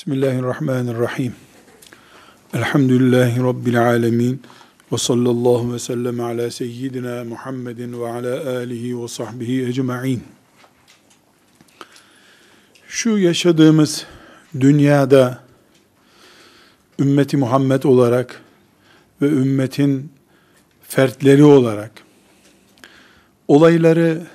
Bismillahirrahmanirrahim. 0.00 1.34
Elhamdülillahi 2.54 3.42
Rabbil 3.42 3.86
alemin. 3.86 4.42
Ve 4.92 4.98
sallallahu 4.98 5.74
ve 5.74 5.78
sellem 5.78 6.20
ala 6.20 6.50
seyyidina 6.50 7.24
Muhammedin 7.24 8.00
ve 8.00 8.08
ala 8.08 8.56
alihi 8.56 9.02
ve 9.02 9.08
sahbihi 9.08 9.66
ecma'in. 9.66 10.22
Şu 12.88 13.18
yaşadığımız 13.18 14.06
dünyada 14.60 15.40
ümmeti 16.98 17.36
Muhammed 17.36 17.82
olarak 17.82 18.42
ve 19.22 19.26
ümmetin 19.26 20.12
fertleri 20.82 21.44
olarak 21.44 21.92
olayları, 23.48 24.26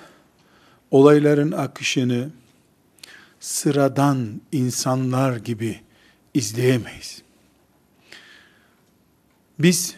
olayların 0.92 1.52
akışını, 1.52 2.30
sıradan 3.46 4.42
insanlar 4.52 5.38
gibi 5.38 5.82
izleyemeyiz. 6.34 7.22
Biz 9.60 9.96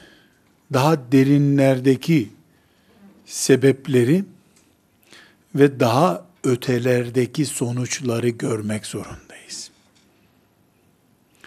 daha 0.74 1.12
derinlerdeki 1.12 2.30
sebepleri 3.26 4.26
ve 5.56 5.80
daha 5.80 6.26
ötelerdeki 6.44 7.46
sonuçları 7.46 8.30
görmek 8.30 8.86
zorundayız. 8.86 9.72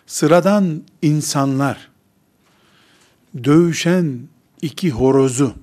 Sıradan 0.06 0.82
insanlar 1.02 1.90
dövüşen 3.44 4.20
iki 4.62 4.90
horozu, 4.90 5.54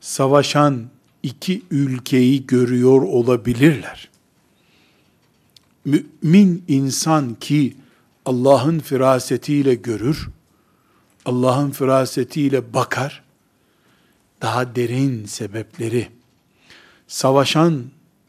savaşan 0.00 0.90
iki 1.22 1.62
ülkeyi 1.70 2.46
görüyor 2.46 3.02
olabilirler 3.02 4.13
mümin 5.84 6.64
insan 6.68 7.34
ki 7.34 7.76
Allah'ın 8.24 8.78
firasetiyle 8.78 9.74
görür, 9.74 10.28
Allah'ın 11.24 11.70
firasetiyle 11.70 12.74
bakar, 12.74 13.22
daha 14.42 14.76
derin 14.76 15.24
sebepleri, 15.26 16.08
savaşan 17.06 17.84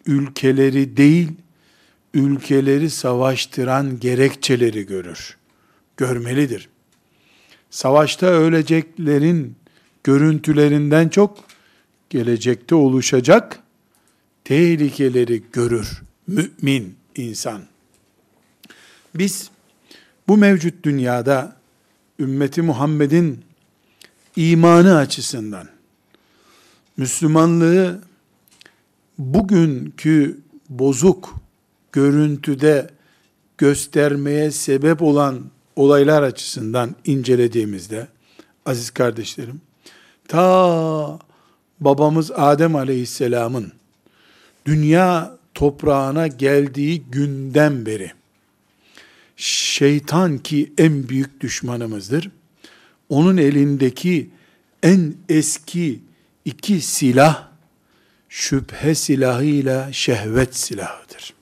ülkeleri 0.06 0.98
değil, 0.98 1.32
ülkeleri 2.14 2.90
savaştıran 2.90 4.00
gerekçeleri 4.00 4.86
görür, 4.86 5.38
görmelidir. 5.98 6.70
Savaşta 7.70 8.26
öleceklerin 8.26 9.56
görüntülerinden 10.04 11.10
çok, 11.10 11.44
gelecekte 12.10 12.76
oluşacak 12.76 13.60
tehlikeleri 14.44 15.44
görür 15.54 16.02
mümin 16.28 16.96
insan. 17.20 17.62
Biz 19.16 19.50
bu 20.28 20.38
mevcut 20.38 20.84
dünyada 20.84 21.56
ümmeti 22.20 22.62
Muhammed'in 22.62 23.46
imanı 24.36 24.98
açısından 24.98 25.68
Müslümanlığı 26.98 28.02
bugünkü 29.18 30.40
bozuk 30.70 31.34
görüntüde 31.92 32.90
göstermeye 33.58 34.52
sebep 34.52 35.02
olan 35.02 35.46
olaylar 35.76 36.24
açısından 36.24 36.96
incelediğimizde 37.06 38.08
aziz 38.66 38.90
kardeşlerim 38.90 39.62
ta 40.28 41.20
babamız 41.80 42.32
Adem 42.32 42.76
Aleyhisselam'ın 42.76 43.72
dünya 44.66 45.35
toprağına 45.56 46.28
geldiği 46.28 47.04
günden 47.04 47.86
beri 47.86 48.12
şeytan 49.38 50.38
ki 50.38 50.74
en 50.78 51.10
büyük 51.10 51.42
düşmanımızdır. 51.42 52.32
Onun 53.10 53.38
elindeki 53.38 54.30
en 54.84 55.16
eski 55.30 56.00
iki 56.46 56.82
silah 56.82 57.48
şüphe 58.30 58.96
silahıyla 58.96 59.94
şehvet 59.94 60.56
silahıdır. 60.56 61.34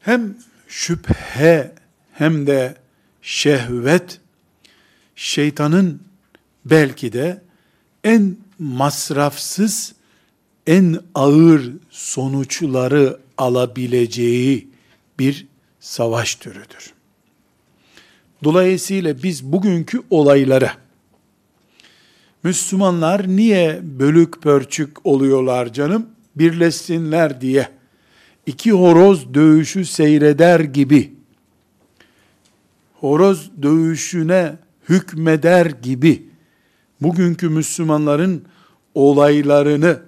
Hem 0.00 0.36
şüphe 0.68 1.74
hem 2.12 2.46
de 2.46 2.76
şehvet 3.22 4.20
şeytanın 5.16 6.02
belki 6.64 7.12
de 7.12 7.42
en 8.04 8.36
masrafsız 8.58 9.94
en 10.66 10.98
ağır 11.14 11.72
sonuçları 11.90 13.18
alabileceği 13.38 14.68
bir 15.18 15.46
savaş 15.80 16.34
türüdür. 16.34 16.94
Dolayısıyla 18.44 19.22
biz 19.22 19.44
bugünkü 19.44 20.02
olaylara 20.10 20.72
Müslümanlar 22.42 23.28
niye 23.28 23.80
bölük 23.82 24.42
pörçük 24.42 25.06
oluyorlar 25.06 25.72
canım? 25.72 26.06
Birleşsinler 26.36 27.40
diye 27.40 27.68
iki 28.46 28.72
horoz 28.72 29.34
dövüşü 29.34 29.84
seyreder 29.84 30.60
gibi 30.60 31.14
horoz 33.00 33.50
dövüşüne 33.62 34.56
hükmeder 34.88 35.66
gibi 35.66 36.26
bugünkü 37.00 37.48
Müslümanların 37.48 38.44
olaylarını 38.94 39.98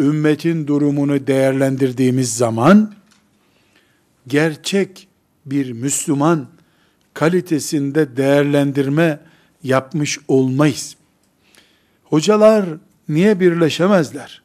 ümmetin 0.00 0.66
durumunu 0.66 1.26
değerlendirdiğimiz 1.26 2.36
zaman 2.36 2.94
gerçek 4.26 5.08
bir 5.46 5.72
Müslüman 5.72 6.46
kalitesinde 7.14 8.16
değerlendirme 8.16 9.20
yapmış 9.62 10.18
olmayız. 10.28 10.96
Hocalar 12.04 12.64
niye 13.08 13.40
birleşemezler? 13.40 14.42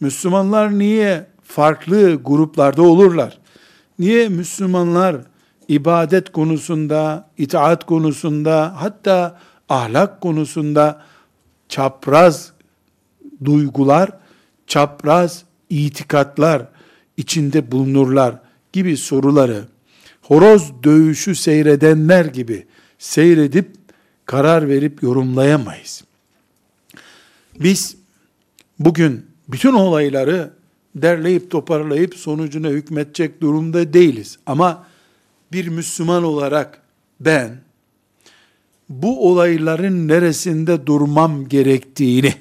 Müslümanlar 0.00 0.78
niye 0.78 1.26
farklı 1.42 2.14
gruplarda 2.14 2.82
olurlar? 2.82 3.38
Niye 3.98 4.28
Müslümanlar 4.28 5.16
ibadet 5.68 6.32
konusunda, 6.32 7.28
itaat 7.38 7.86
konusunda, 7.86 8.74
hatta 8.76 9.38
ahlak 9.68 10.20
konusunda 10.20 11.02
çapraz 11.68 12.52
duygular 13.44 14.21
çapraz 14.66 15.44
itikatlar 15.70 16.68
içinde 17.16 17.72
bulunurlar 17.72 18.38
gibi 18.72 18.96
soruları 18.96 19.64
horoz 20.22 20.72
dövüşü 20.84 21.34
seyredenler 21.34 22.24
gibi 22.24 22.66
seyredip 22.98 23.70
karar 24.26 24.68
verip 24.68 25.02
yorumlayamayız. 25.02 26.04
Biz 27.60 27.96
bugün 28.78 29.26
bütün 29.48 29.72
olayları 29.72 30.50
derleyip 30.94 31.50
toparlayıp 31.50 32.14
sonucuna 32.14 32.68
hükmetecek 32.68 33.40
durumda 33.40 33.92
değiliz. 33.92 34.38
Ama 34.46 34.86
bir 35.52 35.68
Müslüman 35.68 36.24
olarak 36.24 36.82
ben 37.20 37.60
bu 38.88 39.30
olayların 39.30 40.08
neresinde 40.08 40.86
durmam 40.86 41.48
gerektiğini 41.48 42.34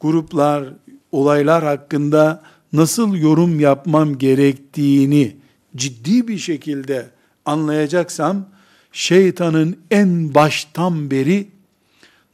gruplar, 0.00 0.72
olaylar 1.16 1.64
hakkında 1.64 2.42
nasıl 2.72 3.14
yorum 3.14 3.60
yapmam 3.60 4.18
gerektiğini 4.18 5.36
ciddi 5.76 6.28
bir 6.28 6.38
şekilde 6.38 7.10
anlayacaksam, 7.44 8.48
şeytanın 8.92 9.76
en 9.90 10.34
baştan 10.34 11.10
beri 11.10 11.48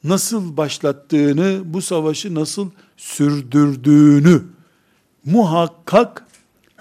nasıl 0.04 0.56
başlattığını, 0.56 1.62
bu 1.64 1.82
savaşı 1.82 2.34
nasıl 2.34 2.70
sürdürdüğünü 2.96 4.42
muhakkak 5.24 6.26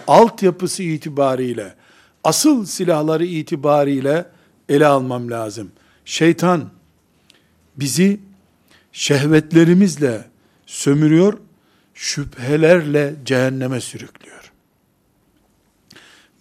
altyapısı 0.07 0.83
itibariyle, 0.83 1.75
asıl 2.24 2.65
silahları 2.65 3.25
itibariyle 3.25 4.25
ele 4.69 4.88
almam 4.88 5.31
lazım. 5.31 5.71
Şeytan 6.06 6.69
bizi 7.75 8.19
şehvetlerimizle 8.92 10.25
sömürüyor 10.65 11.38
şüphelerle 11.94 13.16
cehenneme 13.26 13.82
sürüklüyor. 13.82 14.52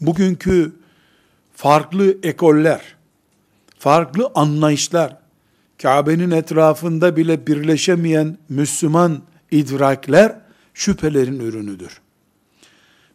Bugünkü 0.00 0.72
farklı 1.54 2.16
ekoller, 2.22 2.96
farklı 3.78 4.30
anlayışlar, 4.34 5.16
Kabe'nin 5.82 6.30
etrafında 6.30 7.16
bile 7.16 7.46
birleşemeyen 7.46 8.38
Müslüman 8.48 9.22
idrakler 9.50 10.36
şüphelerin 10.74 11.40
ürünüdür. 11.40 12.00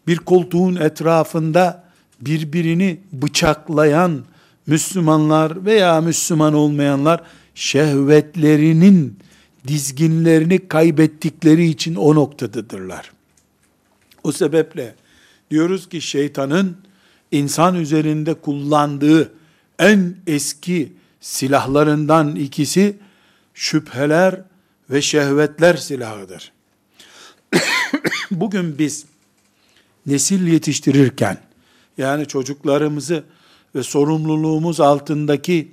Bir 0.08 0.18
koltuğun 0.18 0.76
etrafında 0.76 1.84
birbirini 2.22 3.00
bıçaklayan 3.14 4.26
Müslümanlar 4.68 5.66
veya 5.66 6.02
Müslüman 6.02 6.54
olmayanlar 6.54 7.24
şehvetlerinin 7.56 9.20
dizginlerini 9.68 10.68
kaybettikleri 10.68 11.66
için 11.68 11.96
o 11.96 12.16
noktadadırlar. 12.16 13.12
O 14.24 14.32
sebeple 14.32 14.96
Diyoruz 15.52 15.90
ki 15.90 16.02
şeytanın 16.02 16.78
insan 17.32 17.76
üzerinde 17.76 18.34
kullandığı 18.34 19.34
en 19.80 20.16
eski 20.28 20.94
silahlarından 21.22 22.36
ikisi 22.36 22.98
şüpheler 23.54 24.42
ve 24.90 25.02
şehvetler 25.02 25.76
silahıdır. 25.76 26.52
Bugün 28.32 28.80
biz 28.80 29.06
nesil 30.06 30.48
yetiştirirken 30.48 31.38
yani 31.98 32.26
çocuklarımızı 32.26 33.24
ve 33.76 33.84
sorumluluğumuz 33.84 34.80
altındaki 34.80 35.72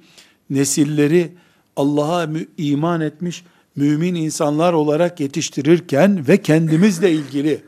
nesilleri 0.50 1.32
Allah'a 1.76 2.28
iman 2.58 3.00
etmiş 3.00 3.44
mümin 3.76 4.14
insanlar 4.14 4.72
olarak 4.72 5.20
yetiştirirken 5.20 6.28
ve 6.28 6.42
kendimizle 6.42 7.12
ilgili 7.12 7.62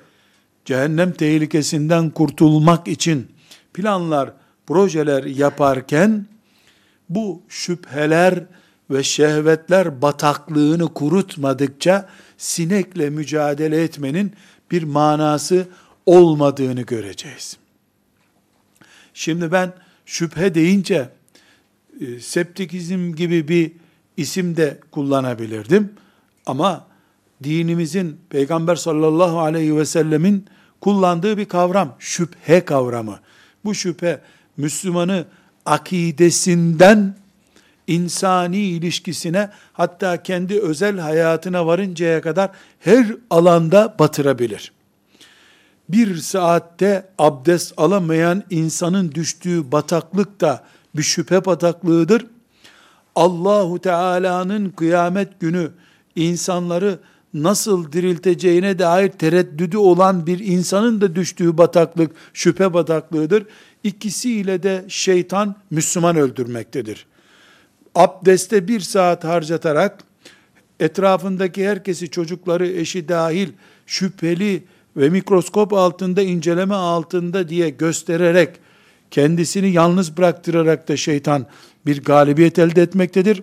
cehennem 0.65 1.13
tehlikesinden 1.13 2.11
kurtulmak 2.11 2.89
için 2.89 3.29
planlar, 3.75 4.33
projeler 4.67 5.25
yaparken 5.25 6.27
bu 7.09 7.43
şüpheler 7.49 8.45
ve 8.91 9.03
şehvetler 9.03 10.03
bataklığını 10.03 10.95
kurutmadıkça 10.95 12.09
sinekle 12.39 13.11
mücadele 13.11 13.83
etmenin 13.83 14.33
bir 14.71 14.83
manası 14.83 15.69
olmadığını 16.07 16.83
göreceğiz. 16.83 17.57
Şimdi 19.15 19.53
ben 19.53 19.73
şüphe 20.07 20.55
deyince 20.55 21.09
e, 22.01 22.21
septikizm 22.21 23.15
gibi 23.15 23.49
bir 23.49 23.73
isim 24.17 24.57
de 24.57 24.79
kullanabilirdim. 24.91 25.93
Ama 26.47 26.87
dinimizin 27.43 28.21
Peygamber 28.31 28.77
sallallahu 28.77 29.41
aleyhi 29.41 29.77
ve 29.77 29.85
sellemin 29.85 30.47
kullandığı 30.81 31.39
bir 31.39 31.45
kavram, 31.45 31.97
şüphe 31.99 32.65
kavramı. 32.65 33.19
Bu 33.65 33.75
şüphe 33.75 34.21
Müslümanı 34.57 35.25
akidesinden 35.67 37.17
insani 37.87 38.57
ilişkisine 38.57 39.51
hatta 39.73 40.23
kendi 40.23 40.61
özel 40.61 40.99
hayatına 40.99 41.67
varıncaya 41.67 42.21
kadar 42.21 42.51
her 42.81 43.07
alanda 43.31 43.95
batırabilir. 43.99 44.73
Bir 45.89 46.17
saatte 46.17 47.07
abdest 47.19 47.75
alamayan 47.77 48.43
insanın 48.51 49.13
düştüğü 49.13 49.73
bataklık 49.73 50.41
da 50.41 50.65
bir 50.97 51.03
şüphe 51.03 51.45
bataklığıdır. 51.45 52.27
Allahu 53.15 53.79
Teala'nın 53.79 54.71
kıyamet 54.71 55.41
günü 55.41 55.71
insanları 56.17 56.99
nasıl 57.35 57.93
dirilteceğine 57.93 58.79
dair 58.79 59.09
tereddüdü 59.09 59.77
olan 59.77 60.27
bir 60.27 60.39
insanın 60.39 61.01
da 61.01 61.15
düştüğü 61.15 61.59
bataklık 61.59 62.11
şüphe 62.33 62.75
bataklığıdır. 62.75 63.47
İkisiyle 63.85 64.63
de 64.63 64.85
şeytan 64.89 65.57
Müslüman 65.71 66.17
öldürmektedir. 66.17 67.07
Abdeste 67.95 68.69
bir 68.69 68.81
saat 68.81 69.25
harcatarak 69.25 70.05
etrafındaki 70.81 71.69
herkesi 71.69 72.11
çocukları 72.11 72.67
eşi 72.67 73.09
dahil 73.09 73.49
şüpheli 73.87 74.65
ve 74.97 75.09
mikroskop 75.09 75.73
altında 75.73 76.23
inceleme 76.23 76.75
altında 76.75 77.49
diye 77.49 77.71
göstererek 77.71 78.51
kendisini 79.11 79.73
yalnız 79.73 80.17
bıraktırarak 80.17 80.89
da 80.89 80.97
şeytan 80.97 81.47
bir 81.87 82.03
galibiyet 82.03 82.59
elde 82.59 82.83
etmektedir. 82.83 83.43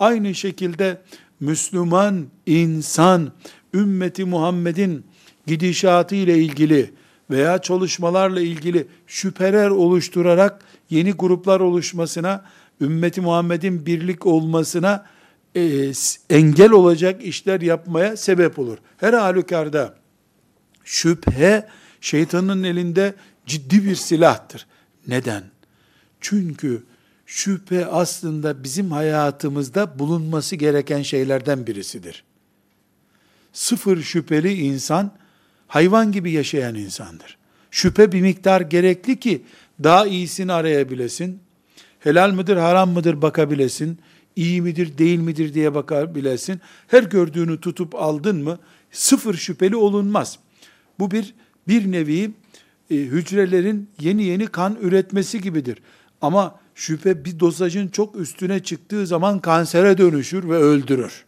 Aynı 0.00 0.34
şekilde 0.34 0.98
Müslüman 1.40 2.26
insan 2.46 3.32
ümmeti 3.74 4.24
Muhammed'in 4.24 5.04
gidişatı 5.46 6.14
ile 6.14 6.38
ilgili 6.38 6.90
veya 7.30 7.58
çalışmalarla 7.58 8.40
ilgili 8.40 8.86
şüpheler 9.06 9.70
oluşturarak 9.70 10.64
yeni 10.90 11.12
gruplar 11.12 11.60
oluşmasına, 11.60 12.44
ümmeti 12.80 13.20
Muhammed'in 13.20 13.86
birlik 13.86 14.26
olmasına 14.26 15.06
e, 15.56 15.92
engel 16.30 16.70
olacak 16.70 17.24
işler 17.24 17.60
yapmaya 17.60 18.16
sebep 18.16 18.58
olur. 18.58 18.78
Her 18.96 19.12
halükarda 19.12 19.94
şüphe 20.84 21.68
şeytanın 22.00 22.62
elinde 22.62 23.14
ciddi 23.46 23.84
bir 23.84 23.94
silahtır. 23.94 24.66
Neden? 25.08 25.44
Çünkü 26.20 26.82
şüphe 27.34 27.86
aslında 27.86 28.64
bizim 28.64 28.90
hayatımızda 28.90 29.98
bulunması 29.98 30.56
gereken 30.56 31.02
şeylerden 31.02 31.66
birisidir. 31.66 32.24
Sıfır 33.52 34.02
şüpheli 34.02 34.52
insan 34.54 35.12
hayvan 35.68 36.12
gibi 36.12 36.30
yaşayan 36.30 36.74
insandır. 36.74 37.38
Şüphe 37.70 38.12
bir 38.12 38.20
miktar 38.20 38.60
gerekli 38.60 39.20
ki 39.20 39.42
daha 39.82 40.06
iyisini 40.06 40.52
arayabilesin. 40.52 41.40
Helal 42.00 42.32
mıdır, 42.32 42.56
haram 42.56 42.90
mıdır 42.90 43.22
bakabilesin. 43.22 43.98
iyi 44.36 44.62
midir, 44.62 44.98
değil 44.98 45.18
midir 45.18 45.54
diye 45.54 45.74
bakabilesin. 45.74 46.60
Her 46.86 47.02
gördüğünü 47.02 47.60
tutup 47.60 47.94
aldın 47.94 48.44
mı 48.44 48.58
sıfır 48.90 49.34
şüpheli 49.34 49.76
olunmaz. 49.76 50.38
Bu 50.98 51.10
bir 51.10 51.34
bir 51.68 51.92
nevi 51.92 52.30
e, 52.90 52.94
hücrelerin 52.94 53.88
yeni 54.00 54.24
yeni 54.24 54.46
kan 54.46 54.78
üretmesi 54.80 55.40
gibidir. 55.40 55.78
Ama 56.20 56.61
şüphe 56.74 57.24
bir 57.24 57.40
dozajın 57.40 57.88
çok 57.88 58.16
üstüne 58.16 58.62
çıktığı 58.62 59.06
zaman 59.06 59.38
kansere 59.38 59.98
dönüşür 59.98 60.48
ve 60.48 60.56
öldürür. 60.56 61.24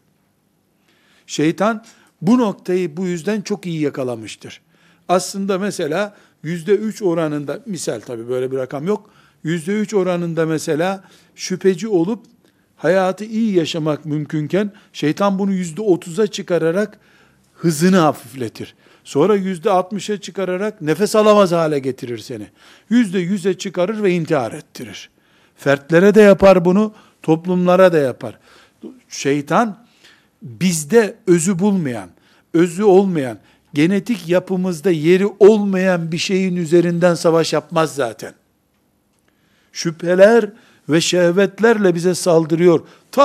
Şeytan 1.26 1.85
bu 2.23 2.38
noktayı 2.38 2.96
bu 2.96 3.06
yüzden 3.06 3.41
çok 3.41 3.67
iyi 3.67 3.81
yakalamıştır. 3.81 4.61
Aslında 5.08 5.59
mesela 5.59 6.16
yüzde 6.42 6.73
üç 6.73 7.02
oranında, 7.02 7.61
misal 7.66 8.00
tabi 8.00 8.28
böyle 8.28 8.52
bir 8.52 8.57
rakam 8.57 8.87
yok, 8.87 9.11
yüzde 9.45 9.80
üç 9.80 9.95
oranında 9.95 10.47
mesela 10.47 11.04
şüpheci 11.35 11.88
olup 11.88 12.25
hayatı 12.76 13.25
iyi 13.25 13.54
yaşamak 13.54 14.04
mümkünken 14.04 14.73
şeytan 14.92 15.38
bunu 15.38 15.52
yüzde 15.52 15.83
otuza 15.83 16.26
çıkararak 16.26 16.99
hızını 17.54 17.97
hafifletir. 17.97 18.75
Sonra 19.04 19.37
yüzde 19.37 19.71
altmışa 19.71 20.21
çıkararak 20.21 20.80
nefes 20.80 21.16
alamaz 21.16 21.52
hale 21.52 21.78
getirir 21.78 22.18
seni. 22.18 22.47
Yüzde 22.90 23.18
yüze 23.18 23.59
çıkarır 23.59 24.02
ve 24.02 24.11
intihar 24.11 24.52
ettirir. 24.52 25.11
Fertlere 25.56 26.14
de 26.14 26.20
yapar 26.20 26.64
bunu, 26.64 26.92
toplumlara 27.23 27.92
da 27.92 27.99
yapar. 27.99 28.38
Şeytan 29.08 29.78
bizde 30.42 31.14
özü 31.26 31.58
bulmayan, 31.58 32.08
özü 32.54 32.82
olmayan, 32.82 33.38
genetik 33.75 34.28
yapımızda 34.28 34.90
yeri 34.90 35.26
olmayan 35.26 36.12
bir 36.12 36.18
şeyin 36.18 36.56
üzerinden 36.56 37.14
savaş 37.14 37.52
yapmaz 37.52 37.94
zaten. 37.94 38.34
Şüpheler 39.73 40.50
ve 40.88 41.00
şehvetlerle 41.00 41.94
bize 41.94 42.14
saldırıyor. 42.14 42.80
Ta 43.12 43.23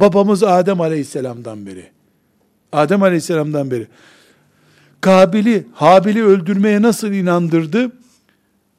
babamız 0.00 0.42
Adem 0.42 0.80
Aleyhisselam'dan 0.80 1.66
beri. 1.66 1.90
Adem 2.72 3.02
Aleyhisselam'dan 3.02 3.70
beri. 3.70 3.86
Kabil'i, 5.00 5.66
Habil'i 5.74 6.24
öldürmeye 6.24 6.82
nasıl 6.82 7.12
inandırdı? 7.12 7.92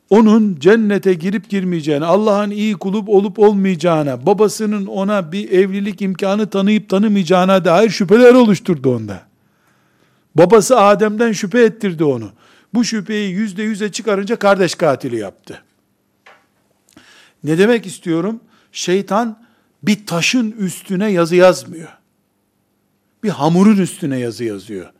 Onun 0.10 0.60
cennete 0.60 1.14
girip 1.14 1.50
girmeyeceğine, 1.50 2.06
Allah'ın 2.06 2.50
iyi 2.50 2.74
kulüp 2.74 3.10
olup 3.10 3.40
olmayacağına, 3.40 4.26
babasının 4.26 4.86
ona 4.86 5.32
bir 5.32 5.52
evlilik 5.52 6.02
imkanı 6.02 6.50
tanıyıp 6.50 6.90
tanımayacağına 6.90 7.66
dair 7.66 7.90
şüpheler 7.90 8.34
oluşturdu 8.34 8.96
onda. 8.96 9.24
Babası 10.36 10.80
Adem'den 10.80 11.32
şüphe 11.32 11.64
ettirdi 11.64 12.04
onu. 12.04 12.32
Bu 12.74 12.84
şüpheyi 12.84 13.32
yüzde 13.32 13.64
yüze 13.64 13.92
çıkarınca 13.92 14.36
kardeş 14.36 14.76
katili 14.76 15.18
yaptı. 15.18 15.64
Ne 17.44 17.58
demek 17.58 17.86
istiyorum? 17.86 18.40
Şeytan 18.72 19.44
bir 19.84 20.06
taşın 20.06 20.52
üstüne 20.52 21.12
yazı 21.12 21.36
yazmıyor. 21.36 21.90
Bir 23.24 23.30
hamurun 23.30 23.78
üstüne 23.78 24.20
yazı 24.20 24.44
yazıyor. 24.44 24.92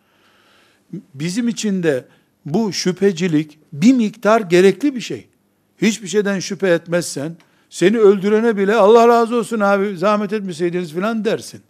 Bizim 1.14 1.48
için 1.48 1.84
de 1.84 2.06
bu 2.46 2.74
şüphecilik 2.74 3.60
bir 3.74 3.94
miktar 3.94 4.42
gerekli 4.42 4.96
bir 4.96 5.02
şey. 5.02 5.28
Hiçbir 5.82 6.08
şeyden 6.08 6.40
şüphe 6.40 6.68
etmezsen, 6.68 7.36
seni 7.70 7.98
öldürene 7.98 8.58
bile 8.58 8.76
Allah 8.76 9.08
razı 9.08 9.36
olsun 9.36 9.60
abi 9.60 9.98
zahmet 9.98 10.34
etmeseydiniz 10.34 10.94
filan 10.94 11.26
dersin. 11.26 11.62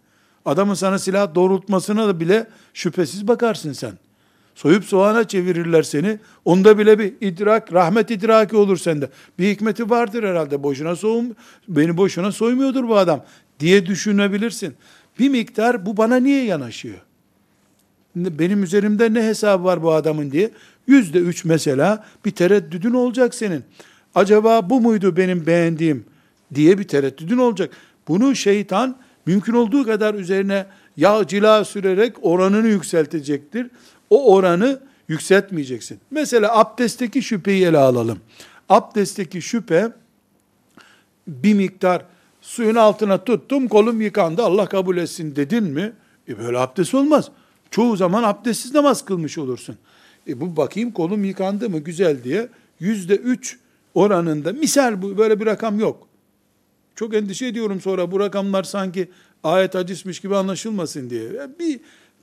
Adamın 0.44 0.74
sana 0.74 0.98
silah 0.98 1.34
doğrultmasına 1.34 2.08
da 2.08 2.20
bile 2.20 2.46
şüphesiz 2.74 3.28
bakarsın 3.28 3.72
sen. 3.72 3.92
Soyup 4.54 4.84
soğana 4.84 5.28
çevirirler 5.28 5.82
seni. 5.82 6.18
Onda 6.44 6.78
bile 6.78 6.98
bir 6.98 7.14
idrak, 7.20 7.72
rahmet 7.72 8.10
idraki 8.10 8.56
olur 8.56 8.76
sende. 8.76 9.10
Bir 9.38 9.48
hikmeti 9.48 9.90
vardır 9.90 10.24
herhalde. 10.24 10.62
Boşuna 10.62 10.96
soğum, 10.96 11.26
beni 11.68 11.96
boşuna 11.96 12.32
soymuyordur 12.32 12.88
bu 12.88 12.96
adam 12.96 13.24
diye 13.60 13.86
düşünebilirsin. 13.86 14.74
Bir 15.18 15.28
miktar 15.28 15.86
bu 15.86 15.96
bana 15.96 16.16
niye 16.16 16.44
yanaşıyor? 16.44 16.98
Benim 18.16 18.62
üzerimde 18.62 19.14
ne 19.14 19.22
hesabı 19.22 19.64
var 19.64 19.82
bu 19.82 19.92
adamın 19.92 20.30
diye 20.30 20.50
yüzde 20.86 21.18
üç 21.18 21.44
mesela 21.44 22.04
bir 22.24 22.30
tereddüdün 22.30 22.92
olacak 22.92 23.34
senin. 23.34 23.64
Acaba 24.14 24.70
bu 24.70 24.80
muydu 24.80 25.16
benim 25.16 25.46
beğendiğim 25.46 26.04
diye 26.54 26.78
bir 26.78 26.88
tereddüdün 26.88 27.38
olacak. 27.38 27.70
Bunu 28.08 28.34
şeytan 28.34 28.96
mümkün 29.26 29.52
olduğu 29.52 29.84
kadar 29.84 30.14
üzerine 30.14 30.66
yağ 30.96 31.26
cila 31.26 31.64
sürerek 31.64 32.16
oranını 32.22 32.68
yükseltecektir. 32.68 33.66
O 34.10 34.34
oranı 34.34 34.80
yükseltmeyeceksin. 35.08 35.98
Mesela 36.10 36.58
abdestteki 36.58 37.22
şüpheyi 37.22 37.64
ele 37.64 37.78
alalım. 37.78 38.18
Abdestteki 38.68 39.42
şüphe 39.42 39.92
bir 41.28 41.54
miktar 41.54 42.04
suyun 42.40 42.74
altına 42.74 43.24
tuttum 43.24 43.68
kolum 43.68 44.00
yıkandı 44.00 44.42
Allah 44.42 44.66
kabul 44.66 44.96
etsin 44.96 45.36
dedin 45.36 45.64
mi? 45.64 45.92
E 46.28 46.38
böyle 46.38 46.58
abdest 46.58 46.94
olmaz. 46.94 47.30
Çoğu 47.70 47.96
zaman 47.96 48.22
abdestsiz 48.22 48.74
namaz 48.74 49.04
kılmış 49.04 49.38
olursun. 49.38 49.76
E 50.28 50.40
bu 50.40 50.56
bakayım 50.56 50.90
kolum 50.90 51.24
yıkandı 51.24 51.70
mı 51.70 51.78
güzel 51.78 52.24
diye 52.24 52.48
yüzde 52.80 53.16
üç 53.16 53.58
oranında 53.94 54.52
misal 54.52 55.02
bu 55.02 55.18
böyle 55.18 55.40
bir 55.40 55.46
rakam 55.46 55.80
yok. 55.80 56.08
Çok 56.96 57.14
endişe 57.14 57.46
ediyorum 57.46 57.80
sonra 57.80 58.12
bu 58.12 58.20
rakamlar 58.20 58.62
sanki 58.62 59.08
ayet 59.44 59.74
hadismiş 59.74 60.20
gibi 60.20 60.36
anlaşılmasın 60.36 61.10
diye. 61.10 61.30
Bir 61.58 61.80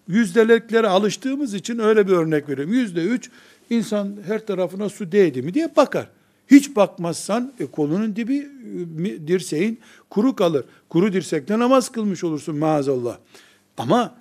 yüzdeliklere 0.07 0.87
alıştığımız 0.87 1.53
için 1.53 1.79
öyle 1.79 2.07
bir 2.07 2.13
örnek 2.13 2.49
veriyorum. 2.49 2.73
Yüzde 2.73 3.03
üç 3.03 3.29
insan 3.69 4.17
her 4.25 4.47
tarafına 4.47 4.89
su 4.89 5.11
değdi 5.11 5.41
mi 5.41 5.53
diye 5.53 5.75
bakar. 5.75 6.09
Hiç 6.51 6.75
bakmazsan 6.75 7.53
e, 7.59 7.65
kolunun 7.65 8.15
dibi 8.15 8.37
e, 8.37 9.27
dirseğin 9.27 9.79
kuru 10.09 10.35
kalır. 10.35 10.65
Kuru 10.89 11.13
dirsekte 11.13 11.59
namaz 11.59 11.89
kılmış 11.89 12.23
olursun 12.23 12.57
maazallah. 12.57 13.17
Ama 13.77 14.15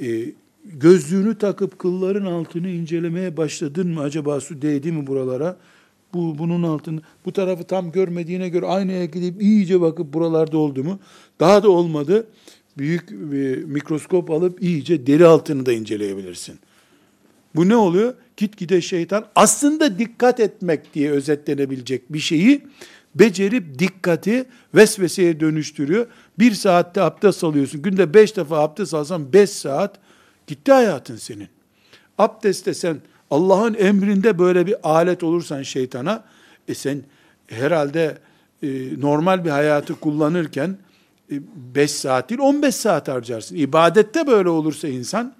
e, 0.00 0.24
gözlüğünü 0.64 1.38
takıp 1.38 1.78
kılların 1.78 2.24
altını 2.24 2.68
incelemeye 2.68 3.36
başladın 3.36 3.88
mı? 3.88 4.00
Acaba 4.00 4.40
su 4.40 4.62
değdi 4.62 4.92
mi 4.92 5.06
buralara? 5.06 5.56
Bu 6.14 6.38
bunun 6.38 6.62
altını 6.62 7.00
bu 7.24 7.32
tarafı 7.32 7.64
tam 7.64 7.92
görmediğine 7.92 8.48
göre 8.48 8.66
aynaya 8.66 9.04
gidip 9.04 9.42
iyice 9.42 9.80
bakıp 9.80 10.12
buralarda 10.12 10.58
oldu 10.58 10.84
mu? 10.84 10.98
Daha 11.40 11.62
da 11.62 11.70
olmadı. 11.70 12.26
Büyük 12.78 13.10
bir 13.10 13.64
mikroskop 13.64 14.30
alıp 14.30 14.62
iyice 14.62 15.06
deri 15.06 15.26
altını 15.26 15.66
da 15.66 15.72
inceleyebilirsin. 15.72 16.58
Bu 17.54 17.68
ne 17.68 17.76
oluyor? 17.76 18.14
Gitgide 18.36 18.80
şeytan 18.80 19.26
aslında 19.34 19.98
dikkat 19.98 20.40
etmek 20.40 20.94
diye 20.94 21.10
özetlenebilecek 21.10 22.12
bir 22.12 22.18
şeyi 22.18 22.62
becerip 23.14 23.78
dikkati 23.78 24.44
vesveseye 24.74 25.40
dönüştürüyor. 25.40 26.06
Bir 26.38 26.52
saatte 26.52 27.02
abdest 27.02 27.44
alıyorsun. 27.44 27.82
Günde 27.82 28.14
beş 28.14 28.36
defa 28.36 28.58
abdest 28.58 28.94
alsan 28.94 29.32
beş 29.32 29.50
saat 29.50 29.98
gitti 30.46 30.72
hayatın 30.72 31.16
senin. 31.16 31.48
Abdestte 32.18 32.74
sen 32.74 33.00
Allah'ın 33.30 33.74
emrinde 33.74 34.38
böyle 34.38 34.66
bir 34.66 34.76
alet 34.82 35.22
olursan 35.22 35.62
şeytana, 35.62 36.24
e 36.68 36.74
sen 36.74 37.02
herhalde 37.46 38.18
e, 38.62 39.00
normal 39.00 39.44
bir 39.44 39.50
hayatı 39.50 40.00
kullanırken 40.00 40.78
5 41.30 41.84
e, 41.84 41.88
saat 41.88 42.30
değil 42.30 42.40
15 42.40 42.74
saat 42.74 43.08
harcarsın. 43.08 43.56
İbadette 43.56 44.26
böyle 44.26 44.48
olursa 44.48 44.88
insan, 44.88 45.34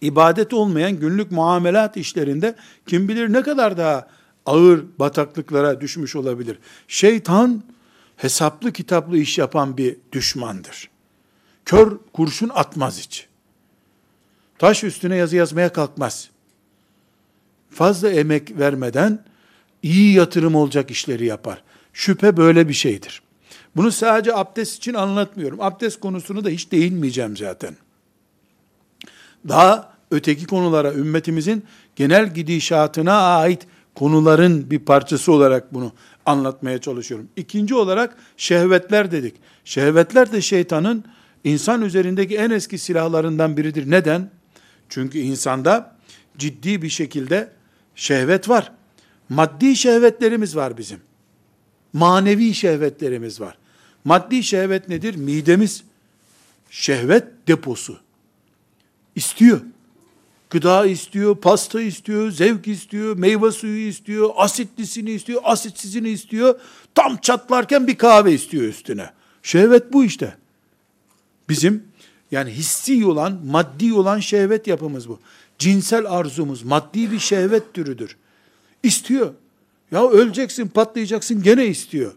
ibadet 0.00 0.52
olmayan 0.52 0.92
günlük 0.92 1.30
muamelat 1.30 1.96
işlerinde 1.96 2.54
kim 2.86 3.08
bilir 3.08 3.32
ne 3.32 3.42
kadar 3.42 3.76
daha 3.76 4.08
ağır 4.46 4.84
bataklıklara 4.98 5.80
düşmüş 5.80 6.16
olabilir. 6.16 6.58
Şeytan 6.88 7.62
hesaplı 8.16 8.72
kitaplı 8.72 9.18
iş 9.18 9.38
yapan 9.38 9.76
bir 9.76 9.96
düşmandır. 10.12 10.90
Kör 11.64 11.98
kurşun 12.12 12.50
atmaz 12.54 12.98
hiç. 12.98 13.28
Taş 14.58 14.84
üstüne 14.84 15.16
yazı 15.16 15.36
yazmaya 15.36 15.72
kalkmaz. 15.72 16.30
Fazla 17.70 18.10
emek 18.10 18.58
vermeden 18.58 19.24
iyi 19.82 20.14
yatırım 20.14 20.54
olacak 20.54 20.90
işleri 20.90 21.26
yapar. 21.26 21.62
Şüphe 21.92 22.36
böyle 22.36 22.68
bir 22.68 22.74
şeydir. 22.74 23.22
Bunu 23.76 23.92
sadece 23.92 24.34
abdest 24.34 24.76
için 24.76 24.94
anlatmıyorum. 24.94 25.60
Abdest 25.60 26.00
konusunu 26.00 26.44
da 26.44 26.48
hiç 26.48 26.72
değinmeyeceğim 26.72 27.36
zaten. 27.36 27.76
Daha 29.48 29.94
öteki 30.10 30.46
konulara, 30.46 30.92
ümmetimizin 30.94 31.64
genel 31.96 32.34
gidişatına 32.34 33.18
ait 33.18 33.66
konuların 33.94 34.70
bir 34.70 34.78
parçası 34.78 35.32
olarak 35.32 35.74
bunu 35.74 35.92
anlatmaya 36.26 36.80
çalışıyorum. 36.80 37.28
İkinci 37.36 37.74
olarak 37.74 38.16
şehvetler 38.36 39.12
dedik. 39.12 39.34
Şehvetler 39.64 40.32
de 40.32 40.40
şeytanın 40.40 41.04
insan 41.44 41.82
üzerindeki 41.82 42.36
en 42.36 42.50
eski 42.50 42.78
silahlarından 42.78 43.56
biridir. 43.56 43.90
Neden? 43.90 44.30
Çünkü 44.88 45.18
insanda 45.18 45.96
ciddi 46.38 46.82
bir 46.82 46.88
şekilde 46.88 47.52
şehvet 47.94 48.48
var. 48.48 48.72
Maddi 49.28 49.76
şehvetlerimiz 49.76 50.56
var 50.56 50.78
bizim. 50.78 51.00
Manevi 51.92 52.54
şehvetlerimiz 52.54 53.40
var. 53.40 53.58
Maddi 54.04 54.42
şehvet 54.42 54.88
nedir? 54.88 55.14
Midemiz 55.14 55.84
şehvet 56.70 57.24
deposu. 57.48 57.98
İstiyor. 59.14 59.60
Gıda 60.50 60.86
istiyor, 60.86 61.36
pasta 61.36 61.80
istiyor, 61.80 62.30
zevk 62.30 62.68
istiyor, 62.68 63.16
meyve 63.16 63.52
suyu 63.52 63.88
istiyor, 63.88 64.30
asitlisini 64.36 65.10
istiyor, 65.10 65.40
asitsizini 65.44 66.08
istiyor. 66.08 66.60
Tam 66.94 67.16
çatlarken 67.16 67.86
bir 67.86 67.98
kahve 67.98 68.32
istiyor 68.32 68.64
üstüne. 68.64 69.10
Şehvet 69.42 69.92
bu 69.92 70.04
işte. 70.04 70.36
Bizim 71.48 71.84
yani 72.34 72.50
hissi 72.50 73.06
olan, 73.06 73.40
maddi 73.46 73.94
olan 73.94 74.18
şehvet 74.18 74.66
yapımız 74.66 75.08
bu. 75.08 75.18
Cinsel 75.58 76.06
arzumuz 76.06 76.62
maddi 76.62 77.12
bir 77.12 77.18
şehvet 77.18 77.74
türüdür. 77.74 78.16
İstiyor. 78.82 79.34
Ya 79.90 80.08
öleceksin, 80.08 80.68
patlayacaksın 80.68 81.42
gene 81.42 81.66
istiyor. 81.66 82.12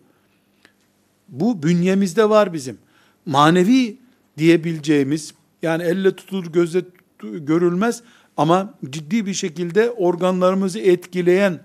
Bu 1.30 1.64
bünyemizde 1.64 2.30
var 2.30 2.54
bizim. 2.54 2.78
Manevi 3.26 3.98
diyebileceğimiz 4.38 5.34
yani 5.62 5.84
elle 5.84 6.16
tutulur 6.16 6.46
gözle 6.46 6.82
görülmez 7.22 8.02
ama 8.38 8.74
ciddi 8.90 9.26
bir 9.26 9.34
şekilde 9.34 9.92
organlarımızı 9.92 10.80
etkileyen 10.80 11.64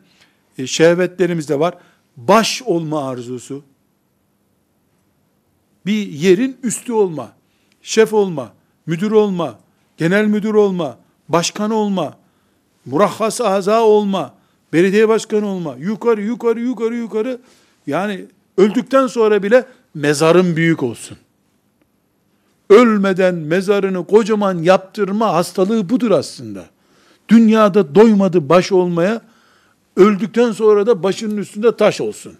e, 0.58 0.66
şehvetlerimiz 0.66 1.48
de 1.48 1.58
var. 1.58 1.78
Baş 2.16 2.62
olma 2.62 3.08
arzusu, 3.08 3.64
bir 5.86 6.06
yerin 6.06 6.56
üstü 6.62 6.92
olma, 6.92 7.32
şef 7.82 8.12
olma, 8.12 8.52
müdür 8.86 9.10
olma, 9.10 9.58
genel 9.96 10.26
müdür 10.26 10.54
olma, 10.54 10.98
başkan 11.28 11.70
olma, 11.70 12.16
murahhas 12.86 13.40
aza 13.40 13.82
olma, 13.82 14.34
belediye 14.72 15.08
başkanı 15.08 15.46
olma, 15.46 15.76
yukarı 15.78 16.22
yukarı 16.22 16.60
yukarı 16.60 16.94
yukarı 16.94 17.40
yani 17.86 18.24
öldükten 18.56 19.06
sonra 19.06 19.42
bile 19.42 19.66
mezarın 19.94 20.56
büyük 20.56 20.82
olsun. 20.82 21.18
Ölmeden 22.70 23.34
mezarını 23.34 24.06
kocaman 24.06 24.58
yaptırma 24.58 25.34
hastalığı 25.34 25.88
budur 25.88 26.10
aslında. 26.10 26.66
Dünyada 27.28 27.94
doymadı 27.94 28.48
baş 28.48 28.72
olmaya, 28.72 29.22
öldükten 29.96 30.52
sonra 30.52 30.86
da 30.86 31.02
başının 31.02 31.36
üstünde 31.36 31.76
taş 31.76 32.00
olsun. 32.00 32.34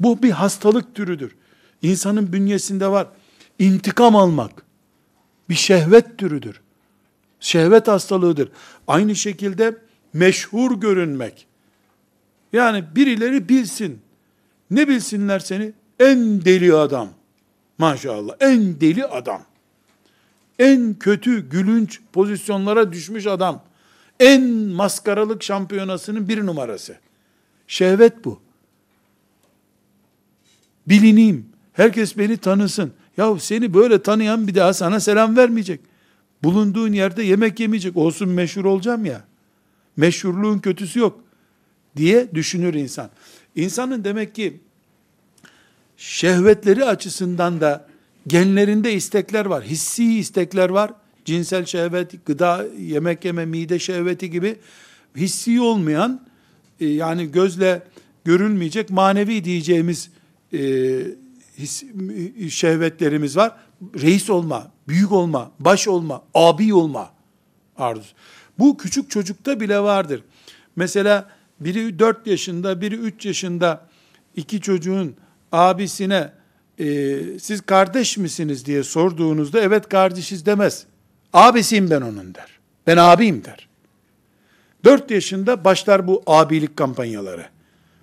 Bu 0.00 0.22
bir 0.22 0.30
hastalık 0.30 0.94
türüdür. 0.94 1.36
İnsanın 1.82 2.32
bünyesinde 2.32 2.86
var. 2.86 3.06
İntikam 3.62 4.16
almak 4.16 4.62
bir 5.48 5.54
şehvet 5.54 6.18
türüdür. 6.18 6.60
Şehvet 7.40 7.88
hastalığıdır. 7.88 8.48
Aynı 8.88 9.16
şekilde 9.16 9.78
meşhur 10.12 10.80
görünmek. 10.80 11.46
Yani 12.52 12.84
birileri 12.96 13.48
bilsin. 13.48 14.00
Ne 14.70 14.88
bilsinler 14.88 15.38
seni? 15.38 15.72
En 16.00 16.44
deli 16.44 16.74
adam. 16.74 17.08
Maşallah 17.78 18.34
en 18.40 18.80
deli 18.80 19.04
adam. 19.04 19.42
En 20.58 20.94
kötü 20.94 21.50
gülünç 21.50 22.00
pozisyonlara 22.12 22.92
düşmüş 22.92 23.26
adam. 23.26 23.62
En 24.20 24.42
maskaralık 24.52 25.42
şampiyonasının 25.42 26.28
bir 26.28 26.46
numarası. 26.46 26.96
Şehvet 27.66 28.24
bu. 28.24 28.40
Bilineyim. 30.86 31.46
Herkes 31.72 32.18
beni 32.18 32.36
tanısın. 32.36 32.92
Ya 33.16 33.38
seni 33.38 33.74
böyle 33.74 34.02
tanıyan 34.02 34.48
bir 34.48 34.54
daha 34.54 34.74
sana 34.74 35.00
selam 35.00 35.36
vermeyecek. 35.36 35.80
Bulunduğun 36.42 36.92
yerde 36.92 37.22
yemek 37.22 37.60
yemeyecek. 37.60 37.96
Olsun 37.96 38.28
meşhur 38.28 38.64
olacağım 38.64 39.04
ya. 39.04 39.24
Meşhurluğun 39.96 40.58
kötüsü 40.58 40.98
yok 40.98 41.20
diye 41.96 42.34
düşünür 42.34 42.74
insan. 42.74 43.10
İnsanın 43.56 44.04
demek 44.04 44.34
ki 44.34 44.60
şehvetleri 45.96 46.84
açısından 46.84 47.60
da 47.60 47.86
genlerinde 48.26 48.92
istekler 48.92 49.46
var. 49.46 49.64
Hissi 49.64 50.18
istekler 50.18 50.68
var. 50.68 50.90
Cinsel 51.24 51.64
şehvet, 51.64 52.26
gıda, 52.26 52.66
yemek 52.78 53.24
yeme, 53.24 53.46
mide 53.46 53.78
şehveti 53.78 54.30
gibi 54.30 54.56
hissi 55.16 55.60
olmayan 55.60 56.26
e, 56.80 56.86
yani 56.86 57.32
gözle 57.32 57.82
görülmeyecek 58.24 58.90
manevi 58.90 59.44
diyeceğimiz 59.44 60.10
e, 60.52 60.58
his, 61.58 61.84
şehvetlerimiz 62.50 63.36
var. 63.36 63.56
Reis 64.00 64.30
olma, 64.30 64.70
büyük 64.88 65.12
olma, 65.12 65.50
baş 65.58 65.88
olma, 65.88 66.22
abi 66.34 66.74
olma 66.74 67.10
arzusu. 67.76 68.14
Bu 68.58 68.76
küçük 68.76 69.10
çocukta 69.10 69.60
bile 69.60 69.80
vardır. 69.80 70.22
Mesela 70.76 71.30
biri 71.60 71.98
4 71.98 72.26
yaşında, 72.26 72.80
biri 72.80 72.94
3 72.94 73.26
yaşında 73.26 73.88
iki 74.36 74.60
çocuğun 74.60 75.16
abisine 75.52 76.32
e, 76.78 77.18
siz 77.38 77.60
kardeş 77.60 78.16
misiniz 78.16 78.66
diye 78.66 78.82
sorduğunuzda 78.82 79.60
evet 79.60 79.88
kardeşiz 79.88 80.46
demez. 80.46 80.86
Abisiyim 81.32 81.90
ben 81.90 82.00
onun 82.00 82.34
der. 82.34 82.58
Ben 82.86 82.96
abiyim 82.96 83.44
der. 83.44 83.68
4 84.84 85.10
yaşında 85.10 85.64
başlar 85.64 86.06
bu 86.06 86.22
abilik 86.26 86.76
kampanyaları. 86.76 87.46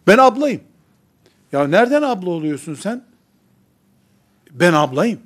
Ben 0.07 0.17
ablayım. 0.17 0.61
Ya 1.51 1.67
nereden 1.67 2.01
abla 2.01 2.29
oluyorsun 2.29 2.73
sen? 2.75 3.08
Ben 4.53 4.73
ablayım. 4.73 5.19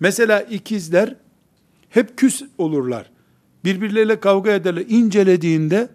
Mesela 0.00 0.40
ikizler 0.40 1.14
hep 1.88 2.18
küs 2.18 2.42
olurlar. 2.58 3.10
Birbirleriyle 3.64 4.20
kavga 4.20 4.52
ederler. 4.52 4.84
İncelediğinde 4.88 5.88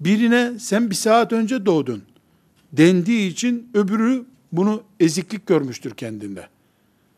birine 0.00 0.58
sen 0.58 0.90
bir 0.90 0.94
saat 0.94 1.32
önce 1.32 1.66
doğdun 1.66 2.02
dendiği 2.72 3.30
için 3.30 3.70
öbürü 3.74 4.24
bunu 4.52 4.82
eziklik 5.00 5.46
görmüştür 5.46 5.94
kendinde. 5.94 6.48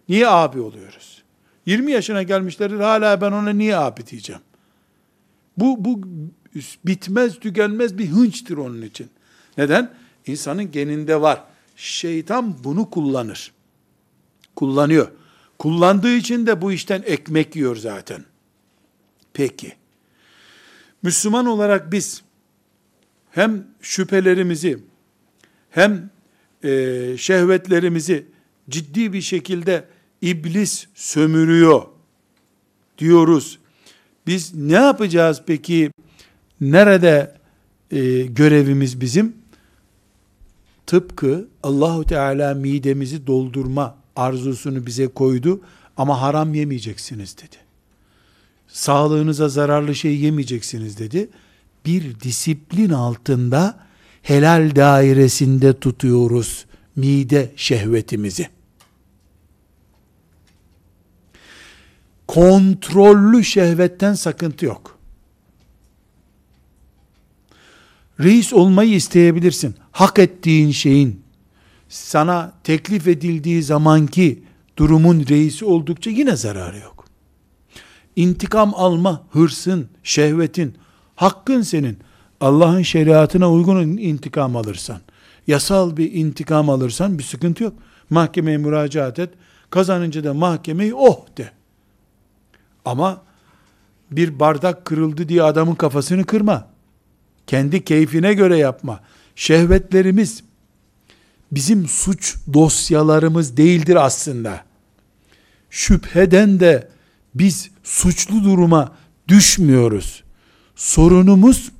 Niye 0.08 0.28
abi 0.28 0.60
oluyoruz? 0.60 1.22
20 1.66 1.92
yaşına 1.92 2.22
gelmişlerdir 2.22 2.80
hala 2.80 3.20
ben 3.20 3.32
ona 3.32 3.50
niye 3.50 3.76
abi 3.76 4.06
diyeceğim. 4.06 4.42
Bu, 5.56 5.84
bu 5.84 6.00
bitmez 6.86 7.40
tükenmez 7.40 7.98
bir 7.98 8.08
hınçtır 8.08 8.56
onun 8.56 8.82
için. 8.82 9.08
Neden? 9.58 9.90
İnsanın 10.26 10.70
geninde 10.70 11.20
var. 11.20 11.42
Şeytan 11.76 12.64
bunu 12.64 12.90
kullanır. 12.90 13.52
Kullanıyor. 14.56 15.08
Kullandığı 15.58 16.14
için 16.16 16.46
de 16.46 16.62
bu 16.62 16.72
işten 16.72 17.02
ekmek 17.06 17.56
yiyor 17.56 17.76
zaten. 17.76 18.24
Peki. 19.32 19.72
Müslüman 21.02 21.46
olarak 21.46 21.92
biz 21.92 22.22
hem 23.30 23.66
şüphelerimizi 23.80 24.78
hem 25.70 26.10
e, 26.64 26.70
şehvetlerimizi 27.18 28.26
ciddi 28.70 29.12
bir 29.12 29.20
şekilde 29.20 29.84
iblis 30.22 30.86
sömürüyor 30.94 31.82
diyoruz. 32.98 33.58
Biz 34.26 34.54
ne 34.54 34.72
yapacağız 34.72 35.42
peki? 35.46 35.90
Nerede 36.60 37.34
e, 37.90 38.22
görevimiz 38.22 39.00
bizim? 39.00 39.36
Tıpkı 40.86 41.48
Allahu 41.62 42.04
Teala 42.04 42.54
midemizi 42.54 43.26
doldurma 43.26 44.05
arzusunu 44.16 44.86
bize 44.86 45.08
koydu 45.08 45.60
ama 45.96 46.20
haram 46.20 46.54
yemeyeceksiniz 46.54 47.38
dedi. 47.38 47.56
Sağlığınıza 48.68 49.48
zararlı 49.48 49.94
şey 49.94 50.18
yemeyeceksiniz 50.18 50.98
dedi. 50.98 51.28
Bir 51.86 52.20
disiplin 52.20 52.90
altında 52.90 53.86
helal 54.22 54.76
dairesinde 54.76 55.80
tutuyoruz 55.80 56.66
mide 56.96 57.52
şehvetimizi. 57.56 58.48
Kontrollü 62.26 63.44
şehvetten 63.44 64.14
sakıntı 64.14 64.64
yok. 64.64 64.98
Reis 68.20 68.52
olmayı 68.52 68.94
isteyebilirsin. 68.94 69.74
Hak 69.92 70.18
ettiğin 70.18 70.70
şeyin 70.70 71.25
sana 71.88 72.52
teklif 72.64 73.08
edildiği 73.08 73.62
zamanki 73.62 74.42
durumun 74.76 75.26
reisi 75.28 75.64
oldukça 75.64 76.10
yine 76.10 76.36
zararı 76.36 76.78
yok. 76.78 77.04
İntikam 78.16 78.72
alma, 78.74 79.22
hırsın, 79.30 79.88
şehvetin, 80.02 80.74
hakkın 81.16 81.62
senin. 81.62 81.98
Allah'ın 82.40 82.82
şeriatına 82.82 83.52
uygun 83.52 83.96
intikam 83.96 84.56
alırsan, 84.56 85.00
yasal 85.46 85.96
bir 85.96 86.12
intikam 86.12 86.70
alırsan 86.70 87.18
bir 87.18 87.22
sıkıntı 87.22 87.64
yok. 87.64 87.72
Mahkemeye 88.10 88.56
müracaat 88.56 89.18
et, 89.18 89.30
kazanınca 89.70 90.24
da 90.24 90.34
mahkemeyi 90.34 90.94
oh 90.94 91.36
de. 91.36 91.50
Ama 92.84 93.22
bir 94.10 94.40
bardak 94.40 94.84
kırıldı 94.84 95.28
diye 95.28 95.42
adamın 95.42 95.74
kafasını 95.74 96.24
kırma. 96.24 96.68
Kendi 97.46 97.84
keyfine 97.84 98.34
göre 98.34 98.58
yapma. 98.58 99.00
Şehvetlerimiz 99.36 100.42
bizim 101.52 101.88
suç 101.88 102.36
dosyalarımız 102.52 103.56
değildir 103.56 103.96
aslında. 103.96 104.64
Şüpheden 105.70 106.60
de 106.60 106.88
biz 107.34 107.70
suçlu 107.84 108.44
duruma 108.44 108.92
düşmüyoruz. 109.28 110.22
Sorunumuz 110.76 111.72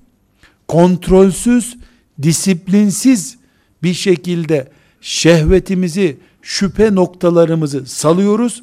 kontrolsüz, 0.69 1.77
disiplinsiz 2.23 3.37
bir 3.83 3.95
şekilde 3.95 4.69
şehvetimizi, 5.01 6.19
şüphe 6.43 6.95
noktalarımızı 6.95 7.87
salıyoruz. 7.87 8.63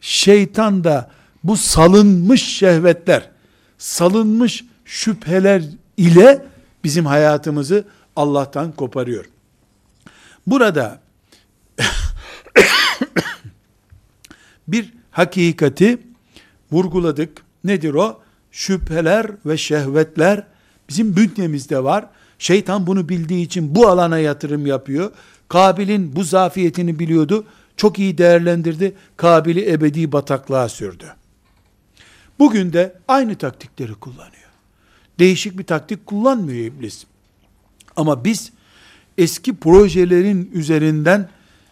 Şeytan 0.00 0.84
da 0.84 1.10
bu 1.44 1.56
salınmış 1.56 2.42
şehvetler, 2.42 3.30
salınmış 3.78 4.64
şüpheler 4.84 5.62
ile 5.96 6.42
bizim 6.84 7.06
hayatımızı 7.06 7.84
Allah'tan 8.16 8.72
koparıyor. 8.72 9.24
Burada 10.46 11.00
bir 14.68 14.92
hakikati 15.10 15.98
vurguladık. 16.72 17.42
Nedir 17.64 17.94
o? 17.94 18.20
Şüpheler 18.52 19.26
ve 19.46 19.56
şehvetler 19.56 20.46
bizim 20.88 21.16
bünyemizde 21.16 21.84
var. 21.84 22.06
Şeytan 22.38 22.86
bunu 22.86 23.08
bildiği 23.08 23.44
için 23.44 23.74
bu 23.74 23.88
alana 23.88 24.18
yatırım 24.18 24.66
yapıyor. 24.66 25.12
Kabil'in 25.48 26.16
bu 26.16 26.24
zafiyetini 26.24 26.98
biliyordu. 26.98 27.46
Çok 27.76 27.98
iyi 27.98 28.18
değerlendirdi. 28.18 28.96
Kabil'i 29.16 29.70
ebedi 29.70 30.12
bataklığa 30.12 30.68
sürdü. 30.68 31.14
Bugün 32.38 32.72
de 32.72 32.94
aynı 33.08 33.34
taktikleri 33.34 33.94
kullanıyor. 33.94 34.50
Değişik 35.18 35.58
bir 35.58 35.64
taktik 35.64 36.06
kullanmıyor 36.06 36.64
iblis. 36.64 37.04
Ama 37.96 38.24
biz 38.24 38.52
eski 39.18 39.56
projelerin 39.56 40.50
üzerinden 40.54 41.28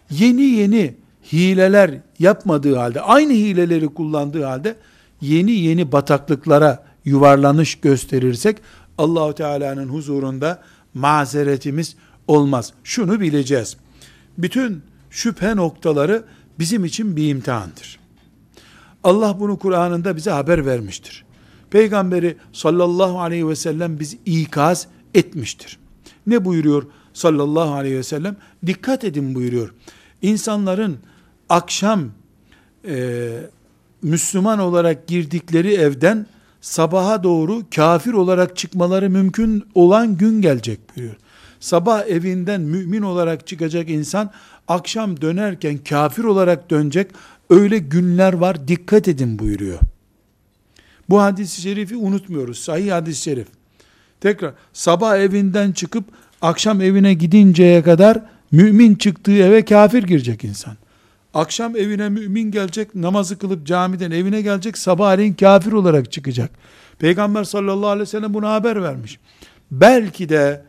yeni 0.09 0.41
yeni 0.41 0.95
hileler 1.33 1.91
yapmadığı 2.19 2.75
halde, 2.75 3.01
aynı 3.01 3.33
hileleri 3.33 3.87
kullandığı 3.87 4.43
halde 4.43 4.75
yeni 5.21 5.51
yeni 5.51 5.91
bataklıklara 5.91 6.85
yuvarlanış 7.05 7.75
gösterirsek 7.75 8.57
Allahu 8.97 9.35
Teala'nın 9.35 9.87
huzurunda 9.87 10.61
mazeretimiz 10.93 11.95
olmaz. 12.27 12.73
Şunu 12.83 13.19
bileceğiz. 13.19 13.77
Bütün 14.37 14.81
şüphe 15.09 15.55
noktaları 15.55 16.23
bizim 16.59 16.85
için 16.85 17.15
bir 17.15 17.29
imtihandır. 17.29 17.99
Allah 19.03 19.39
bunu 19.39 19.59
Kur'an'ında 19.59 20.15
bize 20.15 20.31
haber 20.31 20.65
vermiştir. 20.65 21.25
Peygamberi 21.69 22.37
sallallahu 22.53 23.19
aleyhi 23.19 23.47
ve 23.47 23.55
sellem 23.55 23.99
bizi 23.99 24.17
ikaz 24.25 24.87
etmiştir. 25.13 25.79
Ne 26.27 26.45
buyuruyor 26.45 26.83
sallallahu 27.15 27.73
aleyhi 27.73 27.97
ve 27.97 28.03
sellem? 28.03 28.35
Dikkat 28.65 29.03
edin 29.03 29.35
buyuruyor. 29.35 29.73
İnsanların 30.21 30.97
akşam 31.49 32.11
e, 32.87 33.29
Müslüman 34.01 34.59
olarak 34.59 35.07
girdikleri 35.07 35.73
evden 35.73 36.25
sabaha 36.61 37.23
doğru 37.23 37.63
kafir 37.75 38.13
olarak 38.13 38.57
çıkmaları 38.57 39.09
mümkün 39.09 39.63
olan 39.75 40.17
gün 40.17 40.41
gelecek 40.41 40.79
buyuruyor. 40.95 41.17
Sabah 41.59 42.07
evinden 42.07 42.61
mümin 42.61 43.01
olarak 43.01 43.47
çıkacak 43.47 43.89
insan 43.89 44.31
akşam 44.67 45.21
dönerken 45.21 45.77
kafir 45.77 46.23
olarak 46.23 46.69
dönecek 46.69 47.11
öyle 47.49 47.77
günler 47.77 48.33
var 48.33 48.67
dikkat 48.67 49.07
edin 49.07 49.39
buyuruyor. 49.39 49.79
Bu 51.09 51.21
hadis-i 51.21 51.61
şerifi 51.61 51.95
unutmuyoruz. 51.95 52.59
Sahih 52.59 52.91
hadis-i 52.91 53.21
şerif. 53.21 53.47
Tekrar 54.21 54.53
sabah 54.73 55.17
evinden 55.17 55.71
çıkıp 55.71 56.03
akşam 56.41 56.81
evine 56.81 57.13
gidinceye 57.13 57.83
kadar 57.83 58.19
mümin 58.51 58.95
çıktığı 58.95 59.35
eve 59.37 59.65
kafir 59.65 60.03
girecek 60.03 60.43
insan. 60.43 60.73
Akşam 61.33 61.75
evine 61.75 62.09
mümin 62.09 62.51
gelecek, 62.51 62.95
namazı 62.95 63.37
kılıp 63.37 63.67
camiden 63.67 64.11
evine 64.11 64.41
gelecek, 64.41 64.77
sabahleyin 64.77 65.33
kafir 65.33 65.71
olarak 65.71 66.11
çıkacak. 66.11 66.51
Peygamber 66.99 67.43
sallallahu 67.43 67.89
aleyhi 67.89 68.01
ve 68.01 68.05
sellem 68.05 68.33
buna 68.33 68.53
haber 68.53 68.83
vermiş. 68.83 69.19
Belki 69.71 70.29
de 70.29 70.65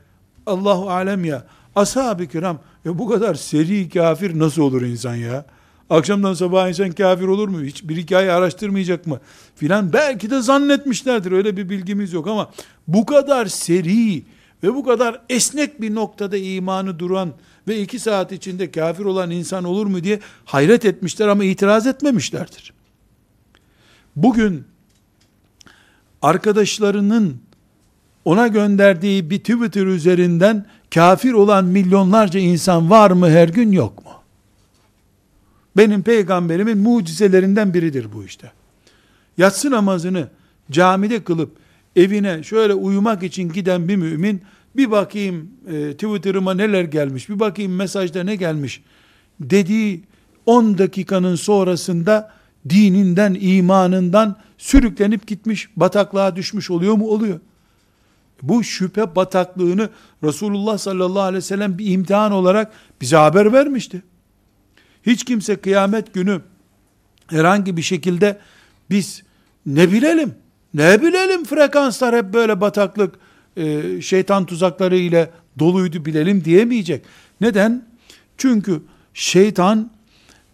Allahu 0.47 0.91
alem 0.91 1.25
ya, 1.25 1.45
ashab-ı 1.75 2.27
kiram, 2.27 2.59
ya 2.85 2.99
bu 2.99 3.09
kadar 3.09 3.35
seri 3.35 3.89
kafir 3.89 4.39
nasıl 4.39 4.63
olur 4.63 4.83
insan 4.83 5.15
ya? 5.15 5.45
Akşamdan 5.91 6.35
sabah 6.35 6.69
insan 6.69 6.91
kafir 6.91 7.25
olur 7.25 7.49
mu? 7.49 7.63
Hiç 7.63 7.89
bir 7.89 7.97
hikaye 7.97 8.33
araştırmayacak 8.33 9.07
mı? 9.07 9.21
Filan 9.57 9.93
belki 9.93 10.31
de 10.31 10.41
zannetmişlerdir. 10.41 11.33
Öyle 11.33 11.57
bir 11.57 11.69
bilgimiz 11.69 12.13
yok 12.13 12.27
ama 12.27 12.51
bu 12.89 13.07
kadar 13.07 13.47
seri 13.47 14.23
ve 14.63 14.75
bu 14.75 14.85
kadar 14.85 15.21
esnek 15.29 15.81
bir 15.81 15.95
noktada 15.95 16.37
imanı 16.37 16.99
duran 16.99 17.33
ve 17.69 17.81
iki 17.81 17.99
saat 17.99 18.33
içinde 18.33 18.71
kafir 18.71 19.05
olan 19.05 19.31
insan 19.31 19.65
olur 19.65 19.87
mu 19.87 20.05
diye 20.05 20.21
hayret 20.45 20.85
etmişler 20.85 21.29
ama 21.29 21.45
itiraz 21.45 21.87
etmemişlerdir. 21.87 22.73
Bugün 24.17 24.65
arkadaşlarının 26.23 27.41
ona 28.25 28.47
gönderdiği 28.47 29.31
bir 29.31 29.39
Twitter 29.39 29.87
üzerinden 29.87 30.67
kafir 30.95 31.33
olan 31.33 31.65
milyonlarca 31.65 32.41
insan 32.41 32.91
var 32.91 33.11
mı 33.11 33.31
her 33.31 33.49
gün 33.49 33.73
yok 33.73 34.05
mu? 34.05 34.11
Benim 35.77 36.03
peygamberimin 36.03 36.79
mucizelerinden 36.79 37.75
biridir 37.75 38.13
bu 38.13 38.25
işte. 38.25 38.53
Yatsı 39.39 39.71
namazını 39.71 40.29
camide 40.71 41.25
kılıp 41.25 41.57
evine 41.97 42.43
şöyle 42.43 42.75
uyumak 42.75 43.23
için 43.23 43.53
giden 43.53 43.89
bir 43.89 43.97
mümin 43.97 44.43
bir 44.77 44.91
bakayım 44.91 45.51
e, 45.69 45.93
Twitter'ıma 45.93 46.55
neler 46.55 46.85
gelmiş, 46.85 47.29
bir 47.29 47.41
bakayım 47.41 47.75
mesajda 47.75 48.25
ne 48.25 48.37
gelmiş 48.37 48.83
dediği 49.41 50.05
10 50.47 50.79
dakikanın 50.79 51.35
sonrasında 51.35 52.33
dininden, 52.69 53.37
imanından 53.41 54.37
sürüklenip 54.59 55.27
gitmiş, 55.27 55.69
bataklığa 55.77 56.37
düşmüş 56.37 56.71
oluyor 56.71 56.95
mu? 56.95 57.09
Oluyor. 57.09 57.41
Bu 58.43 58.65
şüphe 58.65 59.17
bataklığını 59.17 59.91
Resulullah 60.25 60.79
sallallahu 60.79 61.23
aleyhi 61.23 61.37
ve 61.37 61.47
sellem 61.47 61.79
bir 61.79 61.91
imtihan 61.91 62.33
olarak 62.33 62.73
bize 63.01 63.17
haber 63.17 63.53
vermişti. 63.53 64.03
Hiç 65.07 65.25
kimse 65.25 65.57
kıyamet 65.57 66.15
günü 66.15 66.41
herhangi 67.27 67.77
bir 67.77 67.83
şekilde 67.83 68.39
biz 68.91 69.23
ne 69.67 69.93
bilelim, 69.93 70.35
ne 70.77 71.03
bilelim 71.03 71.45
frekanslar 71.45 72.17
hep 72.17 72.33
böyle 72.35 72.61
bataklık, 72.61 73.15
e, 73.57 73.83
şeytan 74.01 74.47
tuzakları 74.47 74.97
ile 74.97 75.31
doluydu 75.59 76.05
bilelim 76.05 76.45
diyemeyecek. 76.45 77.03
Neden? 77.41 77.87
Çünkü 78.37 78.83
şeytan 79.15 79.91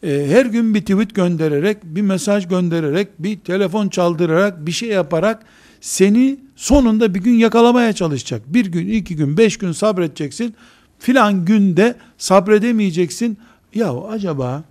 e, 0.02 0.26
her 0.28 0.46
gün 0.46 0.74
bir 0.74 0.80
tweet 0.80 1.14
göndererek, 1.14 1.84
bir 1.84 2.02
mesaj 2.02 2.48
göndererek, 2.48 3.08
bir 3.18 3.40
telefon 3.40 3.88
çaldırarak, 3.88 4.66
bir 4.66 4.72
şey 4.72 4.88
yaparak 4.88 5.42
seni 5.80 6.38
sonunda 6.56 7.14
bir 7.14 7.20
gün 7.20 7.34
yakalamaya 7.34 7.92
çalışacak. 7.92 8.42
Bir 8.46 8.66
gün, 8.66 8.88
iki 8.88 9.16
gün, 9.16 9.36
beş 9.36 9.58
gün 9.58 9.72
sabredeceksin. 9.72 10.54
Filan 10.98 11.44
günde 11.44 11.94
sabredemeyeceksin. 12.18 13.38
Ya 13.74 13.92
acaba 13.92 14.64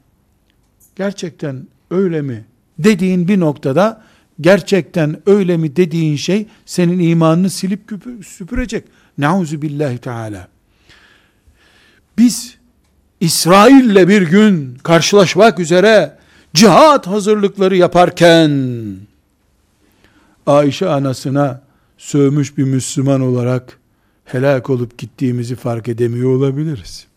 gerçekten 0.96 1.68
öyle 1.92 2.22
mi 2.22 2.46
dediğin 2.80 3.28
bir 3.28 3.40
noktada 3.40 4.02
gerçekten 4.42 5.22
öyle 5.26 5.58
mi 5.58 5.76
dediğin 5.76 6.16
şey 6.16 6.48
senin 6.66 7.00
imanını 7.00 7.50
silip 7.50 7.92
süpürecek. 8.26 8.84
Nauzu 9.18 9.62
billahi 9.62 9.98
teala. 9.98 10.48
Biz 12.18 12.58
İsrail'le 13.20 14.08
bir 14.08 14.22
gün 14.22 14.76
karşılaşmak 14.84 15.60
üzere 15.60 16.18
cihat 16.54 17.08
hazırlıkları 17.08 17.78
yaparken 17.78 18.52
Ayşe 20.48 20.90
anasına 20.90 21.62
sövmüş 21.98 22.58
bir 22.58 22.64
Müslüman 22.64 23.22
olarak 23.22 23.80
helak 24.26 24.70
olup 24.70 24.98
gittiğimizi 24.98 25.56
fark 25.56 25.88
edemiyor 25.88 26.30
olabiliriz. 26.30 27.08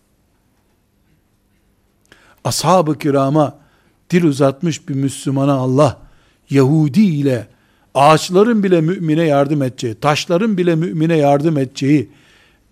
Ashab-ı 2.45 2.99
kirama 2.99 3.59
dil 4.11 4.25
uzatmış 4.25 4.89
bir 4.89 4.95
Müslümana 4.95 5.53
Allah 5.53 6.04
Yahudi 6.51 7.01
ile 7.01 7.47
ağaçların 7.95 8.63
bile 8.63 8.81
mümine 8.81 9.23
yardım 9.23 9.63
edeceği, 9.63 9.95
taşların 9.95 10.59
bile 10.59 10.75
mümine 10.75 11.17
yardım 11.17 11.59
edeceği 11.59 12.11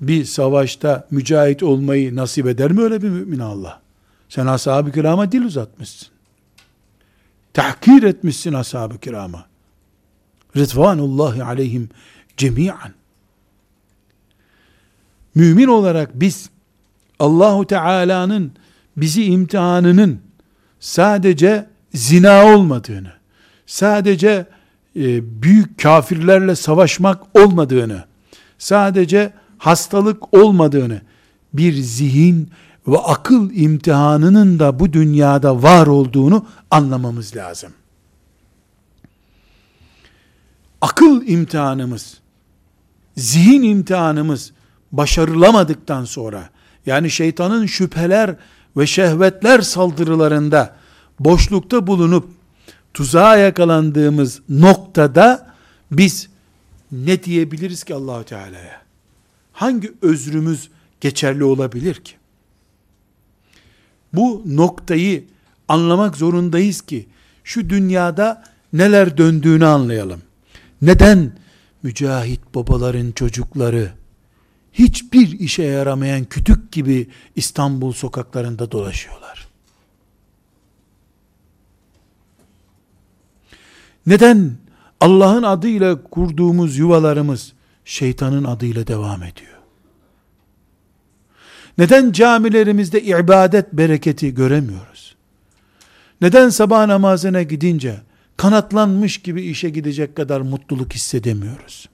bir 0.01 0.25
savaşta 0.25 1.07
mücahit 1.11 1.63
olmayı 1.63 2.17
nasip 2.17 2.47
eder 2.47 2.73
mi 2.73 2.83
öyle 2.83 3.03
bir 3.03 3.09
mümin 3.09 3.39
Allah? 3.39 3.81
Sen 4.29 4.47
ashab-ı 4.47 4.93
kirama 4.93 5.33
dil 5.33 5.45
uzatmışsın. 5.45 6.09
Tahkir 7.55 8.03
etmişsin 8.03 8.53
ashab-ı 8.53 8.99
kirama. 8.99 9.47
Rıdvanullahi 10.57 11.45
aleyhim 11.45 11.89
cemiyen. 12.37 12.95
Mümin 15.35 15.67
olarak 15.67 16.11
biz 16.15 16.51
Allahu 17.19 17.67
Teala'nın 17.67 18.53
bizi 18.97 19.25
imtihanının 19.25 20.21
sadece 20.81 21.67
zina 21.95 22.47
olmadığını, 22.47 23.13
sadece 23.73 24.47
e, 24.97 25.43
büyük 25.43 25.79
kafirlerle 25.79 26.57
savaşmak 26.57 27.23
olmadığını, 27.35 28.05
sadece 28.59 29.33
hastalık 29.59 30.35
olmadığını, 30.35 31.01
bir 31.53 31.73
zihin 31.73 32.51
ve 32.87 32.99
akıl 32.99 33.51
imtihanının 33.51 34.59
da 34.59 34.81
bu 34.81 34.93
dünyada 34.93 35.63
var 35.63 35.87
olduğunu 35.87 36.47
anlamamız 36.71 37.37
lazım. 37.37 37.73
Akıl 40.81 41.27
imtihanımız, 41.27 42.19
zihin 43.17 43.63
imtihanımız 43.63 44.53
başarılamadıktan 44.93 46.05
sonra, 46.05 46.51
yani 46.87 47.11
şeytanın 47.11 47.67
şüpheler 47.67 48.37
ve 48.77 48.87
şehvetler 48.87 49.61
saldırılarında 49.61 50.77
boşlukta 51.21 51.87
bulunup 51.87 52.42
tuzağa 52.95 53.37
yakalandığımız 53.37 54.41
noktada 54.49 55.55
biz 55.91 56.29
ne 56.93 57.23
diyebiliriz 57.23 57.85
ki 57.85 57.95
Allahu 57.95 58.25
Teala'ya? 58.25 58.83
Hangi 59.53 59.93
özrümüz 60.03 60.71
geçerli 61.01 61.45
olabilir 61.45 61.95
ki? 61.95 62.13
Bu 64.13 64.43
noktayı 64.47 65.25
anlamak 65.69 66.17
zorundayız 66.17 66.81
ki 66.81 67.07
şu 67.45 67.71
dünyada 67.71 68.45
neler 68.73 69.17
döndüğünü 69.17 69.67
anlayalım. 69.67 70.23
Neden 70.83 71.33
mücahit 71.83 72.41
babaların 72.55 73.13
çocukları 73.13 73.93
hiçbir 74.73 75.41
işe 75.41 75.63
yaramayan 75.63 76.25
kütük 76.25 76.73
gibi 76.73 77.09
İstanbul 77.37 77.93
sokaklarında 77.93 78.71
dolaşıyorlar? 78.71 79.42
Neden 84.07 84.57
Allah'ın 85.01 85.43
adıyla 85.43 86.03
kurduğumuz 86.03 86.79
yuvalarımız 86.79 87.53
şeytanın 87.85 88.45
adıyla 88.45 88.87
devam 88.87 89.23
ediyor? 89.23 89.53
Neden 91.79 92.13
camilerimizde 92.13 93.03
ibadet 93.03 93.73
bereketi 93.73 94.35
göremiyoruz? 94.35 95.17
Neden 96.21 96.49
sabah 96.49 96.87
namazına 96.87 97.43
gidince 97.43 98.01
kanatlanmış 98.37 99.19
gibi 99.19 99.43
işe 99.43 99.71
gidecek 99.71 100.17
kadar 100.17 100.41
mutluluk 100.41 100.93
hissedemiyoruz? 100.93 101.89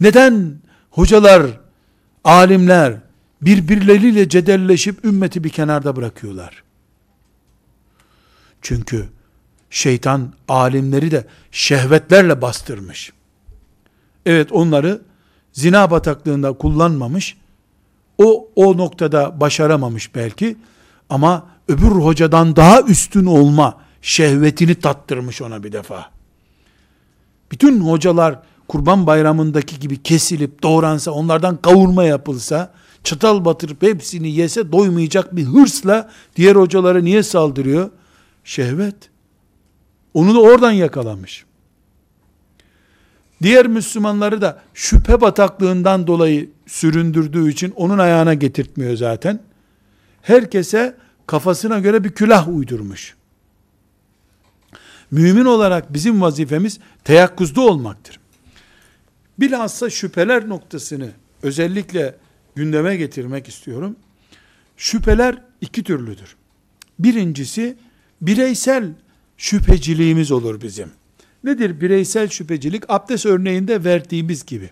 Neden 0.00 0.58
hocalar, 0.90 1.60
alimler 2.24 2.94
birbirleriyle 3.42 4.28
cedelleşip 4.28 5.04
ümmeti 5.04 5.44
bir 5.44 5.50
kenarda 5.50 5.96
bırakıyorlar? 5.96 6.62
Çünkü 8.62 9.08
şeytan 9.70 10.32
alimleri 10.48 11.10
de 11.10 11.26
şehvetlerle 11.50 12.42
bastırmış. 12.42 13.12
Evet 14.26 14.52
onları 14.52 15.00
zina 15.52 15.90
bataklığında 15.90 16.52
kullanmamış. 16.52 17.36
O 18.18 18.48
o 18.56 18.76
noktada 18.76 19.40
başaramamış 19.40 20.14
belki 20.14 20.56
ama 21.10 21.46
öbür 21.68 21.90
hocadan 21.90 22.56
daha 22.56 22.82
üstün 22.82 23.26
olma 23.26 23.80
şehvetini 24.02 24.74
tattırmış 24.74 25.42
ona 25.42 25.64
bir 25.64 25.72
defa. 25.72 26.10
Bütün 27.52 27.80
hocalar 27.80 28.38
kurban 28.68 29.06
bayramındaki 29.06 29.80
gibi 29.80 30.02
kesilip 30.02 30.62
doğransa, 30.62 31.10
onlardan 31.10 31.56
kavurma 31.56 32.04
yapılsa, 32.04 32.72
çatal 33.04 33.44
batırıp 33.44 33.82
hepsini 33.82 34.30
yese 34.30 34.72
doymayacak 34.72 35.36
bir 35.36 35.44
hırsla 35.44 36.10
diğer 36.36 36.56
hocalara 36.56 37.00
niye 37.00 37.22
saldırıyor? 37.22 37.90
Şehvet. 38.44 38.94
Onu 40.18 40.34
da 40.34 40.40
oradan 40.40 40.72
yakalamış. 40.72 41.44
Diğer 43.42 43.66
Müslümanları 43.66 44.40
da 44.40 44.62
şüphe 44.74 45.20
bataklığından 45.20 46.06
dolayı 46.06 46.50
süründürdüğü 46.66 47.50
için 47.50 47.70
onun 47.70 47.98
ayağına 47.98 48.34
getirtmiyor 48.34 48.96
zaten. 48.96 49.40
Herkese 50.22 50.96
kafasına 51.26 51.78
göre 51.78 52.04
bir 52.04 52.10
külah 52.10 52.48
uydurmuş. 52.48 53.16
Mümin 55.10 55.44
olarak 55.44 55.92
bizim 55.92 56.22
vazifemiz 56.22 56.78
teyakkuzda 57.04 57.60
olmaktır. 57.60 58.20
Bilhassa 59.40 59.90
şüpheler 59.90 60.48
noktasını 60.48 61.10
özellikle 61.42 62.16
gündeme 62.54 62.96
getirmek 62.96 63.48
istiyorum. 63.48 63.96
Şüpheler 64.76 65.42
iki 65.60 65.84
türlüdür. 65.84 66.36
Birincisi 66.98 67.76
bireysel 68.20 68.92
şüpheciliğimiz 69.38 70.32
olur 70.32 70.60
bizim. 70.60 70.90
Nedir 71.44 71.80
bireysel 71.80 72.28
şüphecilik? 72.28 72.84
Abdest 72.88 73.26
örneğinde 73.26 73.84
verdiğimiz 73.84 74.46
gibi. 74.46 74.70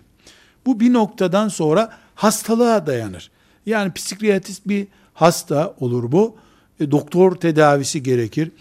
Bu 0.65 0.79
bir 0.79 0.93
noktadan 0.93 1.47
sonra 1.47 1.97
hastalığa 2.15 2.87
dayanır. 2.87 3.31
Yani 3.65 3.93
psikiyatrist 3.93 4.67
bir 4.67 4.87
hasta 5.13 5.75
olur 5.79 6.11
bu. 6.11 6.35
E, 6.79 6.91
doktor 6.91 7.35
tedavisi 7.35 8.03
gerekir. 8.03 8.51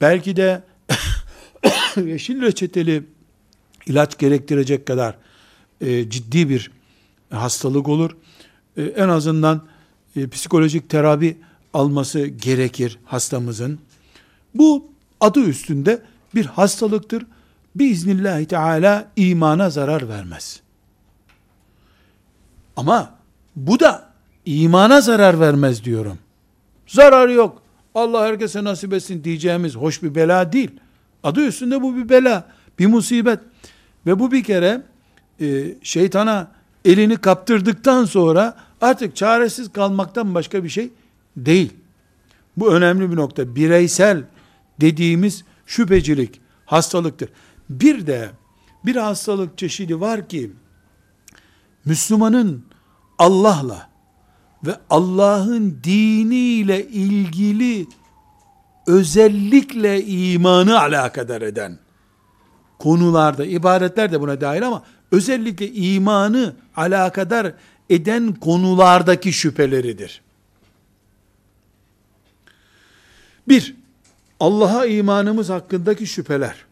Belki 0.00 0.36
de 0.36 0.62
yeşil 2.04 2.42
reçeteli 2.42 3.02
ilaç 3.86 4.18
gerektirecek 4.18 4.86
kadar 4.86 5.18
e, 5.80 6.10
ciddi 6.10 6.48
bir 6.48 6.70
hastalık 7.30 7.88
olur. 7.88 8.16
E, 8.76 8.82
en 8.82 9.08
azından 9.08 9.66
e, 10.16 10.28
psikolojik 10.28 10.90
terapi 10.90 11.36
alması 11.74 12.26
gerekir 12.26 12.98
hastamızın. 13.04 13.78
Bu 14.54 14.95
adı 15.20 15.40
üstünde 15.40 16.02
bir 16.34 16.46
hastalıktır. 16.46 17.26
biiznillahü 17.74 18.46
teala 18.46 19.08
imana 19.16 19.70
zarar 19.70 20.08
vermez. 20.08 20.60
Ama 22.76 23.14
bu 23.56 23.80
da 23.80 24.12
imana 24.44 25.00
zarar 25.00 25.40
vermez 25.40 25.84
diyorum. 25.84 26.18
Zarar 26.86 27.28
yok. 27.28 27.62
Allah 27.94 28.26
herkese 28.26 28.64
nasip 28.64 28.92
etsin 28.92 29.24
diyeceğimiz 29.24 29.76
hoş 29.76 30.02
bir 30.02 30.14
bela 30.14 30.52
değil. 30.52 30.70
Adı 31.22 31.46
üstünde 31.46 31.82
bu 31.82 31.96
bir 31.96 32.08
bela, 32.08 32.48
bir 32.78 32.86
musibet. 32.86 33.40
Ve 34.06 34.18
bu 34.18 34.32
bir 34.32 34.44
kere 34.44 34.82
e, 35.40 35.74
şeytana 35.82 36.48
elini 36.84 37.16
kaptırdıktan 37.16 38.04
sonra 38.04 38.56
artık 38.80 39.16
çaresiz 39.16 39.72
kalmaktan 39.72 40.34
başka 40.34 40.64
bir 40.64 40.68
şey 40.68 40.90
değil. 41.36 41.72
Bu 42.56 42.74
önemli 42.74 43.10
bir 43.10 43.16
nokta. 43.16 43.56
Bireysel 43.56 44.22
dediğimiz 44.80 45.44
şüphecilik 45.66 46.40
hastalıktır. 46.66 47.28
Bir 47.70 48.06
de 48.06 48.30
bir 48.84 48.96
hastalık 48.96 49.58
çeşidi 49.58 50.00
var 50.00 50.28
ki 50.28 50.52
Müslümanın 51.84 52.64
Allah'la 53.18 53.88
ve 54.66 54.76
Allah'ın 54.90 55.78
diniyle 55.84 56.86
ilgili 56.86 57.86
özellikle 58.86 60.04
imanı 60.06 60.80
alakadar 60.80 61.42
eden 61.42 61.78
konularda, 62.78 63.44
ibadetler 63.44 64.12
de 64.12 64.20
buna 64.20 64.40
dahil 64.40 64.66
ama 64.66 64.82
özellikle 65.12 65.72
imanı 65.72 66.56
alakadar 66.76 67.52
eden 67.90 68.34
konulardaki 68.34 69.32
şüpheleridir. 69.32 70.22
Bir, 73.48 73.76
Allah'a 74.40 74.86
imanımız 74.86 75.48
hakkındaki 75.48 76.06
şüpheler. 76.06 76.64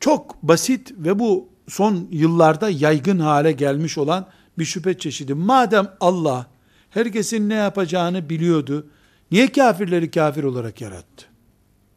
Çok 0.00 0.42
basit 0.42 0.92
ve 0.96 1.18
bu 1.18 1.48
son 1.68 2.08
yıllarda 2.10 2.70
yaygın 2.70 3.18
hale 3.18 3.52
gelmiş 3.52 3.98
olan 3.98 4.26
bir 4.58 4.64
şüphe 4.64 4.98
çeşidi. 4.98 5.34
Madem 5.34 5.92
Allah 6.00 6.46
herkesin 6.90 7.48
ne 7.48 7.54
yapacağını 7.54 8.28
biliyordu, 8.28 8.86
niye 9.30 9.52
kafirleri 9.52 10.10
kafir 10.10 10.44
olarak 10.44 10.80
yarattı? 10.80 11.26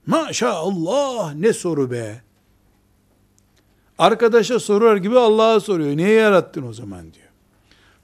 Maşallah 0.05 1.33
ne 1.33 1.53
soru 1.53 1.91
be. 1.91 2.21
Arkadaşa 3.97 4.59
sorar 4.59 4.97
gibi 4.97 5.19
Allah'a 5.19 5.59
soruyor. 5.59 5.97
Niye 5.97 6.11
yarattın 6.11 6.67
o 6.67 6.73
zaman 6.73 7.13
diyor. 7.13 7.29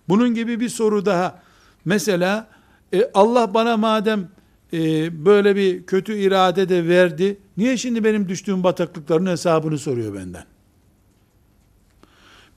Bunun 0.09 0.33
gibi 0.33 0.59
bir 0.59 0.69
soru 0.69 1.05
daha. 1.05 1.41
Mesela 1.85 2.47
e, 2.93 3.11
Allah 3.13 3.53
bana 3.53 3.77
madem 3.77 4.29
e, 4.73 4.79
böyle 5.25 5.55
bir 5.55 5.85
kötü 5.85 6.17
irade 6.17 6.69
de 6.69 6.87
verdi, 6.87 7.37
niye 7.57 7.77
şimdi 7.77 8.03
benim 8.03 8.29
düştüğüm 8.29 8.63
bataklıkların 8.63 9.25
hesabını 9.25 9.77
soruyor 9.77 10.13
benden? 10.13 10.43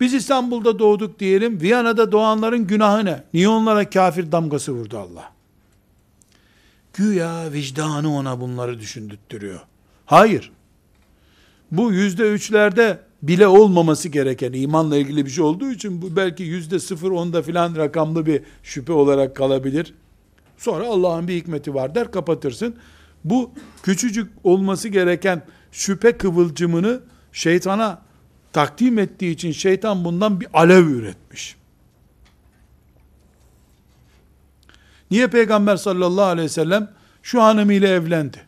Biz 0.01 0.15
İstanbul'da 0.15 0.79
doğduk 0.79 1.19
diyelim, 1.19 1.61
Viyana'da 1.61 2.13
doğanların 2.13 2.67
günahı 2.67 3.05
ne? 3.05 3.25
Niye 3.35 3.49
onlara 3.49 3.91
kafir 3.91 4.33
damgası 4.33 4.73
vurdu 4.73 4.99
Allah? 4.99 5.33
Güya 6.95 7.53
vicdanı 7.53 8.17
ona 8.17 8.41
bunları 8.41 8.81
düşündürtüyor. 8.81 9.61
Hayır. 10.07 10.53
Bu 11.71 11.93
yüzde 11.93 12.33
üçlerde 12.33 12.99
bile 13.23 13.47
olmaması 13.47 14.09
gereken 14.09 14.53
imanla 14.53 14.97
ilgili 14.97 15.25
bir 15.25 15.31
şey 15.31 15.45
olduğu 15.45 15.71
için 15.71 16.03
bu 16.03 16.17
belki 16.17 16.43
yüzde 16.43 16.79
sıfır 16.79 17.11
onda 17.11 17.43
filan 17.43 17.77
rakamlı 17.77 18.27
bir 18.27 18.43
şüphe 18.63 18.93
olarak 18.93 19.37
kalabilir. 19.37 19.95
Sonra 20.65 20.87
Allah'ın 20.87 21.29
bir 21.29 21.37
hikmeti 21.37 21.75
var 21.75 21.95
der 21.95 22.13
kapatırsın. 22.13 22.77
Bu 23.25 23.51
küçücük 23.83 24.33
olması 24.45 24.89
gereken 24.89 25.43
şüphe 25.73 26.19
kıvılcımını 26.19 27.01
şeytana 27.33 28.03
takdim 28.53 28.99
ettiği 28.99 29.33
için 29.33 29.53
şeytan 29.53 30.05
bundan 30.05 30.41
bir 30.41 30.49
alev 30.55 30.87
üretmiş. 30.87 31.57
Niye 35.11 35.27
Peygamber 35.27 35.77
sallallahu 35.77 36.27
aleyhi 36.27 36.45
ve 36.45 36.53
sellem 36.53 36.91
şu 37.23 37.43
hanımıyla 37.43 37.89
evlendi? 37.89 38.47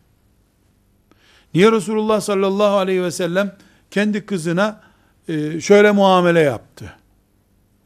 Niye 1.53 1.71
Resulullah 1.71 2.21
sallallahu 2.21 2.77
aleyhi 2.77 3.03
ve 3.03 3.11
sellem 3.11 3.55
kendi 3.91 4.25
kızına 4.25 4.81
e, 5.27 5.61
şöyle 5.61 5.91
muamele 5.91 6.39
yaptı? 6.39 6.93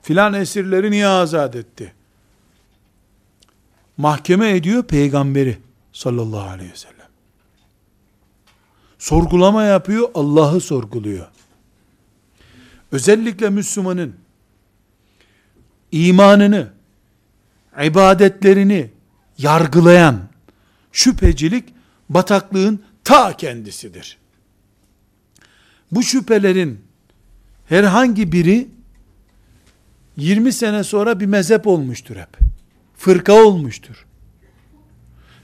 Filan 0.02 0.34
esirleri 0.34 0.92
niye 0.92 1.08
azat 1.08 1.56
etti? 1.56 1.94
Mahkeme 4.02 4.56
ediyor 4.56 4.84
peygamberi 4.84 5.58
sallallahu 5.94 6.50
aleyhi 6.50 6.72
ve 6.72 6.76
sellem. 6.76 7.08
Sorgulama 9.00 9.64
yapıyor, 9.64 10.10
Allah'ı 10.14 10.62
sorguluyor. 10.62 11.28
Özellikle 12.92 13.50
Müslümanın 13.50 14.16
imanını, 15.92 16.70
ibadetlerini 17.84 18.90
yargılayan 19.38 20.20
şüphecilik 20.92 21.74
bataklığın 22.10 22.84
ta 23.04 23.38
kendisidir. 23.38 24.18
Bu 25.92 26.04
şüphelerin 26.04 26.82
herhangi 27.70 28.32
biri 28.32 28.68
20 30.18 30.54
sene 30.54 30.84
sonra 30.84 31.20
bir 31.20 31.26
mezhep 31.26 31.68
olmuştur 31.68 32.16
hep. 32.16 32.51
Fırka 33.02 33.34
olmuştur. 33.46 34.06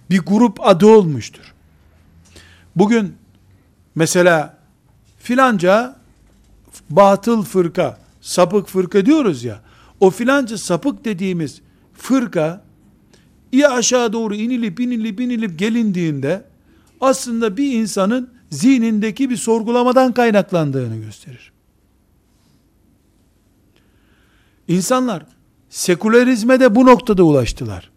Bir 0.10 0.20
grup 0.20 0.68
adı 0.68 0.88
olmuştur. 0.88 1.54
Bugün 2.76 3.16
mesela 3.96 4.58
filanca 5.20 5.96
batıl 6.90 7.44
fırka, 7.44 8.00
sapık 8.22 8.68
fırka 8.68 9.06
diyoruz 9.06 9.44
ya, 9.44 9.62
o 10.00 10.10
filanca 10.10 10.58
sapık 10.58 11.06
dediğimiz 11.06 11.62
fırka, 11.94 12.64
ya 13.54 13.72
aşağı 13.72 14.14
doğru 14.14 14.36
inilip 14.36 14.80
inilip 14.80 15.20
inilip 15.20 15.60
gelindiğinde, 15.60 16.46
aslında 17.02 17.58
bir 17.58 17.74
insanın 17.74 18.34
zihnindeki 18.50 19.30
bir 19.30 19.38
sorgulamadan 19.38 20.14
kaynaklandığını 20.14 20.98
gösterir. 20.98 21.52
İnsanlar 24.68 25.37
sekülerizme 25.70 26.60
de 26.60 26.76
bu 26.76 26.86
noktada 26.86 27.24
ulaştılar. 27.24 27.92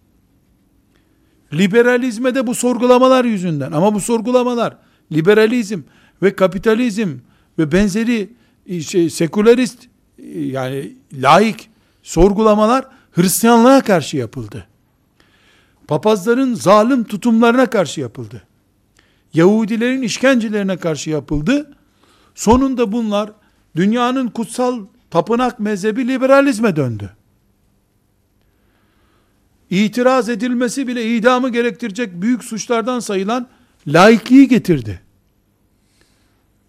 Liberalizme 1.52 2.34
de 2.34 2.46
bu 2.46 2.54
sorgulamalar 2.54 3.24
yüzünden. 3.24 3.72
Ama 3.72 3.94
bu 3.94 4.00
sorgulamalar 4.00 4.76
liberalizm 5.12 5.80
ve 6.22 6.36
kapitalizm 6.36 7.08
ve 7.58 7.72
benzeri 7.72 8.30
şey, 8.82 9.10
sekülerist 9.10 9.88
yani 10.34 10.96
laik 11.12 11.70
sorgulamalar 12.02 12.84
Hristiyanlığa 13.12 13.80
karşı 13.80 14.16
yapıldı. 14.16 14.66
Papazların 15.88 16.54
zalim 16.54 17.04
tutumlarına 17.04 17.66
karşı 17.66 18.00
yapıldı. 18.00 18.42
Yahudilerin 19.34 20.02
işkencelerine 20.02 20.76
karşı 20.76 21.10
yapıldı. 21.10 21.76
Sonunda 22.34 22.92
bunlar 22.92 23.32
dünyanın 23.76 24.28
kutsal 24.28 24.86
tapınak 25.10 25.60
mezhebi 25.60 26.08
liberalizme 26.08 26.76
döndü. 26.76 27.10
İtiraz 29.70 30.28
edilmesi 30.28 30.86
bile 30.86 31.16
idamı 31.16 31.48
gerektirecek 31.48 32.22
büyük 32.22 32.44
suçlardan 32.44 33.00
sayılan 33.00 33.46
laikliği 33.86 34.48
getirdi. 34.48 35.00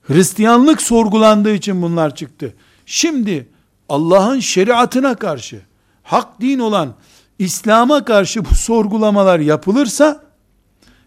Hristiyanlık 0.03 0.81
sorgulandığı 0.81 1.53
için 1.53 1.81
bunlar 1.81 2.15
çıktı. 2.15 2.53
Şimdi 2.85 3.49
Allah'ın 3.89 4.39
şeriatına 4.39 5.15
karşı, 5.15 5.61
hak 6.03 6.41
din 6.41 6.59
olan 6.59 6.93
İslam'a 7.39 8.05
karşı 8.05 8.45
bu 8.45 8.55
sorgulamalar 8.55 9.39
yapılırsa, 9.39 10.23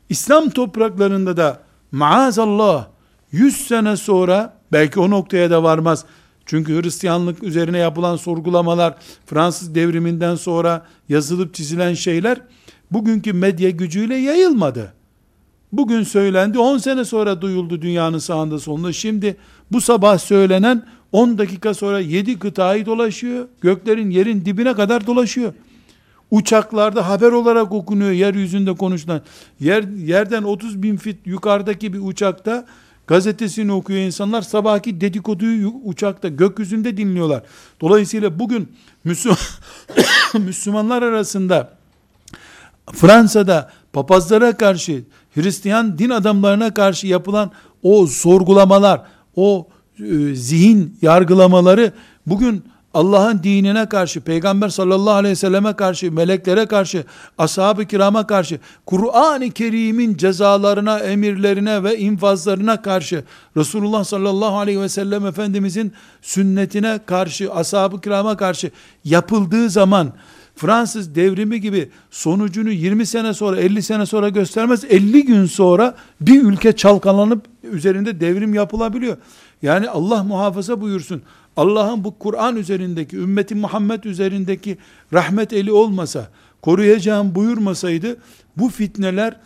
İslam 0.08 0.50
topraklarında 0.50 1.36
da 1.36 1.60
maazallah 1.92 2.86
100 3.32 3.66
sene 3.66 3.96
sonra 3.96 4.56
belki 4.72 5.00
o 5.00 5.10
noktaya 5.10 5.50
da 5.50 5.62
varmaz. 5.62 6.04
Çünkü 6.46 6.82
Hristiyanlık 6.82 7.42
üzerine 7.42 7.78
yapılan 7.78 8.16
sorgulamalar 8.16 8.94
Fransız 9.26 9.74
devriminden 9.74 10.34
sonra 10.34 10.86
yazılıp 11.08 11.54
çizilen 11.54 11.94
şeyler 11.94 12.40
bugünkü 12.90 13.32
medya 13.32 13.70
gücüyle 13.70 14.16
yayılmadı. 14.16 14.92
Bugün 15.72 16.02
söylendi 16.02 16.58
10 16.58 16.78
sene 16.78 17.04
sonra 17.04 17.40
duyuldu 17.40 17.82
dünyanın 17.82 18.18
sağında 18.18 18.58
solunda. 18.58 18.92
Şimdi 18.92 19.36
bu 19.72 19.80
sabah 19.80 20.18
söylenen 20.18 20.86
10 21.12 21.38
dakika 21.38 21.74
sonra 21.74 22.00
7 22.00 22.38
kıtayı 22.38 22.86
dolaşıyor. 22.86 23.48
Göklerin 23.60 24.10
yerin 24.10 24.44
dibine 24.44 24.74
kadar 24.74 25.06
dolaşıyor. 25.06 25.52
Uçaklarda 26.30 27.08
haber 27.08 27.32
olarak 27.32 27.72
okunuyor 27.72 28.10
yeryüzünde 28.10 28.74
konuşulan. 28.74 29.20
Yer, 29.60 29.82
yerden 29.82 30.42
30 30.42 30.82
bin 30.82 30.96
fit 30.96 31.26
yukarıdaki 31.26 31.92
bir 31.92 32.00
uçakta 32.02 32.66
gazetesini 33.06 33.72
okuyor 33.72 34.00
insanlar. 34.00 34.42
Sabahki 34.42 35.00
dedikoduyu 35.00 35.72
uçakta 35.84 36.28
gökyüzünde 36.28 36.96
dinliyorlar. 36.96 37.42
Dolayısıyla 37.80 38.38
bugün 38.38 38.72
Müslüman, 39.04 39.38
Müslümanlar 40.38 41.02
arasında 41.02 41.72
Fransa'da 42.92 43.70
papazlara 43.92 44.56
karşı 44.56 45.04
Hristiyan 45.34 45.98
din 45.98 46.10
adamlarına 46.10 46.74
karşı 46.74 47.06
yapılan 47.06 47.50
o 47.82 48.06
sorgulamalar, 48.06 49.02
o 49.36 49.68
e, 49.98 50.34
zihin 50.34 50.98
yargılamaları 51.02 51.92
bugün 52.26 52.64
Allah'ın 52.94 53.42
dinine 53.42 53.88
karşı, 53.88 54.20
Peygamber 54.20 54.68
sallallahu 54.68 55.14
aleyhi 55.14 55.32
ve 55.32 55.36
selleme 55.36 55.72
karşı, 55.72 56.12
meleklere 56.12 56.66
karşı, 56.66 57.04
ashab-ı 57.38 57.84
kirama 57.84 58.26
karşı, 58.26 58.58
Kur'an-ı 58.86 59.50
Kerim'in 59.50 60.16
cezalarına, 60.16 60.98
emirlerine 60.98 61.82
ve 61.82 61.98
infazlarına 61.98 62.82
karşı, 62.82 63.24
Resulullah 63.56 64.04
sallallahu 64.04 64.56
aleyhi 64.58 64.80
ve 64.80 64.88
sellem 64.88 65.26
Efendimizin 65.26 65.92
sünnetine 66.22 66.98
karşı, 67.06 67.52
ashab-ı 67.52 68.00
kirama 68.00 68.36
karşı 68.36 68.70
yapıldığı 69.04 69.70
zaman, 69.70 70.12
Fransız 70.56 71.14
devrimi 71.14 71.60
gibi 71.60 71.90
sonucunu 72.10 72.70
20 72.70 73.06
sene 73.06 73.34
sonra 73.34 73.60
50 73.60 73.82
sene 73.82 74.06
sonra 74.06 74.28
göstermez 74.28 74.84
50 74.84 75.24
gün 75.24 75.46
sonra 75.46 75.94
bir 76.20 76.42
ülke 76.42 76.72
çalkalanıp 76.72 77.44
üzerinde 77.62 78.20
devrim 78.20 78.54
yapılabiliyor. 78.54 79.16
Yani 79.64 79.88
Allah 79.88 80.24
muhafaza 80.24 80.80
buyursun. 80.80 81.22
Allah'ın 81.56 82.04
bu 82.04 82.18
Kur'an 82.18 82.56
üzerindeki, 82.56 83.16
ümmeti 83.16 83.54
Muhammed 83.54 84.04
üzerindeki 84.04 84.78
rahmet 85.12 85.52
eli 85.52 85.72
olmasa, 85.72 86.28
koruyacağım 86.62 87.34
buyurmasaydı, 87.34 88.16
bu 88.56 88.68
fitneler 88.68 89.36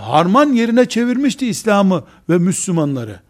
harman 0.00 0.52
yerine 0.52 0.84
çevirmişti 0.88 1.46
İslam'ı 1.46 2.04
ve 2.28 2.38
Müslümanları. 2.38 3.20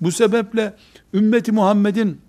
Bu 0.00 0.12
sebeple 0.12 0.74
ümmeti 1.14 1.52
Muhammed'in 1.52 2.20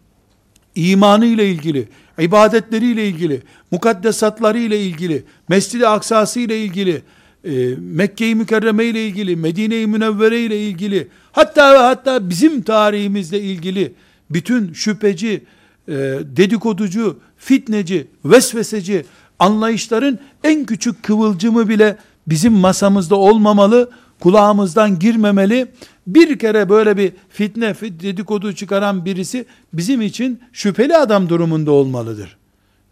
imanı 0.75 1.25
ile 1.25 1.49
ilgili, 1.49 1.89
ibadetleri 2.19 2.91
ile 2.91 3.07
ilgili, 3.07 3.41
mukaddesatları 3.71 4.59
ile 4.59 4.81
ilgili, 4.81 5.25
Mescid-i 5.49 5.87
Aksası 5.87 6.39
ile 6.39 6.63
ilgili, 6.63 7.01
e, 7.43 7.75
Mekke-i 7.79 8.35
Mükerreme 8.35 8.85
ile 8.85 9.07
ilgili, 9.07 9.35
Medine-i 9.35 9.87
Münevvere 9.87 10.41
ile 10.41 10.67
ilgili, 10.67 11.07
hatta 11.31 11.73
ve 11.73 11.77
hatta 11.77 12.29
bizim 12.29 12.61
tarihimizle 12.61 13.41
ilgili 13.41 13.93
bütün 14.29 14.73
şüpheci, 14.73 15.43
e, 15.87 15.93
dedikoducu, 16.23 17.19
fitneci, 17.37 18.07
vesveseci 18.25 19.05
anlayışların 19.39 20.19
en 20.43 20.65
küçük 20.65 21.03
kıvılcımı 21.03 21.69
bile 21.69 21.97
bizim 22.27 22.53
masamızda 22.53 23.15
olmamalı, 23.15 23.89
kulağımızdan 24.19 24.99
girmemeli. 24.99 25.67
Bir 26.07 26.39
kere 26.39 26.69
böyle 26.69 26.97
bir 26.97 27.11
fitne, 27.29 27.75
dedikodu 27.81 28.53
çıkaran 28.53 29.05
birisi 29.05 29.45
bizim 29.73 30.01
için 30.01 30.39
şüpheli 30.53 30.97
adam 30.97 31.29
durumunda 31.29 31.71
olmalıdır. 31.71 32.37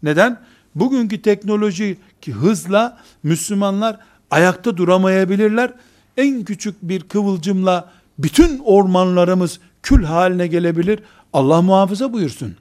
Neden? 0.02 0.40
Bugünkü 0.74 1.22
teknolojik 1.22 1.98
hızla 2.32 2.98
Müslümanlar 3.22 3.98
ayakta 4.30 4.76
duramayabilirler. 4.76 5.72
En 6.16 6.44
küçük 6.44 6.82
bir 6.82 7.00
kıvılcımla 7.00 7.90
bütün 8.18 8.58
ormanlarımız 8.58 9.60
kül 9.82 10.04
haline 10.04 10.46
gelebilir. 10.46 11.00
Allah 11.32 11.62
muhafaza 11.62 12.12
buyursun. 12.12 12.56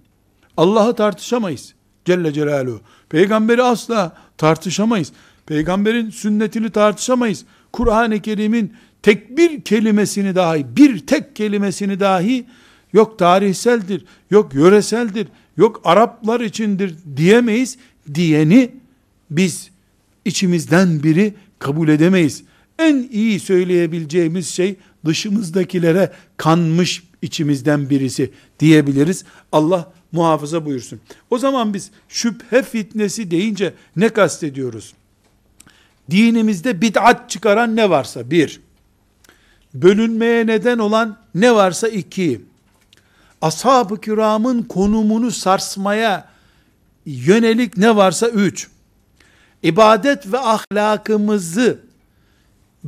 Allah'ı 0.58 0.96
tartışamayız. 0.96 1.74
Celle 2.06 2.34
Celaluhu. 2.34 2.82
Peygamberi 3.10 3.64
asla 3.64 4.18
tartışamayız. 4.38 5.12
Peygamberin 5.46 6.10
sünnetini 6.10 6.70
tartışamayız. 6.70 7.46
Kur'an-ı 7.74 8.22
Kerim'in 8.22 8.74
tek 9.04 9.38
bir 9.38 9.62
kelimesini 9.62 10.36
dahi, 10.36 10.66
bir 10.78 11.08
tek 11.08 11.36
kelimesini 11.36 12.00
dahi 12.00 12.46
yok 12.94 13.20
tarihseldir, 13.20 14.06
yok 14.32 14.54
yöreseldir, 14.54 15.28
yok 15.58 15.82
Araplar 15.84 16.42
içindir 16.42 16.96
diyemeyiz. 17.18 17.78
Diyeni 18.14 18.72
biz 19.32 19.70
içimizden 20.26 21.04
biri 21.04 21.34
kabul 21.66 21.88
edemeyiz. 21.88 22.44
En 22.80 23.10
iyi 23.12 23.40
söyleyebileceğimiz 23.40 24.48
şey 24.48 24.76
dışımızdakilere 25.06 26.12
kanmış 26.38 27.04
içimizden 27.22 27.90
birisi 27.90 28.32
diyebiliriz. 28.60 29.26
Allah 29.52 29.94
muhafaza 30.12 30.66
buyursun. 30.66 31.00
O 31.30 31.38
zaman 31.38 31.74
biz 31.74 31.92
şüphe 32.10 32.64
fitnesi 32.64 33.32
deyince 33.32 33.74
ne 33.96 34.10
kastediyoruz? 34.10 34.94
Dinimizde 36.12 36.82
bid'at 36.82 37.30
çıkaran 37.30 37.76
ne 37.76 37.90
varsa 37.90 38.32
bir, 38.32 38.62
bölünmeye 39.74 40.48
neden 40.48 40.78
olan 40.78 41.18
ne 41.36 41.56
varsa 41.56 41.88
iki, 41.88 42.42
ashab-ı 43.42 44.02
kiramın 44.02 44.64
konumunu 44.64 45.32
sarsmaya 45.32 46.30
yönelik 47.06 47.78
ne 47.78 47.96
varsa 47.96 48.28
üç, 48.28 48.68
ibadet 49.66 50.32
ve 50.32 50.40
ahlakımızı 50.40 51.80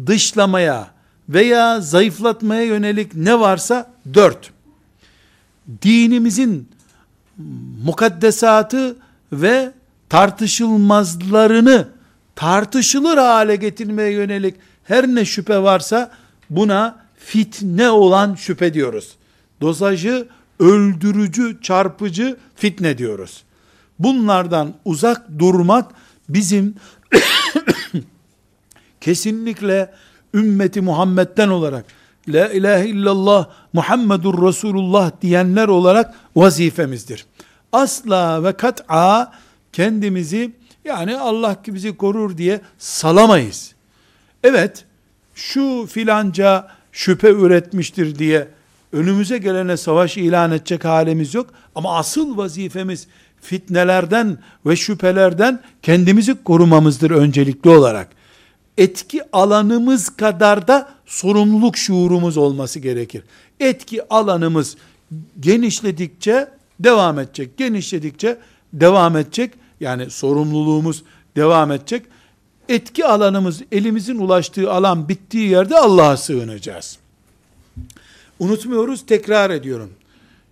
dışlamaya 0.06 0.88
veya 1.30 1.82
zayıflatmaya 1.82 2.64
yönelik 2.64 3.16
ne 3.16 3.40
varsa 3.40 3.92
dört. 4.14 4.52
Dinimizin 5.82 6.70
mukaddesatı 7.84 8.96
ve 9.32 9.72
tartışılmazlarını 10.10 11.88
tartışılır 12.36 13.18
hale 13.18 13.56
getirmeye 13.56 14.12
yönelik 14.12 14.56
her 14.84 15.08
ne 15.08 15.26
şüphe 15.26 15.64
varsa 15.64 16.12
buna 16.50 16.96
fitne 17.18 17.90
olan 17.90 18.36
şüphe 18.36 18.74
diyoruz. 18.74 19.16
Dozajı 19.62 20.28
öldürücü, 20.60 21.58
çarpıcı 21.62 22.38
fitne 22.56 22.98
diyoruz. 22.98 23.44
Bunlardan 24.00 24.74
uzak 24.86 25.40
durmak 25.40 25.92
bizim 26.30 26.76
kesinlikle 29.02 29.94
ümmeti 30.34 30.82
Muhammed'den 30.82 31.50
olarak 31.50 31.86
La 32.28 32.50
ilahe 32.50 32.88
illallah 32.88 33.50
Muhammedur 33.74 34.48
Resulullah 34.48 35.12
diyenler 35.22 35.68
olarak 35.68 36.16
vazifemizdir. 36.36 37.26
Asla 37.72 38.44
ve 38.44 38.54
kat'a 38.54 39.34
kendimizi 39.74 40.52
yani 40.86 41.18
Allah 41.18 41.62
ki 41.62 41.74
bizi 41.74 41.98
korur 41.98 42.38
diye 42.38 42.62
salamayız. 42.78 43.76
Evet, 44.44 44.86
şu 45.36 45.86
filanca 45.90 46.68
şüphe 46.92 47.32
üretmiştir 47.32 48.20
diye 48.20 48.48
önümüze 48.94 49.38
gelene 49.38 49.78
savaş 49.78 50.18
ilan 50.18 50.52
edecek 50.52 50.86
halimiz 50.86 51.34
yok. 51.34 51.50
Ama 51.76 51.98
asıl 51.98 52.38
vazifemiz 52.38 53.08
fitnelerden 53.42 54.38
ve 54.66 54.76
şüphelerden 54.76 55.60
kendimizi 55.82 56.44
korumamızdır 56.44 57.12
öncelikli 57.12 57.70
olarak. 57.70 58.10
Etki 58.78 59.22
alanımız 59.32 60.10
kadar 60.10 60.68
da 60.68 60.90
sorumluluk 61.06 61.78
şuurumuz 61.78 62.38
olması 62.38 62.80
gerekir. 62.80 63.24
Etki 63.60 64.14
alanımız 64.14 64.78
genişledikçe 65.40 66.48
devam 66.80 67.20
edecek. 67.20 67.58
Genişledikçe 67.58 68.38
devam 68.74 69.18
edecek. 69.18 69.54
Yani 69.80 70.10
sorumluluğumuz 70.10 71.04
devam 71.36 71.72
edecek. 71.72 72.06
Etki 72.70 73.06
alanımız 73.06 73.62
elimizin 73.72 74.18
ulaştığı 74.18 74.72
alan 74.72 75.10
bittiği 75.10 75.50
yerde 75.50 75.78
Allah'a 75.78 76.18
sığınacağız. 76.18 76.98
Unutmuyoruz 78.40 79.06
tekrar 79.06 79.50
ediyorum. 79.50 79.90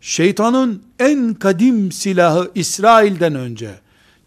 Şeytanın 0.06 0.84
en 1.00 1.34
kadim 1.34 1.92
silahı 1.92 2.52
İsrail'den 2.56 3.36
önce, 3.36 3.70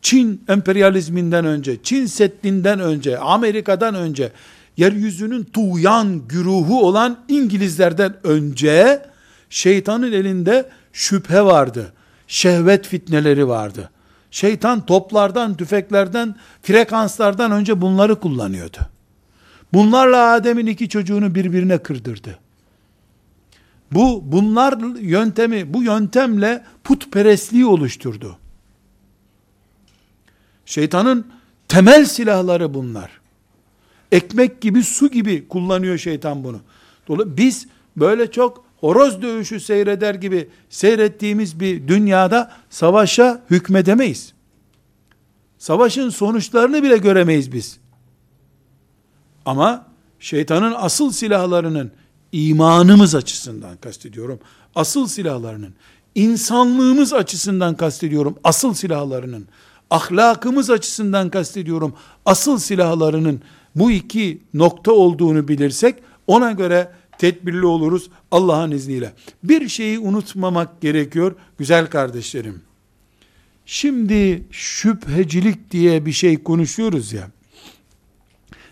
Çin 0.03 0.45
emperyalizminden 0.49 1.45
önce, 1.45 1.83
Çin 1.83 2.07
Seddi'nden 2.07 2.81
önce, 2.81 3.19
Amerika'dan 3.19 3.95
önce, 3.95 4.33
yeryüzünün 4.77 5.45
tuğyan 5.45 6.29
güruhu 6.29 6.87
olan 6.87 7.19
İngilizlerden 7.29 8.17
önce, 8.25 9.03
şeytanın 9.51 10.13
elinde 10.13 10.69
şüphe 10.93 11.43
vardı. 11.43 11.93
Şehvet 12.29 12.87
fitneleri 12.87 13.49
vardı. 13.49 13.91
Şeytan 14.31 14.87
toplardan, 14.87 15.57
tüfeklerden, 15.57 16.35
frekanslardan 16.63 17.53
önce 17.53 17.81
bunları 17.81 18.21
kullanıyordu. 18.21 18.79
Bunlarla 19.73 20.33
Adem'in 20.33 20.67
iki 20.67 20.89
çocuğunu 20.89 21.35
birbirine 21.35 21.79
kırdırdı. 21.79 22.39
Bu 23.93 24.23
bunlar 24.33 25.01
yöntemi, 25.01 25.75
bu 25.75 25.83
yöntemle 25.83 26.65
putperestliği 26.85 27.67
oluşturdu. 27.67 28.39
Şeytanın 30.67 31.27
temel 31.69 32.05
silahları 32.05 32.75
bunlar. 32.75 33.21
Ekmek 34.13 34.61
gibi, 34.61 34.83
su 34.83 35.11
gibi 35.11 35.49
kullanıyor 35.49 35.99
şeytan 35.99 36.45
bunu. 36.45 36.61
Dolayısıyla 37.09 37.37
biz 37.37 37.67
böyle 37.97 38.31
çok 38.31 38.65
horoz 38.77 39.23
dövüşü 39.23 39.61
seyreder 39.61 40.15
gibi 40.15 40.49
seyrettiğimiz 40.69 41.61
bir 41.61 41.89
dünyada 41.89 42.53
savaşa 42.71 43.43
hükmedemeyiz. 43.51 44.33
Savaşın 45.59 46.11
sonuçlarını 46.11 46.83
bile 46.83 46.97
göremeyiz 46.97 47.53
biz. 47.53 47.79
Ama 49.47 49.87
şeytanın 50.19 50.75
asıl 50.77 51.13
silahlarının 51.13 51.93
imanımız 52.33 53.15
açısından 53.15 53.77
kastediyorum. 53.77 54.41
Asıl 54.75 55.07
silahlarının, 55.07 55.75
insanlığımız 56.15 57.13
açısından 57.13 57.77
kastediyorum. 57.77 58.37
Asıl 58.45 58.75
silahlarının, 58.75 59.49
ahlakımız 59.91 60.71
açısından 60.71 61.31
kastediyorum. 61.31 61.95
Asıl 62.27 62.59
silahlarının 62.59 63.43
bu 63.75 63.91
iki 63.91 64.43
nokta 64.55 64.93
olduğunu 64.93 65.49
bilirsek 65.49 65.95
ona 66.27 66.53
göre 66.53 66.93
tedbirli 67.19 67.67
oluruz 67.67 68.11
Allah'ın 68.31 68.71
izniyle. 68.71 69.13
Bir 69.45 69.69
şeyi 69.69 69.99
unutmamak 69.99 70.81
gerekiyor 70.81 71.35
güzel 71.59 71.87
kardeşlerim. 71.87 72.63
Şimdi 73.67 74.45
şüphecilik 74.51 75.71
diye 75.71 76.07
bir 76.07 76.13
şey 76.13 76.43
konuşuyoruz 76.43 77.13
ya. 77.13 77.31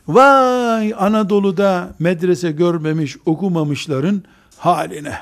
Vay 0.08 0.94
Anadolu'da 0.96 1.94
medrese 1.98 2.52
görmemiş, 2.52 3.16
okumamışların 3.26 4.22
haline. 4.58 5.18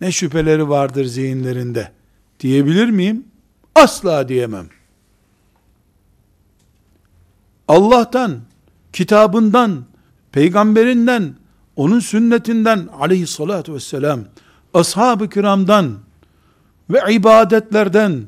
Ne 0.00 0.12
şüpheleri 0.12 0.68
vardır 0.68 1.04
zihinlerinde 1.04 1.92
diyebilir 2.40 2.90
miyim? 2.90 3.24
Asla 3.74 4.28
diyemem. 4.28 4.66
Allah'tan, 7.68 8.40
kitabından, 8.92 9.84
peygamberinden, 10.32 11.34
onun 11.76 12.00
sünnetinden 12.00 12.88
aleyhissalatu 13.00 13.74
vesselam, 13.74 14.20
ashab-ı 14.74 15.28
kiramdan 15.30 15.98
ve 16.90 17.14
ibadetlerden 17.14 18.22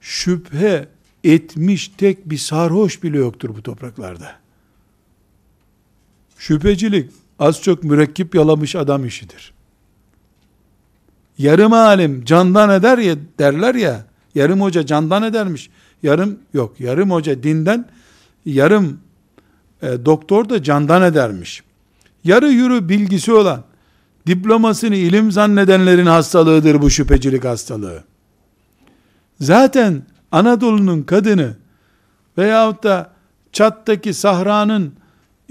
şüphe 0.00 0.88
etmiş 1.24 1.88
tek 1.88 2.30
bir 2.30 2.38
sarhoş 2.38 3.02
bile 3.02 3.18
yoktur 3.18 3.56
bu 3.56 3.62
topraklarda. 3.62 4.39
Şüphecilik 6.40 7.10
az 7.38 7.62
çok 7.62 7.84
mürekkip 7.84 8.34
yalamış 8.34 8.76
adam 8.76 9.04
işidir. 9.04 9.52
Yarım 11.38 11.72
alim 11.72 12.24
candan 12.24 12.70
eder 12.70 12.98
ya 12.98 13.16
derler 13.38 13.74
ya, 13.74 14.04
yarım 14.34 14.60
hoca 14.60 14.86
candan 14.86 15.22
edermiş. 15.22 15.70
Yarım 16.02 16.38
yok, 16.54 16.80
yarım 16.80 17.10
hoca 17.10 17.42
dinden, 17.42 17.88
yarım 18.44 19.00
e, 19.82 20.04
doktor 20.04 20.48
da 20.48 20.62
candan 20.62 21.02
edermiş. 21.02 21.62
Yarı 22.24 22.48
yürü 22.48 22.88
bilgisi 22.88 23.32
olan, 23.32 23.64
diplomasını 24.26 24.96
ilim 24.96 25.32
zannedenlerin 25.32 26.06
hastalığıdır 26.06 26.82
bu 26.82 26.90
şüphecilik 26.90 27.44
hastalığı. 27.44 28.04
Zaten 29.40 30.02
Anadolu'nun 30.32 31.02
kadını 31.02 31.56
veyahut 32.38 32.82
da 32.82 33.10
Çat'taki 33.52 34.14
sahranın 34.14 34.99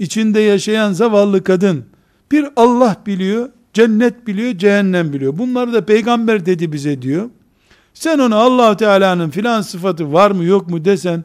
içinde 0.00 0.40
yaşayan 0.40 0.92
zavallı 0.92 1.44
kadın 1.44 1.84
bir 2.32 2.46
Allah 2.56 2.96
biliyor, 3.06 3.48
cennet 3.72 4.26
biliyor, 4.26 4.58
cehennem 4.58 5.12
biliyor. 5.12 5.38
Bunları 5.38 5.72
da 5.72 5.86
peygamber 5.86 6.46
dedi 6.46 6.72
bize 6.72 7.02
diyor. 7.02 7.30
Sen 7.94 8.18
ona 8.18 8.36
allah 8.36 8.76
Teala'nın 8.76 9.30
filan 9.30 9.62
sıfatı 9.62 10.12
var 10.12 10.30
mı 10.30 10.44
yok 10.44 10.70
mu 10.70 10.84
desen, 10.84 11.24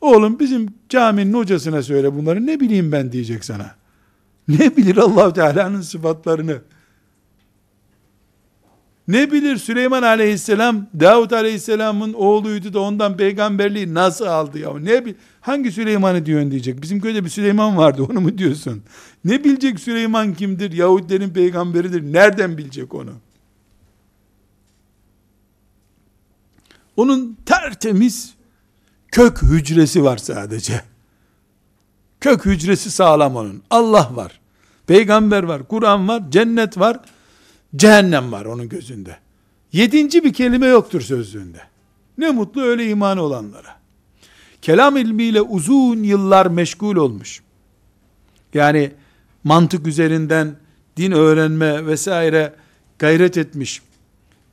oğlum 0.00 0.38
bizim 0.38 0.68
caminin 0.88 1.34
hocasına 1.34 1.82
söyle 1.82 2.14
bunları 2.14 2.46
ne 2.46 2.60
bileyim 2.60 2.92
ben 2.92 3.12
diyecek 3.12 3.44
sana. 3.44 3.74
Ne 4.48 4.76
bilir 4.76 4.96
allah 4.96 5.32
Teala'nın 5.32 5.80
sıfatlarını? 5.80 6.56
Ne 9.08 9.32
bilir 9.32 9.56
Süleyman 9.56 10.02
aleyhisselam 10.02 10.86
Davut 11.00 11.32
aleyhisselamın 11.32 12.12
oğluydu 12.12 12.72
da 12.72 12.80
ondan 12.80 13.16
peygamberliği 13.16 13.94
nasıl 13.94 14.24
aldı 14.24 14.58
ya? 14.58 14.78
Ne 14.78 15.04
bil 15.04 15.14
hangi 15.40 15.72
Süleyman'ı 15.72 16.26
diyorsun 16.26 16.50
diyecek. 16.50 16.82
Bizim 16.82 17.00
köyde 17.00 17.24
bir 17.24 17.30
Süleyman 17.30 17.76
vardı 17.76 18.02
onu 18.10 18.20
mu 18.20 18.38
diyorsun? 18.38 18.82
Ne 19.24 19.44
bilecek 19.44 19.80
Süleyman 19.80 20.34
kimdir? 20.34 20.72
Yahudilerin 20.72 21.30
peygamberidir. 21.30 22.12
Nereden 22.12 22.58
bilecek 22.58 22.94
onu? 22.94 23.12
Onun 26.96 27.36
tertemiz 27.46 28.34
kök 29.08 29.42
hücresi 29.42 30.04
var 30.04 30.16
sadece. 30.16 30.80
Kök 32.20 32.46
hücresi 32.46 32.90
sağlam 32.90 33.36
onun. 33.36 33.62
Allah 33.70 34.10
var. 34.12 34.40
Peygamber 34.86 35.42
var. 35.42 35.68
Kur'an 35.68 36.08
var. 36.08 36.22
Cennet 36.30 36.78
var. 36.78 37.00
Cehennem 37.76 38.32
var 38.32 38.44
onun 38.44 38.68
gözünde. 38.68 39.16
Yedinci 39.72 40.24
bir 40.24 40.32
kelime 40.32 40.66
yoktur 40.66 41.00
sözlüğünde. 41.00 41.60
Ne 42.18 42.30
mutlu 42.30 42.62
öyle 42.62 42.88
imanı 42.88 43.22
olanlara. 43.22 43.76
Kelam 44.62 44.96
ilmiyle 44.96 45.42
uzun 45.42 46.02
yıllar 46.02 46.46
meşgul 46.46 46.96
olmuş. 46.96 47.42
Yani 48.54 48.92
mantık 49.44 49.86
üzerinden 49.86 50.56
din 50.96 51.12
öğrenme 51.12 51.86
vesaire 51.86 52.52
gayret 52.98 53.38
etmiş. 53.38 53.82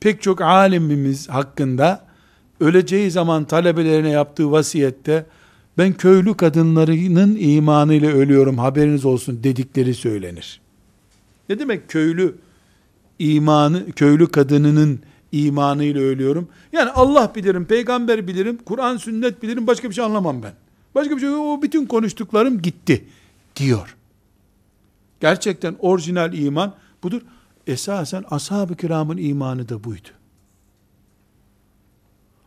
Pek 0.00 0.22
çok 0.22 0.40
alimimiz 0.40 1.28
hakkında 1.28 2.04
öleceği 2.60 3.10
zaman 3.10 3.44
talebelerine 3.44 4.10
yaptığı 4.10 4.50
vasiyette 4.50 5.26
ben 5.78 5.92
köylü 5.92 6.36
kadınlarının 6.36 7.36
imanıyla 7.40 8.10
ölüyorum 8.10 8.58
haberiniz 8.58 9.04
olsun 9.04 9.44
dedikleri 9.44 9.94
söylenir. 9.94 10.60
Ne 11.48 11.58
demek 11.58 11.88
köylü 11.88 12.34
imanı, 13.22 13.92
köylü 13.92 14.26
kadınının 14.26 15.00
imanıyla 15.32 16.00
ölüyorum. 16.00 16.48
Yani 16.72 16.90
Allah 16.90 17.32
bilirim, 17.34 17.64
peygamber 17.64 18.28
bilirim, 18.28 18.58
Kur'an 18.64 18.96
sünnet 18.96 19.42
bilirim, 19.42 19.66
başka 19.66 19.90
bir 19.90 19.94
şey 19.94 20.04
anlamam 20.04 20.42
ben. 20.42 20.52
Başka 20.94 21.16
bir 21.16 21.20
şey 21.20 21.28
o 21.28 21.62
bütün 21.62 21.86
konuştuklarım 21.86 22.62
gitti 22.62 23.04
diyor. 23.56 23.96
Gerçekten 25.20 25.76
orijinal 25.78 26.32
iman 26.32 26.74
budur. 27.02 27.22
Esasen 27.66 28.24
ashab-ı 28.30 28.76
kiramın 28.76 29.16
imanı 29.16 29.68
da 29.68 29.84
buydu. 29.84 30.08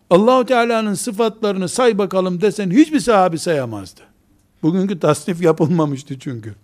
Allahu 0.09 0.45
Teala'nın 0.45 0.93
sıfatlarını 0.93 1.69
say 1.69 1.97
bakalım 1.97 2.41
desen 2.41 2.71
hiçbir 2.71 2.99
sahabi 2.99 3.39
sayamazdı. 3.39 4.01
Bugünkü 4.63 4.99
tasnif 4.99 5.41
yapılmamıştı 5.41 6.19
çünkü. 6.19 6.55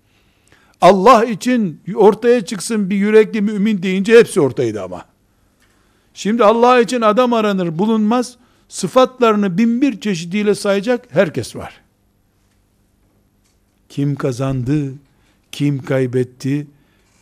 Allah 0.81 1.25
için 1.25 1.81
ortaya 1.95 2.45
çıksın 2.45 2.89
bir 2.89 2.95
yürekli 2.95 3.41
mümin 3.41 3.83
deyince 3.83 4.19
hepsi 4.19 4.41
ortaydı 4.41 4.81
ama. 4.83 5.05
Şimdi 6.13 6.43
Allah 6.43 6.79
için 6.79 7.01
adam 7.01 7.33
aranır 7.33 7.77
bulunmaz, 7.79 8.35
sıfatlarını 8.69 9.57
bin 9.57 9.81
bir 9.81 10.01
çeşidiyle 10.01 10.55
sayacak 10.55 11.05
herkes 11.09 11.55
var. 11.55 11.81
Kim 13.89 14.15
kazandı, 14.15 14.93
kim 15.51 15.83
kaybetti, 15.83 16.67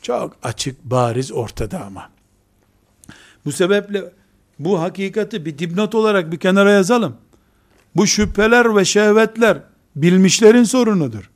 çok 0.02 0.36
açık 0.44 0.84
bariz 0.84 1.32
ortada 1.32 1.86
ama. 1.86 2.10
Bu 3.46 3.52
sebeple 3.52 4.04
bu 4.60 4.82
hakikati 4.82 5.46
bir 5.46 5.58
dipnot 5.58 5.96
olarak 5.96 6.32
bir 6.32 6.38
kenara 6.38 6.72
yazalım. 6.72 7.18
Bu 7.96 8.08
şüpheler 8.08 8.76
ve 8.76 8.86
şehvetler 8.86 9.58
bilmişlerin 9.96 10.64
sorunudur. 10.64 11.30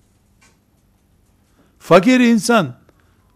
Fakir 1.84 2.20
insan 2.20 2.76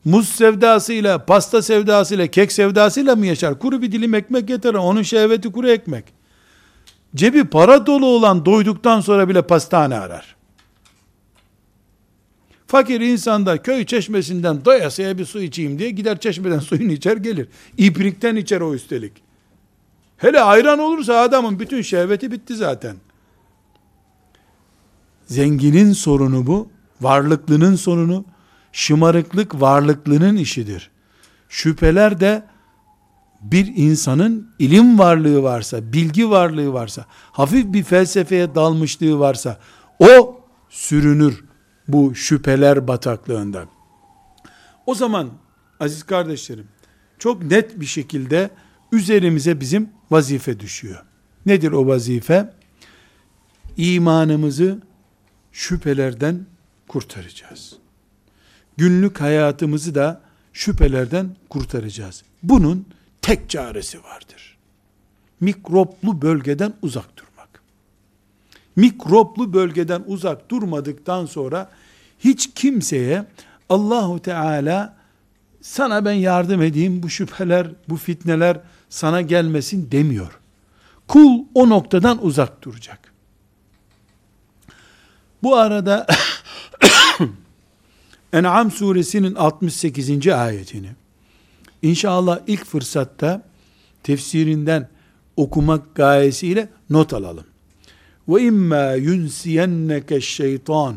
muz 0.06 0.30
sevdasıyla, 0.30 1.26
pasta 1.26 1.62
sevdasıyla, 1.62 2.28
kek 2.28 2.52
sevdasıyla 2.52 3.16
mı 3.16 3.26
yaşar? 3.26 3.60
Kuru 3.60 3.82
bir 3.82 3.92
dilim 3.92 4.14
ekmek 4.14 4.50
yeter. 4.50 4.74
Onun 4.74 5.02
şehveti 5.02 5.52
kuru 5.52 5.70
ekmek. 5.70 6.06
Cebi 7.16 7.46
para 7.46 7.86
dolu 7.86 8.06
olan 8.06 8.46
doyduktan 8.46 9.02
sonra 9.02 9.30
bile 9.30 9.42
pastane 9.42 10.00
arar. 10.00 10.36
Fakir 12.68 13.02
insan 13.02 13.46
da 13.46 13.62
köy 13.62 13.86
çeşmesinden 13.86 14.66
doyasıya 14.66 15.18
bir 15.18 15.26
su 15.26 15.42
içeyim 15.42 15.80
diye 15.80 15.90
gider 15.90 16.20
çeşmeden 16.20 16.60
suyunu 16.60 16.92
içer 16.92 17.18
gelir. 17.18 17.48
İbrikten 17.78 18.36
içer 18.36 18.62
o 18.62 18.74
üstelik. 18.74 19.14
Hele 20.18 20.42
ayran 20.42 20.80
olursa 20.80 21.18
adamın 21.22 21.60
bütün 21.60 21.82
şehveti 21.82 22.32
bitti 22.32 22.56
zaten. 22.56 22.96
Zenginin 25.26 25.94
sorunu 25.94 26.48
bu, 26.48 26.70
varlıklının 27.02 27.76
sorunu, 27.76 28.26
şımarıklık 28.78 29.62
varlıklının 29.62 30.36
işidir. 30.36 30.92
Şüpheler 31.50 32.20
de 32.20 32.44
bir 33.42 33.74
insanın 33.76 34.52
ilim 34.60 35.00
varlığı 35.00 35.44
varsa, 35.44 35.94
bilgi 35.94 36.30
varlığı 36.30 36.74
varsa, 36.74 37.06
hafif 37.10 37.74
bir 37.74 37.84
felsefeye 37.84 38.56
dalmışlığı 38.56 39.20
varsa, 39.20 39.60
o 40.00 40.42
sürünür 40.70 41.46
bu 41.88 42.16
şüpheler 42.16 42.88
bataklığından. 42.88 43.68
O 44.86 44.96
zaman 44.96 45.30
aziz 45.80 46.04
kardeşlerim, 46.04 46.68
çok 47.20 47.44
net 47.44 47.80
bir 47.80 47.86
şekilde 47.86 48.50
üzerimize 48.92 49.60
bizim 49.60 49.90
vazife 50.12 50.60
düşüyor. 50.60 51.06
Nedir 51.46 51.72
o 51.72 51.88
vazife? 51.88 52.54
İmanımızı 53.78 54.80
şüphelerden 55.52 56.46
kurtaracağız 56.88 57.87
günlük 58.78 59.22
hayatımızı 59.22 59.96
da 59.96 60.22
şüphelerden 60.54 61.36
kurtaracağız. 61.50 62.24
Bunun 62.44 62.86
tek 63.22 63.50
çaresi 63.50 64.04
vardır. 64.04 64.58
Mikroplu 65.40 66.22
bölgeden 66.22 66.74
uzak 66.82 67.18
durmak. 67.18 67.62
Mikroplu 68.76 69.54
bölgeden 69.54 70.04
uzak 70.08 70.52
durmadıktan 70.52 71.26
sonra 71.26 71.70
hiç 72.20 72.54
kimseye 72.54 73.26
Allahu 73.70 74.22
Teala 74.22 74.98
sana 75.62 76.06
ben 76.06 76.14
yardım 76.14 76.62
edeyim 76.62 77.04
bu 77.04 77.10
şüpheler, 77.10 77.68
bu 77.90 77.98
fitneler 77.98 78.60
sana 78.90 79.22
gelmesin 79.22 79.92
demiyor. 79.92 80.40
Kul 81.08 81.44
o 81.54 81.70
noktadan 81.70 82.26
uzak 82.26 82.62
duracak. 82.62 83.14
Bu 85.44 85.56
arada 85.56 86.08
En'am 88.34 88.72
suresinin 88.72 89.36
68. 89.36 90.28
ayetini 90.28 90.90
inşallah 91.82 92.40
ilk 92.48 92.66
fırsatta 92.66 93.42
tefsirinden 94.04 94.90
okumak 95.38 95.96
gayesiyle 95.96 96.70
not 96.90 97.14
alalım. 97.14 97.46
Ve 98.28 98.42
imma 98.42 98.92
yunsiyenneke 98.92 100.22
şeytan 100.22 100.96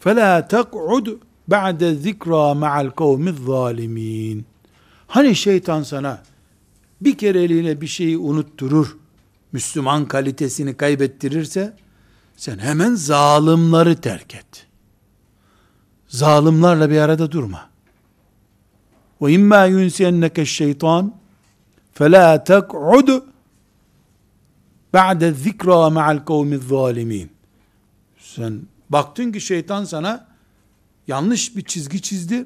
fela 0.00 0.48
tek'ud 0.48 1.06
ba'de 1.48 1.94
zikra 1.94 2.54
ma'al 2.54 2.90
kavmiz 2.90 3.36
zalimin. 3.46 4.46
Hani 5.06 5.36
şeytan 5.36 5.82
sana 5.82 6.22
bir 7.00 7.18
kereliğine 7.18 7.80
bir 7.80 7.86
şeyi 7.86 8.18
unutturur, 8.18 8.96
Müslüman 9.52 10.08
kalitesini 10.08 10.76
kaybettirirse, 10.76 11.76
sen 12.36 12.58
hemen 12.58 12.94
zalimleri 12.94 13.96
terk 13.96 14.34
et.'' 14.34 14.73
Zalimlerle 16.13 16.89
bir 16.89 16.97
arada 16.97 17.31
durma. 17.31 17.69
Ve 19.21 19.33
imma 19.33 19.65
yunsiyenneke 19.65 20.45
şeytan 20.45 21.13
فَلَا 21.95 22.45
تَقْعُدْ 22.45 23.21
بَعْدَ 24.93 25.21
الذِّكْرَى 25.33 25.93
مَعَ 25.97 26.05
الْقَوْمِ 26.17 26.59
الظَّالِمِينَ 26.59 27.27
Sen 28.19 28.61
Baktın 28.89 29.31
ki 29.31 29.41
şeytan 29.41 29.83
sana 29.83 30.27
yanlış 31.07 31.55
bir 31.55 31.61
çizgi 31.63 32.01
çizdi. 32.01 32.45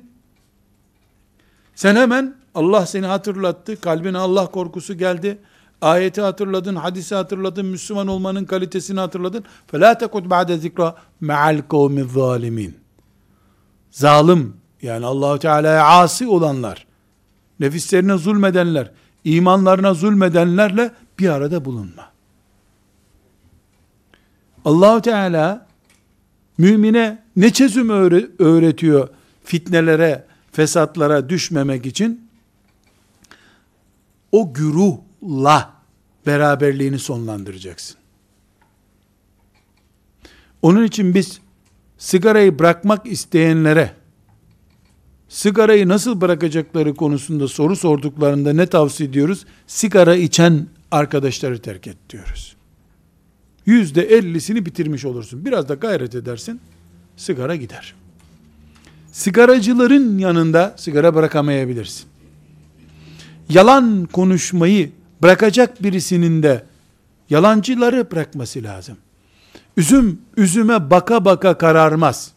Sen 1.75 1.95
hemen 1.95 2.35
Allah 2.55 2.85
seni 2.85 3.05
hatırlattı. 3.05 3.81
Kalbine 3.81 4.17
Allah 4.17 4.47
korkusu 4.47 4.97
geldi. 4.97 5.37
Ayeti 5.81 6.21
hatırladın, 6.21 6.75
hadisi 6.75 7.15
hatırladın, 7.15 7.65
Müslüman 7.65 8.07
olmanın 8.07 8.45
kalitesini 8.45 8.99
hatırladın. 8.99 9.43
فَلَا 9.71 9.99
تَكُدْ 10.03 10.29
بَعْدَ 10.29 10.59
ذِكْرَ 10.59 10.93
مَعَ 11.21 11.61
الْقَوْمِ 11.61 12.07
الظَّالِمِينَ 12.07 12.71
Zalim, 13.98 14.56
yani 14.82 15.06
allah 15.06 15.38
Teala'ya 15.38 15.84
asi 15.86 16.26
olanlar, 16.26 16.86
nefislerine 17.60 18.18
zulmedenler, 18.18 18.90
imanlarına 19.24 19.94
zulmedenlerle 19.94 20.92
bir 21.18 21.28
arada 21.28 21.64
bulunma. 21.64 22.12
allah 24.64 25.02
Teala 25.02 25.66
Mümine 26.58 27.22
ne 27.36 27.52
çözüm 27.52 27.90
öğretiyor 28.38 29.08
fitnelere, 29.44 30.26
fesatlara 30.52 31.28
düşmemek 31.28 31.86
için? 31.86 32.30
O 34.32 34.54
güruhla 34.54 35.72
beraberliğini 36.26 36.98
sonlandıracaksın. 36.98 37.96
Onun 40.62 40.84
için 40.84 41.14
biz 41.14 41.40
sigarayı 41.98 42.58
bırakmak 42.58 43.06
isteyenlere 43.06 43.92
sigarayı 45.28 45.88
nasıl 45.88 46.20
bırakacakları 46.20 46.94
konusunda 46.94 47.48
soru 47.48 47.76
sorduklarında 47.76 48.52
ne 48.52 48.66
tavsiye 48.66 49.08
ediyoruz? 49.08 49.44
Sigara 49.66 50.16
içen 50.16 50.66
arkadaşları 50.90 51.62
terk 51.62 51.86
et 51.86 51.96
diyoruz 52.10 52.58
yüzde 53.68 54.02
ellisini 54.02 54.66
bitirmiş 54.66 55.04
olursun. 55.04 55.44
Biraz 55.44 55.68
da 55.68 55.74
gayret 55.74 56.14
edersin, 56.14 56.60
sigara 57.16 57.56
gider. 57.56 57.94
Sigaracıların 59.12 60.18
yanında 60.18 60.74
sigara 60.76 61.14
bırakamayabilirsin. 61.14 62.06
Yalan 63.48 64.08
konuşmayı 64.12 64.90
bırakacak 65.22 65.82
birisinin 65.82 66.42
de 66.42 66.64
yalancıları 67.30 68.10
bırakması 68.10 68.62
lazım. 68.62 68.96
Üzüm 69.78 70.22
üzüme 70.36 70.90
baka 70.90 71.24
baka 71.24 71.58
kararmaz. 71.58 72.32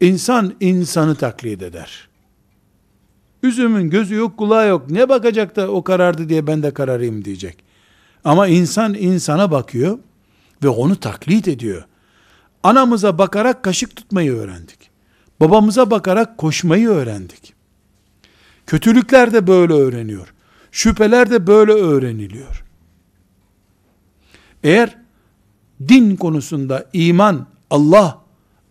İnsan 0.00 0.54
insanı 0.60 1.14
taklit 1.14 1.62
eder. 1.62 2.08
Üzümün 3.42 3.90
gözü 3.90 4.14
yok 4.14 4.36
kulağı 4.36 4.68
yok. 4.68 4.90
Ne 4.90 5.08
bakacak 5.08 5.56
da 5.56 5.70
o 5.70 5.84
karardı 5.84 6.28
diye 6.28 6.46
ben 6.46 6.62
de 6.62 6.74
kararayım 6.74 7.24
diyecek. 7.24 7.64
Ama 8.24 8.46
insan 8.46 8.94
insana 8.94 9.50
bakıyor 9.50 9.98
ve 10.62 10.68
onu 10.68 10.96
taklit 11.00 11.48
ediyor. 11.48 11.84
Anamıza 12.62 13.18
bakarak 13.18 13.62
kaşık 13.62 13.96
tutmayı 13.96 14.32
öğrendik. 14.32 14.90
Babamıza 15.40 15.90
bakarak 15.90 16.38
koşmayı 16.38 16.88
öğrendik. 16.88 17.54
Kötülükler 18.66 19.32
de 19.32 19.46
böyle 19.46 19.72
öğreniyor. 19.72 20.34
Şüpheler 20.72 21.30
de 21.30 21.46
böyle 21.46 21.72
öğreniliyor. 21.72 22.64
Eğer 24.64 25.05
din 25.88 26.16
konusunda 26.16 26.86
iman, 26.92 27.46
Allah, 27.70 28.22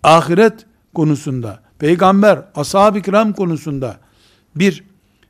ahiret 0.03 0.65
konusunda, 0.93 1.63
peygamber, 1.79 2.45
ashab-ı 2.55 3.01
kiram 3.01 3.33
konusunda 3.33 3.99
bir 4.55 4.83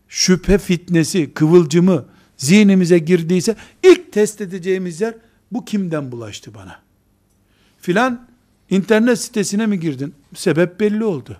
şüphe 0.07 0.57
fitnesi, 0.57 1.34
kıvılcımı 1.34 2.05
zihnimize 2.38 2.97
girdiyse 2.97 3.55
ilk 3.84 4.13
test 4.13 4.41
edeceğimiz 4.41 5.01
yer 5.01 5.15
bu 5.51 5.65
kimden 5.65 6.11
bulaştı 6.11 6.53
bana? 6.53 6.80
Filan 7.82 8.28
internet 8.69 9.19
sitesine 9.19 9.65
mi 9.65 9.80
girdin? 9.80 10.13
Sebep 10.36 10.80
belli 10.80 11.03
oldu. 11.03 11.38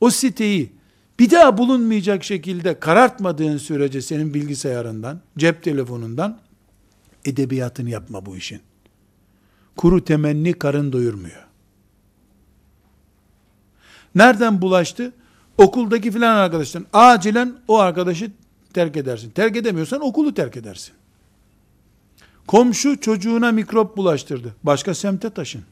O 0.00 0.10
siteyi 0.10 0.72
bir 1.18 1.30
daha 1.30 1.58
bulunmayacak 1.58 2.24
şekilde 2.24 2.80
karartmadığın 2.80 3.56
sürece 3.56 4.02
senin 4.02 4.34
bilgisayarından, 4.34 5.20
cep 5.38 5.62
telefonundan 5.62 6.38
edebiyatını 7.24 7.90
yapma 7.90 8.26
bu 8.26 8.36
işin. 8.36 8.60
Kuru 9.76 10.04
temenni 10.04 10.52
karın 10.52 10.92
doyurmuyor. 10.92 11.46
Nereden 14.14 14.62
bulaştı? 14.62 15.12
Okuldaki 15.58 16.10
filan 16.10 16.36
arkadaştan. 16.36 16.86
Acilen 16.92 17.54
o 17.68 17.78
arkadaşı 17.78 18.30
terk 18.74 18.96
edersin. 18.96 19.30
Terk 19.30 19.56
edemiyorsan 19.56 20.00
okulu 20.00 20.34
terk 20.34 20.56
edersin. 20.56 20.94
Komşu 22.46 23.00
çocuğuna 23.00 23.52
mikrop 23.52 23.96
bulaştırdı. 23.96 24.54
Başka 24.62 24.94
semte 24.94 25.30
taşın. 25.30 25.62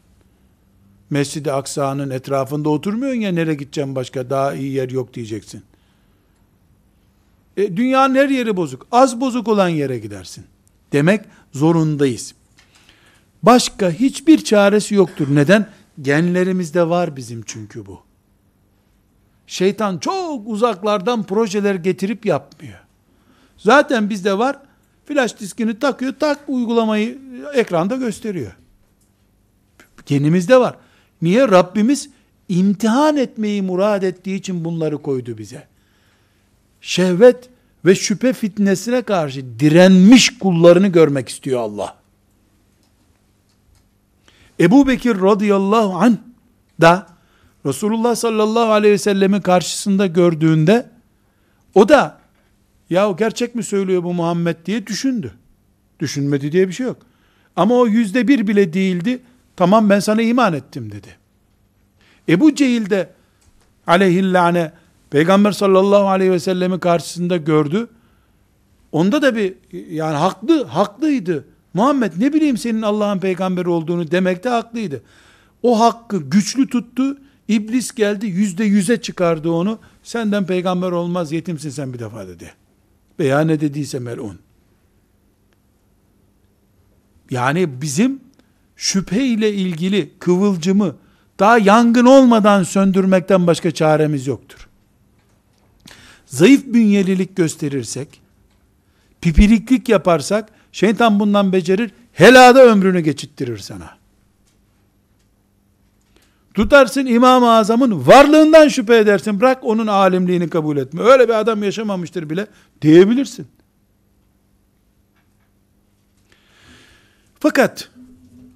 Mescid-i 1.11 1.53
Aksa'nın 1.53 2.11
etrafında 2.11 2.69
oturmuyorsun 2.69 3.21
ya 3.21 3.33
nereye 3.33 3.55
gideceğim 3.55 3.95
başka 3.95 4.31
daha 4.31 4.55
iyi 4.55 4.73
yer 4.73 4.91
yok 4.91 5.15
diyeceksin. 5.15 5.63
E, 7.57 7.77
dünyanın 7.77 8.15
her 8.15 8.29
yeri 8.29 8.57
bozuk. 8.57 8.87
Az 8.93 9.21
bozuk 9.21 9.49
olan 9.49 9.69
yere 9.69 9.99
gidersin. 9.99 10.45
Demek 10.93 11.25
zorundayız. 11.53 12.35
Başka 13.47 13.90
hiçbir 13.90 14.45
çaresi 14.45 14.95
yoktur. 14.95 15.26
Neden? 15.30 15.66
Genlerimizde 16.03 16.88
var 16.88 17.16
bizim 17.16 17.42
çünkü 17.47 17.86
bu. 17.86 18.01
Şeytan 19.47 19.99
çok 19.99 20.49
uzaklardan 20.49 21.22
projeler 21.22 21.74
getirip 21.74 22.26
yapmıyor. 22.26 22.78
Zaten 23.57 24.11
bizde 24.11 24.38
var. 24.38 24.59
Flash 25.07 25.40
diskini 25.40 25.78
takıyor, 25.78 26.14
tak 26.20 26.38
uygulamayı 26.49 27.18
ekranda 27.55 27.97
gösteriyor. 27.97 28.57
Kendimizde 30.07 30.61
var. 30.61 30.76
Niye? 31.22 31.49
Rabbimiz 31.49 32.11
imtihan 32.49 33.16
etmeyi 33.16 33.62
murad 33.62 34.03
ettiği 34.03 34.36
için 34.36 34.64
bunları 34.64 35.03
koydu 35.03 35.38
bize. 35.38 35.66
Şehvet 36.80 37.49
ve 37.84 37.95
şüphe 37.95 38.32
fitnesine 38.32 39.03
karşı 39.03 39.61
direnmiş 39.61 40.38
kullarını 40.38 40.88
görmek 40.88 41.28
istiyor 41.28 41.61
Allah. 41.61 42.04
Ebu 44.61 44.89
Bekir 44.89 45.21
radıyallahu 45.21 45.95
anh 45.95 46.17
da 46.81 47.07
Resulullah 47.67 48.15
sallallahu 48.15 48.73
aleyhi 48.73 48.95
ve 48.95 48.99
sellemin 48.99 49.41
karşısında 49.41 50.07
gördüğünde 50.07 50.91
o 51.75 51.89
da 51.89 52.19
ya 52.91 53.11
gerçek 53.11 53.55
mi 53.55 53.63
söylüyor 53.63 54.03
bu 54.03 54.15
Muhammed 54.15 54.57
diye 54.67 54.87
düşündü. 54.87 55.35
Düşünmedi 56.01 56.53
diye 56.53 56.69
bir 56.69 56.73
şey 56.73 56.87
yok. 56.87 56.97
Ama 57.57 57.75
o 57.75 57.87
yüzde 57.87 58.29
bir 58.29 58.47
bile 58.47 58.73
değildi. 58.73 59.23
Tamam 59.57 59.91
ben 59.91 60.01
sana 60.01 60.23
iman 60.23 60.53
ettim 60.53 60.93
dedi. 60.93 61.09
Ebu 62.29 62.55
Cehil 62.55 62.91
de 62.91 63.11
aleyhillâne 63.87 64.73
Peygamber 65.11 65.53
sallallahu 65.53 66.09
aleyhi 66.09 66.33
ve 66.33 66.41
sellemi 66.41 66.81
karşısında 66.81 67.37
gördü. 67.37 67.89
Onda 68.93 69.23
da 69.23 69.37
bir 69.37 69.55
yani 69.91 70.17
haklı, 70.17 70.65
haklıydı. 70.65 71.45
Muhammed 71.75 72.12
ne 72.18 72.33
bileyim 72.33 72.57
senin 72.57 72.83
Allah'ın 72.83 73.18
peygamberi 73.18 73.68
olduğunu 73.68 74.11
demekte 74.11 74.49
haklıydı. 74.49 75.03
O 75.62 75.81
hakkı 75.81 76.31
güçlü 76.31 76.68
tuttu. 76.68 77.18
İblis 77.49 77.93
geldi 77.93 78.27
yüzde 78.27 78.64
yüze 78.64 79.01
çıkardı 79.01 79.51
onu. 79.51 79.79
Senden 80.03 80.47
peygamber 80.47 80.91
olmaz 80.91 81.33
yetimsin 81.33 81.70
sen 81.70 81.93
bir 81.93 81.99
defa 81.99 82.29
dedi 82.29 82.55
veya 83.18 83.41
ne 83.41 83.61
dediyse 83.61 83.99
melun. 83.99 84.39
Yani 87.31 87.83
bizim 87.83 88.20
şüphe 88.77 89.25
ile 89.25 89.53
ilgili 89.55 90.11
kıvılcımı 90.18 90.97
daha 91.39 91.59
yangın 91.59 92.07
olmadan 92.07 92.62
söndürmekten 92.62 93.47
başka 93.47 93.70
çaremiz 93.70 94.27
yoktur. 94.27 94.68
Zayıf 96.27 96.66
bünyelilik 96.66 97.37
gösterirsek, 97.37 98.20
pipiriklik 99.20 99.89
yaparsak, 99.89 100.49
şeytan 100.75 101.20
bundan 101.20 101.53
becerir, 101.53 101.91
helada 102.12 102.64
ömrünü 102.64 103.01
geçittirir 103.01 103.59
sana. 103.59 103.99
Tutarsın 106.55 107.07
İmam-ı 107.07 107.51
Azam'ın 107.51 108.07
varlığından 108.07 108.68
şüphe 108.68 108.97
edersin. 108.97 109.41
Bırak 109.41 109.64
onun 109.64 109.87
alimliğini 109.87 110.51
kabul 110.51 110.77
etme. 110.77 111.03
Öyle 111.03 111.29
bir 111.29 111.35
adam 111.35 111.62
yaşamamıştır 111.62 112.31
bile 112.31 112.47
diyebilirsin. 112.83 113.47
Fakat 117.41 117.91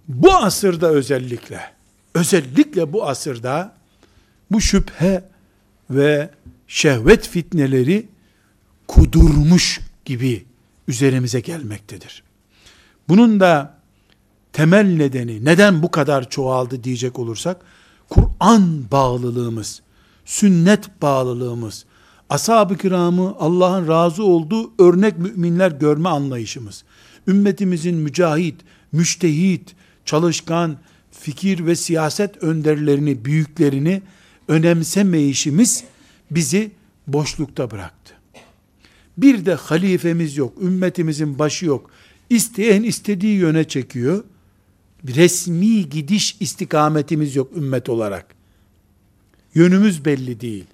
bu 0.09 0.35
asırda 0.35 0.91
özellikle 0.91 1.61
özellikle 2.15 2.93
bu 2.93 3.09
asırda 3.09 3.75
bu 4.51 4.61
şüphe 4.61 5.25
ve 5.91 6.31
şehvet 6.69 7.29
fitneleri 7.29 8.09
kudurmuş 8.89 9.81
gibi 10.05 10.48
üzerimize 10.89 11.41
gelmektedir. 11.41 12.23
Bunun 13.09 13.41
da 13.41 13.79
temel 14.53 14.97
nedeni 14.97 15.45
neden 15.45 15.83
bu 15.83 15.91
kadar 15.91 16.31
çoğaldı 16.31 16.85
diyecek 16.85 17.19
olursak 17.19 17.61
Kur'an 18.09 18.91
bağlılığımız, 18.93 19.83
sünnet 20.25 21.03
bağlılığımız, 21.03 21.85
ashab-ı 22.31 22.77
kiramı 22.77 23.37
Allah'ın 23.39 23.89
razı 23.89 24.25
olduğu 24.25 24.73
örnek 24.79 25.19
müminler 25.19 25.71
görme 25.71 26.09
anlayışımız, 26.09 26.85
ümmetimizin 27.29 27.97
mücahit, 27.97 28.61
müştehit, 28.93 29.77
çalışkan, 30.05 30.77
fikir 31.11 31.67
ve 31.67 31.77
siyaset 31.77 32.43
önderlerini, 32.43 33.25
büyüklerini 33.25 34.03
önemsemeyişimiz 34.49 35.85
bizi 36.31 36.71
boşlukta 37.07 37.71
bıraktı. 37.71 38.18
Bir 39.19 39.47
de 39.47 39.55
halifemiz 39.55 40.37
yok, 40.37 40.63
ümmetimizin 40.63 41.39
başı 41.39 41.67
yok. 41.67 41.91
İsteyen 42.31 42.83
istediği 42.83 43.39
yöne 43.39 43.65
çekiyor. 43.65 44.25
Resmi 45.07 45.89
gidiş 45.89 46.37
istikametimiz 46.41 47.37
yok 47.37 47.57
ümmet 47.57 47.89
olarak. 47.89 48.27
Yönümüz 49.55 50.05
belli 50.05 50.41
değil. 50.41 50.65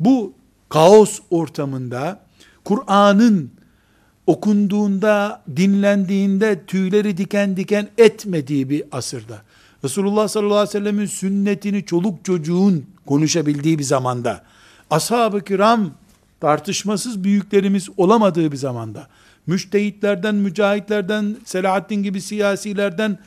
Bu 0.00 0.32
kaos 0.68 1.20
ortamında 1.30 2.26
Kur'an'ın 2.64 3.50
okunduğunda, 4.26 5.42
dinlendiğinde 5.56 6.64
tüyleri 6.66 7.16
diken 7.16 7.56
diken 7.56 7.88
etmediği 7.98 8.70
bir 8.70 8.84
asırda. 8.92 9.42
Resulullah 9.84 10.28
sallallahu 10.28 10.54
aleyhi 10.54 10.68
ve 10.68 10.72
sellemin 10.72 11.06
sünnetini 11.06 11.84
çoluk 11.84 12.24
çocuğun 12.24 12.86
konuşabildiği 13.06 13.78
bir 13.78 13.84
zamanda, 13.84 14.44
ashab-ı 14.90 15.44
kiram 15.44 15.90
tartışmasız 16.44 17.24
büyüklerimiz 17.24 17.88
olamadığı 17.96 18.52
bir 18.52 18.56
zamanda, 18.56 19.08
müştehitlerden, 19.46 20.34
mücahitlerden, 20.34 21.36
Selahaddin 21.44 22.02
gibi 22.02 22.20
siyasilerden, 22.20 23.18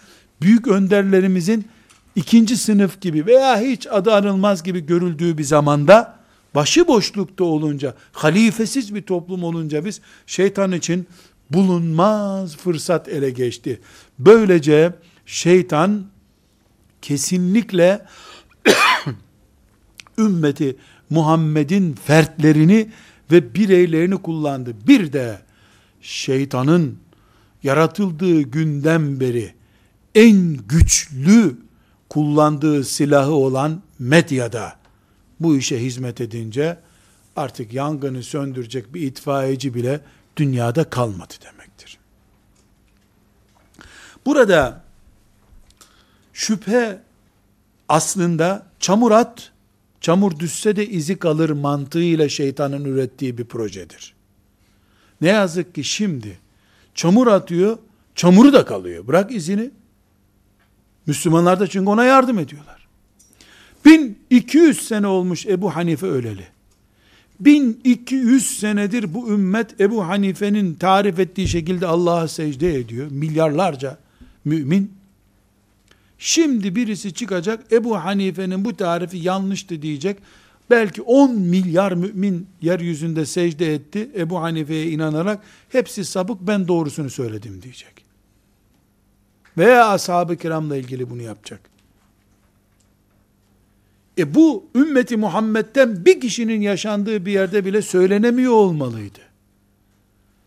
büyük 0.41 0.68
önderlerimizin 0.68 1.68
ikinci 2.15 2.57
sınıf 2.57 3.01
gibi 3.01 3.26
veya 3.26 3.59
hiç 3.59 3.88
adı 3.88 4.13
anılmaz 4.13 4.63
gibi 4.63 4.86
görüldüğü 4.86 5.38
bir 5.38 5.43
zamanda, 5.43 6.20
başı 6.55 6.88
boşlukta 6.88 7.43
olunca, 7.43 7.93
halifesiz 8.11 8.95
bir 8.95 9.01
toplum 9.01 9.43
olunca 9.43 9.86
biz 9.86 10.01
şeytan 10.28 10.72
için 10.72 11.07
bulunmaz 11.49 12.57
fırsat 12.57 13.07
ele 13.07 13.30
geçti. 13.30 13.82
Böylece 14.20 14.93
şeytan 15.26 16.05
kesinlikle 17.01 18.05
ümmeti 20.18 20.76
Muhammed'in 21.09 21.93
fertlerini 21.93 22.89
ve 23.32 23.54
bireylerini 23.54 24.22
kullandı. 24.22 24.76
Bir 24.88 25.14
de 25.14 25.42
şeytanın 26.02 27.00
yaratıldığı 27.64 28.42
günden 28.42 29.20
beri 29.20 29.54
en 30.16 30.58
güçlü 30.58 31.58
kullandığı 32.10 32.84
silahı 32.84 33.34
olan 33.34 33.82
medyada 34.00 34.78
bu 35.40 35.58
işe 35.58 35.82
hizmet 35.82 36.22
edince 36.22 36.78
artık 37.36 37.74
yangını 37.74 38.24
söndürecek 38.24 38.94
bir 38.94 39.02
itfaiyeci 39.02 39.74
bile 39.74 40.02
dünyada 40.38 40.84
kalmadı 40.84 41.34
demektir. 41.44 41.98
Burada 44.26 44.84
şüphe 46.34 47.02
aslında 47.90 48.66
çamur 48.80 49.12
at, 49.12 49.52
çamur 50.08 50.39
düşse 50.39 50.76
de 50.76 50.88
izi 50.88 51.20
kalır 51.20 51.49
mantığıyla 51.49 52.30
şeytanın 52.30 52.86
ürettiği 52.86 53.38
bir 53.38 53.43
projedir. 53.43 54.14
Ne 55.22 55.28
yazık 55.28 55.76
ki 55.76 55.84
şimdi 55.84 56.39
çamur 56.95 57.28
atıyor, 57.28 57.78
çamuru 58.16 58.53
da 58.53 58.66
kalıyor. 58.66 59.08
Bırak 59.08 59.32
izini. 59.32 59.72
Müslümanlar 61.05 61.60
da 61.60 61.68
çünkü 61.68 61.89
ona 61.89 62.05
yardım 62.05 62.39
ediyorlar. 62.39 62.88
1200 63.86 64.88
sene 64.88 65.08
olmuş 65.08 65.45
Ebu 65.45 65.76
Hanife 65.76 66.08
öleli. 66.08 66.47
1200 67.39 68.60
senedir 68.60 69.14
bu 69.14 69.30
ümmet 69.30 69.82
Ebu 69.82 70.08
Hanife'nin 70.08 70.76
tarif 70.76 71.20
ettiği 71.20 71.47
şekilde 71.47 71.88
Allah'a 71.88 72.28
secde 72.28 72.76
ediyor. 72.76 73.12
Milyarlarca 73.12 73.97
mümin. 74.45 74.97
Şimdi 76.20 76.76
birisi 76.76 77.13
çıkacak 77.13 77.72
Ebu 77.72 77.97
Hanife'nin 77.97 78.65
bu 78.65 78.78
tarifi 78.78 79.18
yanlıştı 79.18 79.82
diyecek. 79.82 80.18
Belki 80.70 81.01
10 81.01 81.36
milyar 81.36 81.91
mümin 81.91 82.47
yeryüzünde 82.61 83.26
secde 83.26 83.74
etti 83.74 84.09
Ebu 84.18 84.41
Hanife'ye 84.41 84.91
inanarak 84.91 85.43
hepsi 85.70 86.05
sapık 86.05 86.41
ben 86.41 86.68
doğrusunu 86.68 87.09
söyledim 87.09 87.61
diyecek. 87.61 88.05
Veya 89.57 89.89
ashab-ı 89.89 90.36
kiramla 90.38 90.78
ilgili 90.78 91.09
bunu 91.09 91.22
yapacak. 91.22 91.59
E 94.18 94.36
bu 94.36 94.65
ümmeti 94.76 95.18
Muhammed'den 95.18 96.05
bir 96.05 96.22
kişinin 96.22 96.61
yaşandığı 96.61 97.26
bir 97.26 97.32
yerde 97.32 97.65
bile 97.65 97.82
söylenemiyor 97.82 98.53
olmalıydı. 98.53 99.20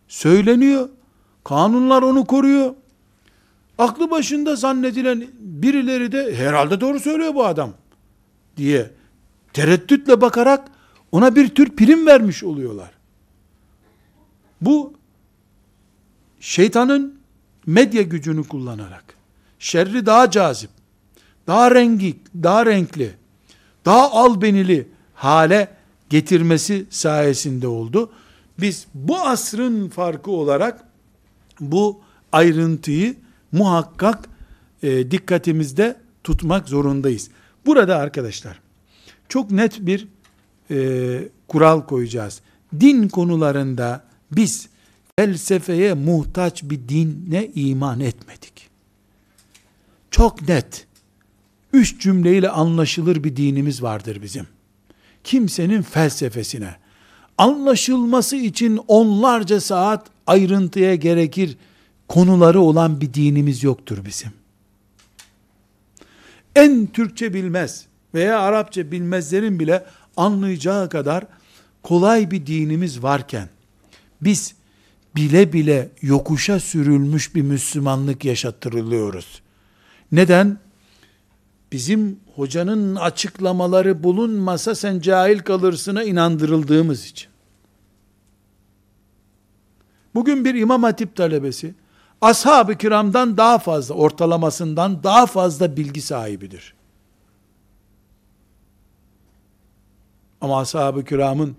Söyleniyor. 0.09 0.89
Kanunlar 1.45 2.03
onu 2.03 2.25
koruyor. 2.25 2.75
Aklı 3.81 4.11
başında 4.11 4.57
zannedilen 4.57 5.27
birileri 5.39 6.13
de 6.13 6.37
herhalde 6.37 6.81
doğru 6.81 7.01
söylüyor 7.01 7.35
bu 7.35 7.47
adam 7.47 7.73
diye 8.57 8.91
tereddütle 9.53 10.21
bakarak 10.21 10.69
ona 11.13 11.37
bir 11.37 11.49
tür 11.49 11.77
prim 11.77 12.07
vermiş 12.07 12.45
oluyorlar. 12.45 12.91
Bu 14.61 14.95
şeytanın 16.41 17.19
medya 17.67 18.03
gücünü 18.03 18.49
kullanarak 18.49 19.05
şerri 19.59 20.07
daha 20.07 20.31
cazip, 20.31 20.71
daha 21.47 21.75
rengi, 21.75 22.17
daha 22.43 22.67
renkli, 22.67 23.15
daha 23.85 24.11
albenili 24.11 24.89
hale 25.15 25.77
getirmesi 26.11 26.87
sayesinde 26.91 27.69
oldu. 27.69 28.13
Biz 28.59 28.87
bu 28.95 29.21
asrın 29.21 29.89
farkı 29.89 30.31
olarak 30.31 30.85
bu 31.61 32.01
ayrıntıyı 32.33 33.17
muhakkak 33.53 34.29
e, 34.83 35.11
dikkatimizde 35.11 35.97
tutmak 36.25 36.69
zorundayız. 36.69 37.31
Burada 37.67 37.97
arkadaşlar 37.97 38.61
çok 39.29 39.51
net 39.51 39.87
bir 39.87 40.09
e, 40.71 41.29
kural 41.49 41.87
koyacağız. 41.87 42.41
Din 42.81 43.09
konularında 43.09 44.05
biz 44.33 44.69
felsefeye 45.19 45.95
muhtaç 45.95 46.63
bir 46.63 46.89
dine 46.89 47.51
iman 47.55 48.01
etmedik. 48.01 48.71
Çok 50.11 50.49
net, 50.49 50.87
üç 51.73 52.01
cümleyle 52.01 52.51
anlaşılır 52.51 53.25
bir 53.25 53.37
dinimiz 53.37 53.83
vardır 53.83 54.23
bizim. 54.23 54.47
Kimsenin 55.25 55.83
felsefesine, 55.83 56.75
anlaşılması 57.39 58.37
için 58.37 58.81
onlarca 58.89 59.61
saat 59.61 60.07
ayrıntıya 60.27 60.95
gerekir 60.95 61.57
konuları 62.11 62.61
olan 62.61 63.01
bir 63.01 63.15
dinimiz 63.15 63.63
yoktur 63.63 64.05
bizim. 64.05 64.33
En 66.57 66.87
Türkçe 66.87 67.35
bilmez 67.35 67.87
veya 68.15 68.41
Arapça 68.41 68.91
bilmezlerin 68.91 69.59
bile 69.59 69.85
anlayacağı 70.17 70.89
kadar 70.89 71.25
kolay 71.83 72.31
bir 72.31 72.47
dinimiz 72.47 73.03
varken 73.03 73.49
biz 74.21 74.55
bile 75.17 75.53
bile 75.53 75.91
yokuşa 76.03 76.61
sürülmüş 76.61 77.35
bir 77.35 77.43
Müslümanlık 77.43 78.25
yaşattırılıyoruz. 78.25 79.43
Neden? 80.13 80.59
Bizim 81.73 82.21
hocanın 82.35 82.97
açıklamaları 82.97 84.03
bulunmasa 84.03 84.75
sen 84.75 85.01
cahil 85.01 85.39
kalırsına 85.39 86.05
inandırıldığımız 86.05 87.07
için. 87.07 87.31
Bugün 90.15 90.45
bir 90.45 90.55
imam 90.55 90.83
hatip 90.83 91.17
talebesi 91.17 91.75
ashab-ı 92.21 92.75
kiramdan 92.75 93.37
daha 93.37 93.59
fazla, 93.59 93.95
ortalamasından 93.95 95.03
daha 95.03 95.27
fazla 95.27 95.77
bilgi 95.77 96.03
sahibidir. 96.03 96.75
Ama 100.41 100.61
ashab-ı 100.61 101.05
kiramın 101.05 101.57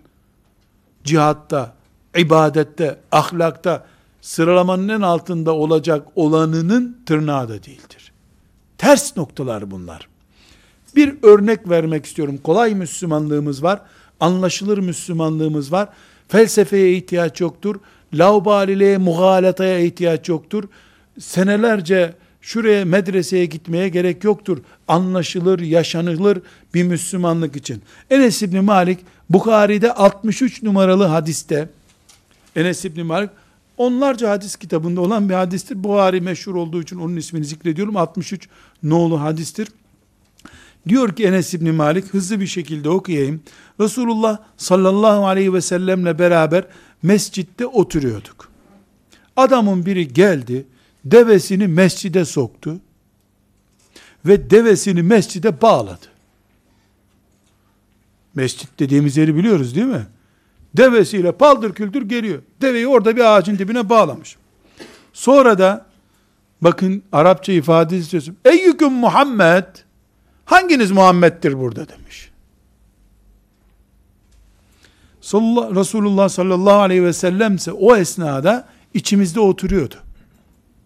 cihatta, 1.03 1.74
ibadette, 2.18 2.99
ahlakta 3.12 3.86
sıralamanın 4.22 4.88
en 4.88 5.01
altında 5.01 5.55
olacak 5.55 6.07
olanının 6.16 7.01
tırnağı 7.05 7.49
da 7.49 7.64
değildir. 7.64 8.12
Ters 8.78 9.18
noktalar 9.18 9.72
bunlar. 9.72 10.07
Bir 10.95 11.16
örnek 11.24 11.70
vermek 11.70 12.05
istiyorum. 12.05 12.39
Kolay 12.43 12.76
Müslümanlığımız 12.76 13.64
var. 13.64 13.82
Anlaşılır 14.20 14.78
Müslümanlığımız 14.78 15.72
var. 15.72 15.89
Felsefeye 16.28 16.93
ihtiyaç 16.93 17.41
yoktur. 17.41 17.76
Laubaliliğe, 18.14 18.97
muhalataya 18.97 19.80
ihtiyaç 19.80 20.30
yoktur. 20.30 20.64
Senelerce 21.20 22.14
şuraya 22.41 22.86
medreseye 22.86 23.45
gitmeye 23.45 23.89
gerek 23.89 24.24
yoktur. 24.24 24.57
Anlaşılır, 24.88 25.59
yaşanılır 25.59 26.41
bir 26.74 26.84
Müslümanlık 26.84 27.55
için. 27.55 27.82
Enes 28.09 28.41
İbni 28.41 28.62
Malik 28.62 28.99
Bukhari'de 29.30 29.93
63 29.93 30.64
numaralı 30.64 31.03
hadiste 31.03 31.70
Enes 32.55 32.86
İbni 32.86 33.03
Malik 33.03 33.30
onlarca 33.78 34.30
hadis 34.30 34.55
kitabında 34.55 35.01
olan 35.01 35.30
bir 35.30 35.34
hadistir. 35.34 35.84
Buhari 35.84 36.22
meşhur 36.22 36.55
olduğu 36.55 36.82
için 36.82 36.99
onun 36.99 37.16
ismini 37.16 37.45
zikrediyorum. 37.45 37.97
63 37.97 38.49
nolu 38.84 39.22
hadistir. 39.22 39.68
Diyor 40.88 41.16
ki 41.16 41.26
Enes 41.26 41.53
İbni 41.53 41.72
Malik 41.72 42.14
hızlı 42.14 42.39
bir 42.39 42.47
şekilde 42.47 42.89
okuyayım. 42.89 43.41
Resulullah 43.80 44.38
sallallahu 44.57 45.28
aleyhi 45.28 45.53
ve 45.53 45.62
sellemle 45.62 46.20
beraber 46.20 46.66
mescitte 47.04 47.66
oturuyorduk. 47.66 48.52
Adamın 49.36 49.86
biri 49.86 50.14
geldi, 50.14 50.66
devesini 51.06 51.68
mescide 51.68 52.26
soktu 52.26 52.80
ve 54.26 54.49
devesini 54.49 55.02
mescide 55.04 55.62
bağladı. 55.62 56.06
Mescit 58.36 58.80
dediğimiz 58.80 59.18
yeri 59.18 59.36
biliyoruz 59.36 59.76
değil 59.76 59.88
mi? 59.88 60.08
Devesiyle 60.78 61.32
paldır 61.32 61.74
küldür 61.74 62.02
geliyor. 62.02 62.41
Deveyi 62.62 62.88
orada 62.88 63.16
bir 63.16 63.36
ağacın 63.36 63.58
dibine 63.58 63.89
bağlamış. 63.89 64.38
Sonra 65.14 65.58
da 65.58 65.86
bakın 66.62 67.04
Arapça 67.12 67.52
ifade 67.52 67.97
istiyorsun. 67.97 68.38
Eyyüküm 68.45 68.93
Muhammed 68.93 69.66
hanginiz 70.45 70.91
Muhammed'dir 70.91 71.60
burada 71.60 71.89
demiş. 71.89 72.31
Resulullah 75.22 76.30
sallallahu 76.30 76.80
aleyhi 76.80 77.04
ve 77.04 77.14
sellem 77.14 77.56
ise 77.56 77.72
o 77.72 77.96
esnada 77.96 78.68
içimizde 78.94 79.40
oturuyordu. 79.40 79.96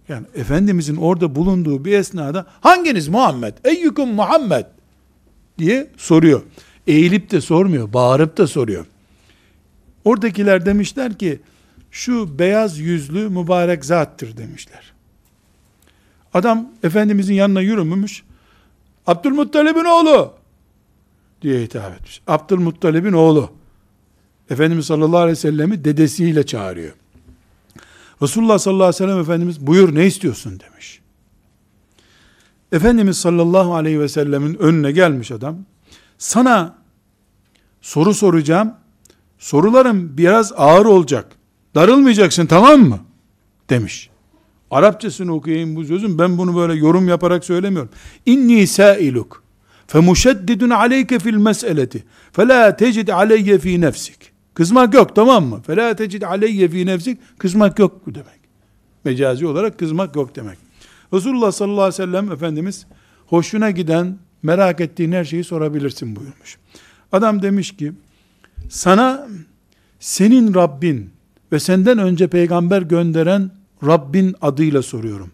Yani 0.09 0.25
Efendimizin 0.35 0.95
orada 0.95 1.35
bulunduğu 1.35 1.85
bir 1.85 1.93
esnada 1.93 2.45
hanginiz 2.61 3.07
Muhammed? 3.07 3.53
Eyyüküm 3.63 4.07
Muhammed 4.07 4.65
diye 5.57 5.87
soruyor. 5.97 6.41
Eğilip 6.87 7.31
de 7.31 7.41
sormuyor, 7.41 7.93
bağırıp 7.93 8.37
da 8.37 8.47
soruyor. 8.47 8.85
Oradakiler 10.05 10.65
demişler 10.65 11.17
ki 11.17 11.39
şu 11.91 12.39
beyaz 12.39 12.79
yüzlü 12.79 13.29
mübarek 13.29 13.85
zattır 13.85 14.37
demişler. 14.37 14.93
Adam 16.33 16.69
Efendimizin 16.83 17.33
yanına 17.33 17.61
yürümüş. 17.61 18.23
Abdülmuttalib'in 19.07 19.85
oğlu 19.85 20.33
diye 21.41 21.61
hitap 21.61 21.93
etmiş. 21.93 22.21
Abdülmuttalib'in 22.27 23.13
oğlu. 23.13 23.51
Efendimiz 24.49 24.85
sallallahu 24.85 25.17
aleyhi 25.17 25.37
ve 25.37 25.41
sellemi 25.41 25.85
dedesiyle 25.85 26.45
çağırıyor. 26.45 26.93
Resulullah 28.21 28.57
sallallahu 28.57 28.83
aleyhi 28.83 29.03
ve 29.03 29.07
sellem 29.07 29.19
Efendimiz 29.19 29.67
buyur 29.67 29.95
ne 29.95 30.05
istiyorsun 30.05 30.59
demiş. 30.59 31.01
Efendimiz 32.71 33.17
sallallahu 33.17 33.75
aleyhi 33.75 33.99
ve 33.99 34.09
sellemin 34.09 34.55
önüne 34.55 34.91
gelmiş 34.91 35.31
adam. 35.31 35.57
Sana 36.17 36.75
soru 37.81 38.13
soracağım. 38.13 38.73
Sorularım 39.39 40.17
biraz 40.17 40.53
ağır 40.55 40.85
olacak. 40.85 41.31
Darılmayacaksın 41.75 42.45
tamam 42.45 42.79
mı? 42.79 42.99
Demiş. 43.69 44.09
Arapçasını 44.71 45.33
okuyayım 45.33 45.75
bu 45.75 45.85
sözün. 45.85 46.19
Ben 46.19 46.37
bunu 46.37 46.55
böyle 46.55 46.79
yorum 46.79 47.07
yaparak 47.07 47.45
söylemiyorum. 47.45 47.91
İnni 48.25 48.67
sailuk 48.67 49.43
femuşeddidun 49.87 50.69
aleyke 50.69 51.19
fil 51.19 51.33
meseleti 51.33 52.03
fe 52.31 52.47
la 52.47 52.75
tecid 52.75 53.07
aleyye 53.07 53.59
fi 53.59 53.81
nefsik. 53.81 54.34
Kızmak 54.55 54.93
yok 54.93 55.15
tamam 55.15 55.45
mı? 55.45 55.61
Fe 55.61 55.75
la 55.75 55.95
tecid 55.95 56.21
aleyye 56.21 56.67
fi 56.67 56.85
nefsik. 56.85 57.19
Kızmak 57.37 57.79
yok 57.79 58.01
bu 58.05 58.15
demek. 58.15 58.39
Mecazi 59.03 59.47
olarak 59.47 59.79
kızmak 59.79 60.15
yok 60.15 60.35
demek. 60.35 60.57
Resulullah 61.13 61.51
sallallahu 61.51 61.81
aleyhi 61.81 61.93
ve 61.93 62.05
sellem 62.05 62.31
Efendimiz 62.31 62.85
hoşuna 63.27 63.71
giden 63.71 64.17
merak 64.43 64.81
ettiğin 64.81 65.11
her 65.11 65.23
şeyi 65.25 65.43
sorabilirsin 65.43 66.15
buyurmuş. 66.15 66.57
Adam 67.11 67.41
demiş 67.41 67.77
ki 67.77 67.93
sana 68.69 69.27
senin 69.99 70.53
Rabbin 70.53 71.09
ve 71.51 71.59
senden 71.59 71.97
önce 71.97 72.27
peygamber 72.27 72.81
gönderen 72.81 73.51
Rabbin 73.85 74.35
adıyla 74.41 74.81
soruyorum. 74.81 75.31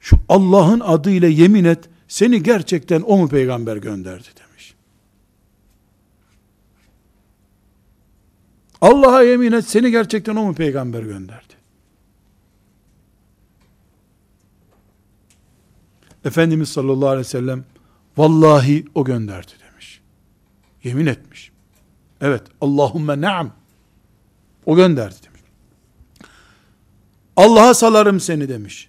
Şu 0.00 0.16
Allah'ın 0.28 0.80
adıyla 0.80 1.28
yemin 1.28 1.64
et, 1.64 1.88
seni 2.08 2.42
gerçekten 2.42 3.02
o 3.02 3.18
mu 3.18 3.28
peygamber 3.28 3.76
gönderdi 3.76 4.28
demiş. 4.40 4.74
Allah'a 8.84 9.22
yemin 9.22 9.52
et, 9.52 9.68
seni 9.68 9.90
gerçekten 9.90 10.36
o 10.36 10.44
mu 10.44 10.54
peygamber 10.54 11.02
gönderdi? 11.02 11.54
Efendimiz 16.24 16.68
sallallahu 16.68 17.08
aleyhi 17.08 17.26
ve 17.26 17.30
sellem, 17.30 17.64
vallahi 18.16 18.84
o 18.94 19.04
gönderdi 19.04 19.52
demiş. 19.70 20.00
Yemin 20.82 21.06
etmiş. 21.06 21.52
Evet, 22.20 22.42
Allahümme 22.60 23.20
naam. 23.20 23.52
O 24.66 24.76
gönderdi 24.76 25.14
demiş. 25.24 25.40
Allah'a 27.36 27.74
salarım 27.74 28.20
seni 28.20 28.48
demiş. 28.48 28.88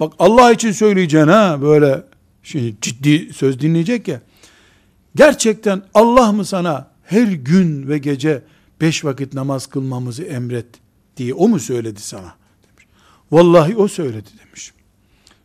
Bak 0.00 0.12
Allah 0.18 0.52
için 0.52 0.72
söyleyeceksin 0.72 1.28
ha 1.28 1.62
böyle 1.62 2.04
şimdi 2.42 2.74
ciddi 2.80 3.32
söz 3.32 3.60
dinleyecek 3.60 4.08
ya. 4.08 4.20
Gerçekten 5.14 5.82
Allah 5.94 6.32
mı 6.32 6.44
sana 6.44 6.90
her 7.02 7.26
gün 7.26 7.88
ve 7.88 7.98
gece 7.98 8.42
beş 8.80 9.04
vakit 9.04 9.34
namaz 9.34 9.66
kılmamızı 9.66 10.22
emret 10.22 10.66
diye 11.16 11.34
o 11.34 11.48
mu 11.48 11.60
söyledi 11.60 12.00
sana? 12.00 12.34
Demiş. 12.68 12.86
Vallahi 13.32 13.76
o 13.76 13.88
söyledi 13.88 14.28
demiş. 14.46 14.72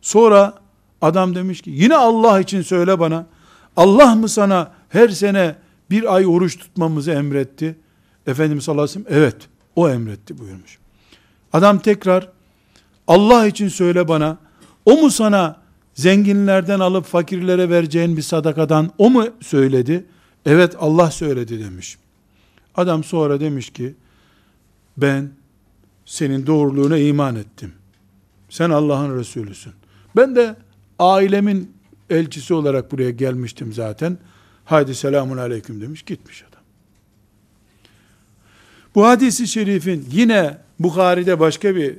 Sonra 0.00 0.54
adam 1.00 1.34
demiş 1.34 1.62
ki 1.62 1.70
yine 1.70 1.96
Allah 1.96 2.40
için 2.40 2.62
söyle 2.62 2.98
bana. 2.98 3.26
Allah 3.76 4.14
mı 4.14 4.28
sana 4.28 4.72
her 4.88 5.08
sene 5.08 5.56
bir 5.90 6.14
ay 6.14 6.26
oruç 6.26 6.58
tutmamızı 6.58 7.10
emretti? 7.10 7.78
Efendimiz 8.26 8.64
sallallahu 8.64 8.84
aleyhi 8.84 9.00
ve 9.00 9.10
sellem 9.10 9.22
evet 9.22 9.36
o 9.76 9.88
emretti 9.88 10.38
buyurmuş. 10.38 10.78
Adam 11.52 11.78
tekrar 11.78 12.28
Allah 13.06 13.46
için 13.46 13.68
söyle 13.68 14.08
bana 14.08 14.38
o 14.84 14.96
mu 14.96 15.10
sana 15.10 15.56
zenginlerden 15.94 16.80
alıp 16.80 17.04
fakirlere 17.04 17.70
vereceğin 17.70 18.16
bir 18.16 18.22
sadakadan 18.22 18.90
o 18.98 19.10
mu 19.10 19.26
söyledi? 19.40 20.04
Evet 20.46 20.76
Allah 20.78 21.10
söyledi 21.10 21.64
demiş. 21.64 21.98
Adam 22.74 23.04
sonra 23.04 23.40
demiş 23.40 23.70
ki 23.70 23.94
ben 24.96 25.30
senin 26.06 26.46
doğruluğuna 26.46 26.98
iman 26.98 27.36
ettim. 27.36 27.72
Sen 28.48 28.70
Allah'ın 28.70 29.18
Resulüsün. 29.18 29.72
Ben 30.16 30.36
de 30.36 30.56
ailemin 30.98 31.72
elçisi 32.10 32.54
olarak 32.54 32.92
buraya 32.92 33.10
gelmiştim 33.10 33.72
zaten. 33.72 34.18
Haydi 34.64 34.94
selamun 34.94 35.36
aleyküm 35.36 35.80
demiş 35.80 36.02
gitmiş 36.02 36.42
adam. 36.42 36.62
Bu 38.94 39.06
hadisi 39.06 39.48
şerifin 39.48 40.08
yine 40.10 40.58
Bukhari'de 40.78 41.40
başka 41.40 41.76
bir 41.76 41.98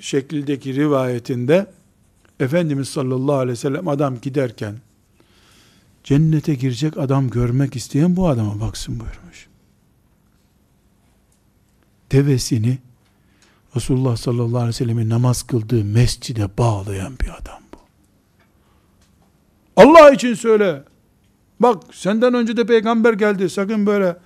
şekildeki 0.00 0.74
rivayetinde 0.74 1.66
Efendimiz 2.40 2.88
sallallahu 2.88 3.36
aleyhi 3.36 3.52
ve 3.52 3.56
sellem 3.56 3.88
adam 3.88 4.20
giderken 4.20 4.74
cennete 6.04 6.54
girecek 6.54 6.98
adam 6.98 7.30
görmek 7.30 7.76
isteyen 7.76 8.16
bu 8.16 8.28
adama 8.28 8.60
baksın 8.60 9.00
buyurmuş. 9.00 9.49
Devesini 12.10 12.78
Resulullah 13.76 14.16
sallallahu 14.16 14.56
aleyhi 14.56 14.68
ve 14.68 14.72
sellemin 14.72 15.10
namaz 15.10 15.42
kıldığı 15.42 15.84
mescide 15.84 16.58
bağlayan 16.58 17.18
bir 17.18 17.28
adam 17.28 17.60
bu. 17.72 17.78
Allah 19.76 20.10
için 20.10 20.34
söyle. 20.34 20.82
Bak 21.60 21.82
senden 21.92 22.34
önce 22.34 22.56
de 22.56 22.66
peygamber 22.66 23.12
geldi. 23.12 23.50
Sakın 23.50 23.86
böyle 23.86 24.16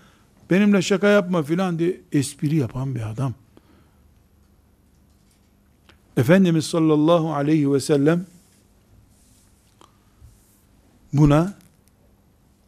benimle 0.51 0.83
şaka 0.83 1.09
yapma 1.09 1.43
filan 1.43 1.79
diye 1.79 2.01
espri 2.13 2.57
yapan 2.57 2.95
bir 2.95 3.11
adam. 3.11 3.35
Efendimiz 6.17 6.65
sallallahu 6.65 7.35
aleyhi 7.35 7.73
ve 7.73 7.81
sellem 7.81 8.27
buna 11.13 11.55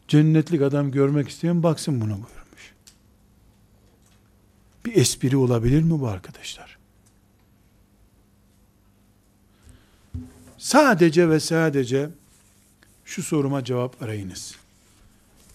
cennetlik 0.07 0.61
adam 0.61 0.91
görmek 0.91 1.29
isteyen 1.29 1.63
baksın 1.63 2.01
buna 2.01 2.13
buyurmuş. 2.13 2.36
Bir 4.87 4.95
espri 4.95 5.37
olabilir 5.37 5.81
mi 5.81 5.99
bu 5.99 6.07
arkadaşlar? 6.07 6.77
Sadece 10.57 11.29
ve 11.29 11.39
sadece 11.39 12.09
şu 13.05 13.23
soruma 13.23 13.63
cevap 13.63 14.01
arayınız. 14.03 14.55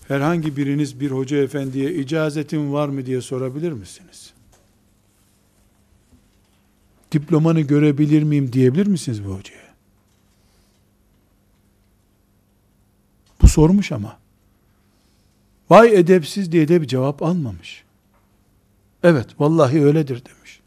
Herhangi 0.08 0.56
biriniz 0.56 1.00
bir 1.00 1.10
hoca 1.10 1.36
efendiye 1.36 1.94
icazetin 1.94 2.72
var 2.72 2.88
mı 2.88 3.06
diye 3.06 3.20
sorabilir 3.20 3.72
misiniz? 3.72 4.32
diplomanı 7.12 7.60
görebilir 7.60 8.22
miyim 8.22 8.52
diyebilir 8.52 8.86
misiniz 8.86 9.24
bu 9.24 9.34
hocaya? 9.34 9.72
sormuş 13.46 13.92
ama. 13.92 14.18
Vay 15.70 15.94
edepsiz 15.94 16.52
diye 16.52 16.68
de 16.68 16.82
bir 16.82 16.86
cevap 16.86 17.22
almamış. 17.22 17.84
Evet 19.02 19.26
vallahi 19.38 19.84
öyledir 19.84 20.22
demiş. 20.24 20.60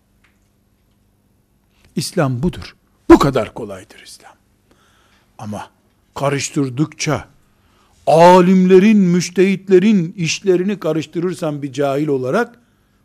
İslam 1.95 2.43
budur. 2.43 2.75
Bu 3.09 3.19
kadar 3.19 3.53
kolaydır 3.53 4.01
İslam. 4.05 4.33
Ama 5.37 5.69
karıştırdıkça 6.15 7.27
alimlerin, 8.07 8.97
müştehitlerin 8.97 10.13
işlerini 10.17 10.79
karıştırırsan 10.79 11.61
bir 11.61 11.73
cahil 11.73 12.07
olarak 12.07 12.59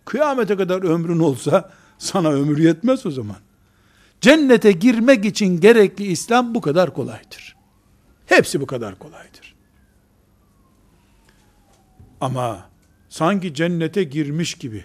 kıyamete 0.05 0.57
kadar 0.57 0.83
ömrün 0.83 1.19
olsa 1.19 1.71
sana 1.99 2.31
ömür 2.31 2.59
yetmez 2.59 3.07
o 3.07 3.11
zaman. 3.11 3.37
Cennete 4.21 4.73
girmek 4.73 5.25
için 5.25 5.61
gerekli 5.61 6.05
İslam 6.05 6.55
bu 6.55 6.61
kadar 6.61 6.95
kolaydır. 6.95 7.57
Hepsi 8.27 8.61
bu 8.61 8.67
kadar 8.67 8.99
kolaydır. 8.99 9.55
Ama 12.21 12.69
sanki 13.09 13.55
cennete 13.55 14.05
girmiş 14.05 14.55
gibi. 14.55 14.85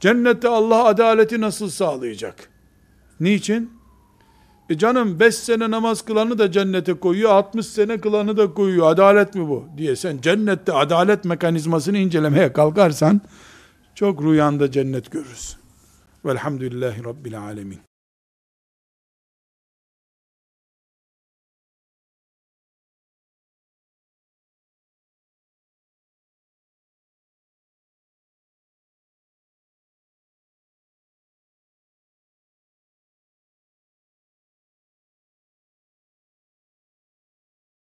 Cennette 0.00 0.48
Allah 0.48 0.84
adaleti 0.84 1.40
nasıl 1.40 1.70
sağlayacak? 1.70 2.50
Niçin? 3.20 3.70
E 4.70 4.78
canım 4.78 5.20
5 5.20 5.34
sene 5.34 5.70
namaz 5.70 6.02
kılanı 6.02 6.38
da 6.38 6.52
cennete 6.52 6.94
koyuyor, 6.94 7.30
60 7.30 7.66
sene 7.66 8.00
kılanı 8.00 8.36
da 8.36 8.54
koyuyor. 8.54 8.90
Adalet 8.90 9.34
mi 9.34 9.48
bu? 9.48 9.64
diye 9.76 9.96
sen 9.96 10.18
cennette 10.20 10.72
adalet 10.72 11.24
mekanizmasını 11.24 11.98
incelemeye 11.98 12.52
kalkarsan 12.52 13.20
çok 13.94 14.22
rüyanda 14.22 14.70
cennet 14.70 15.10
görürsün. 15.10 15.58
Velhamdülillahi 16.24 17.04
Rabbil 17.04 17.40
Alemin. 17.40 17.78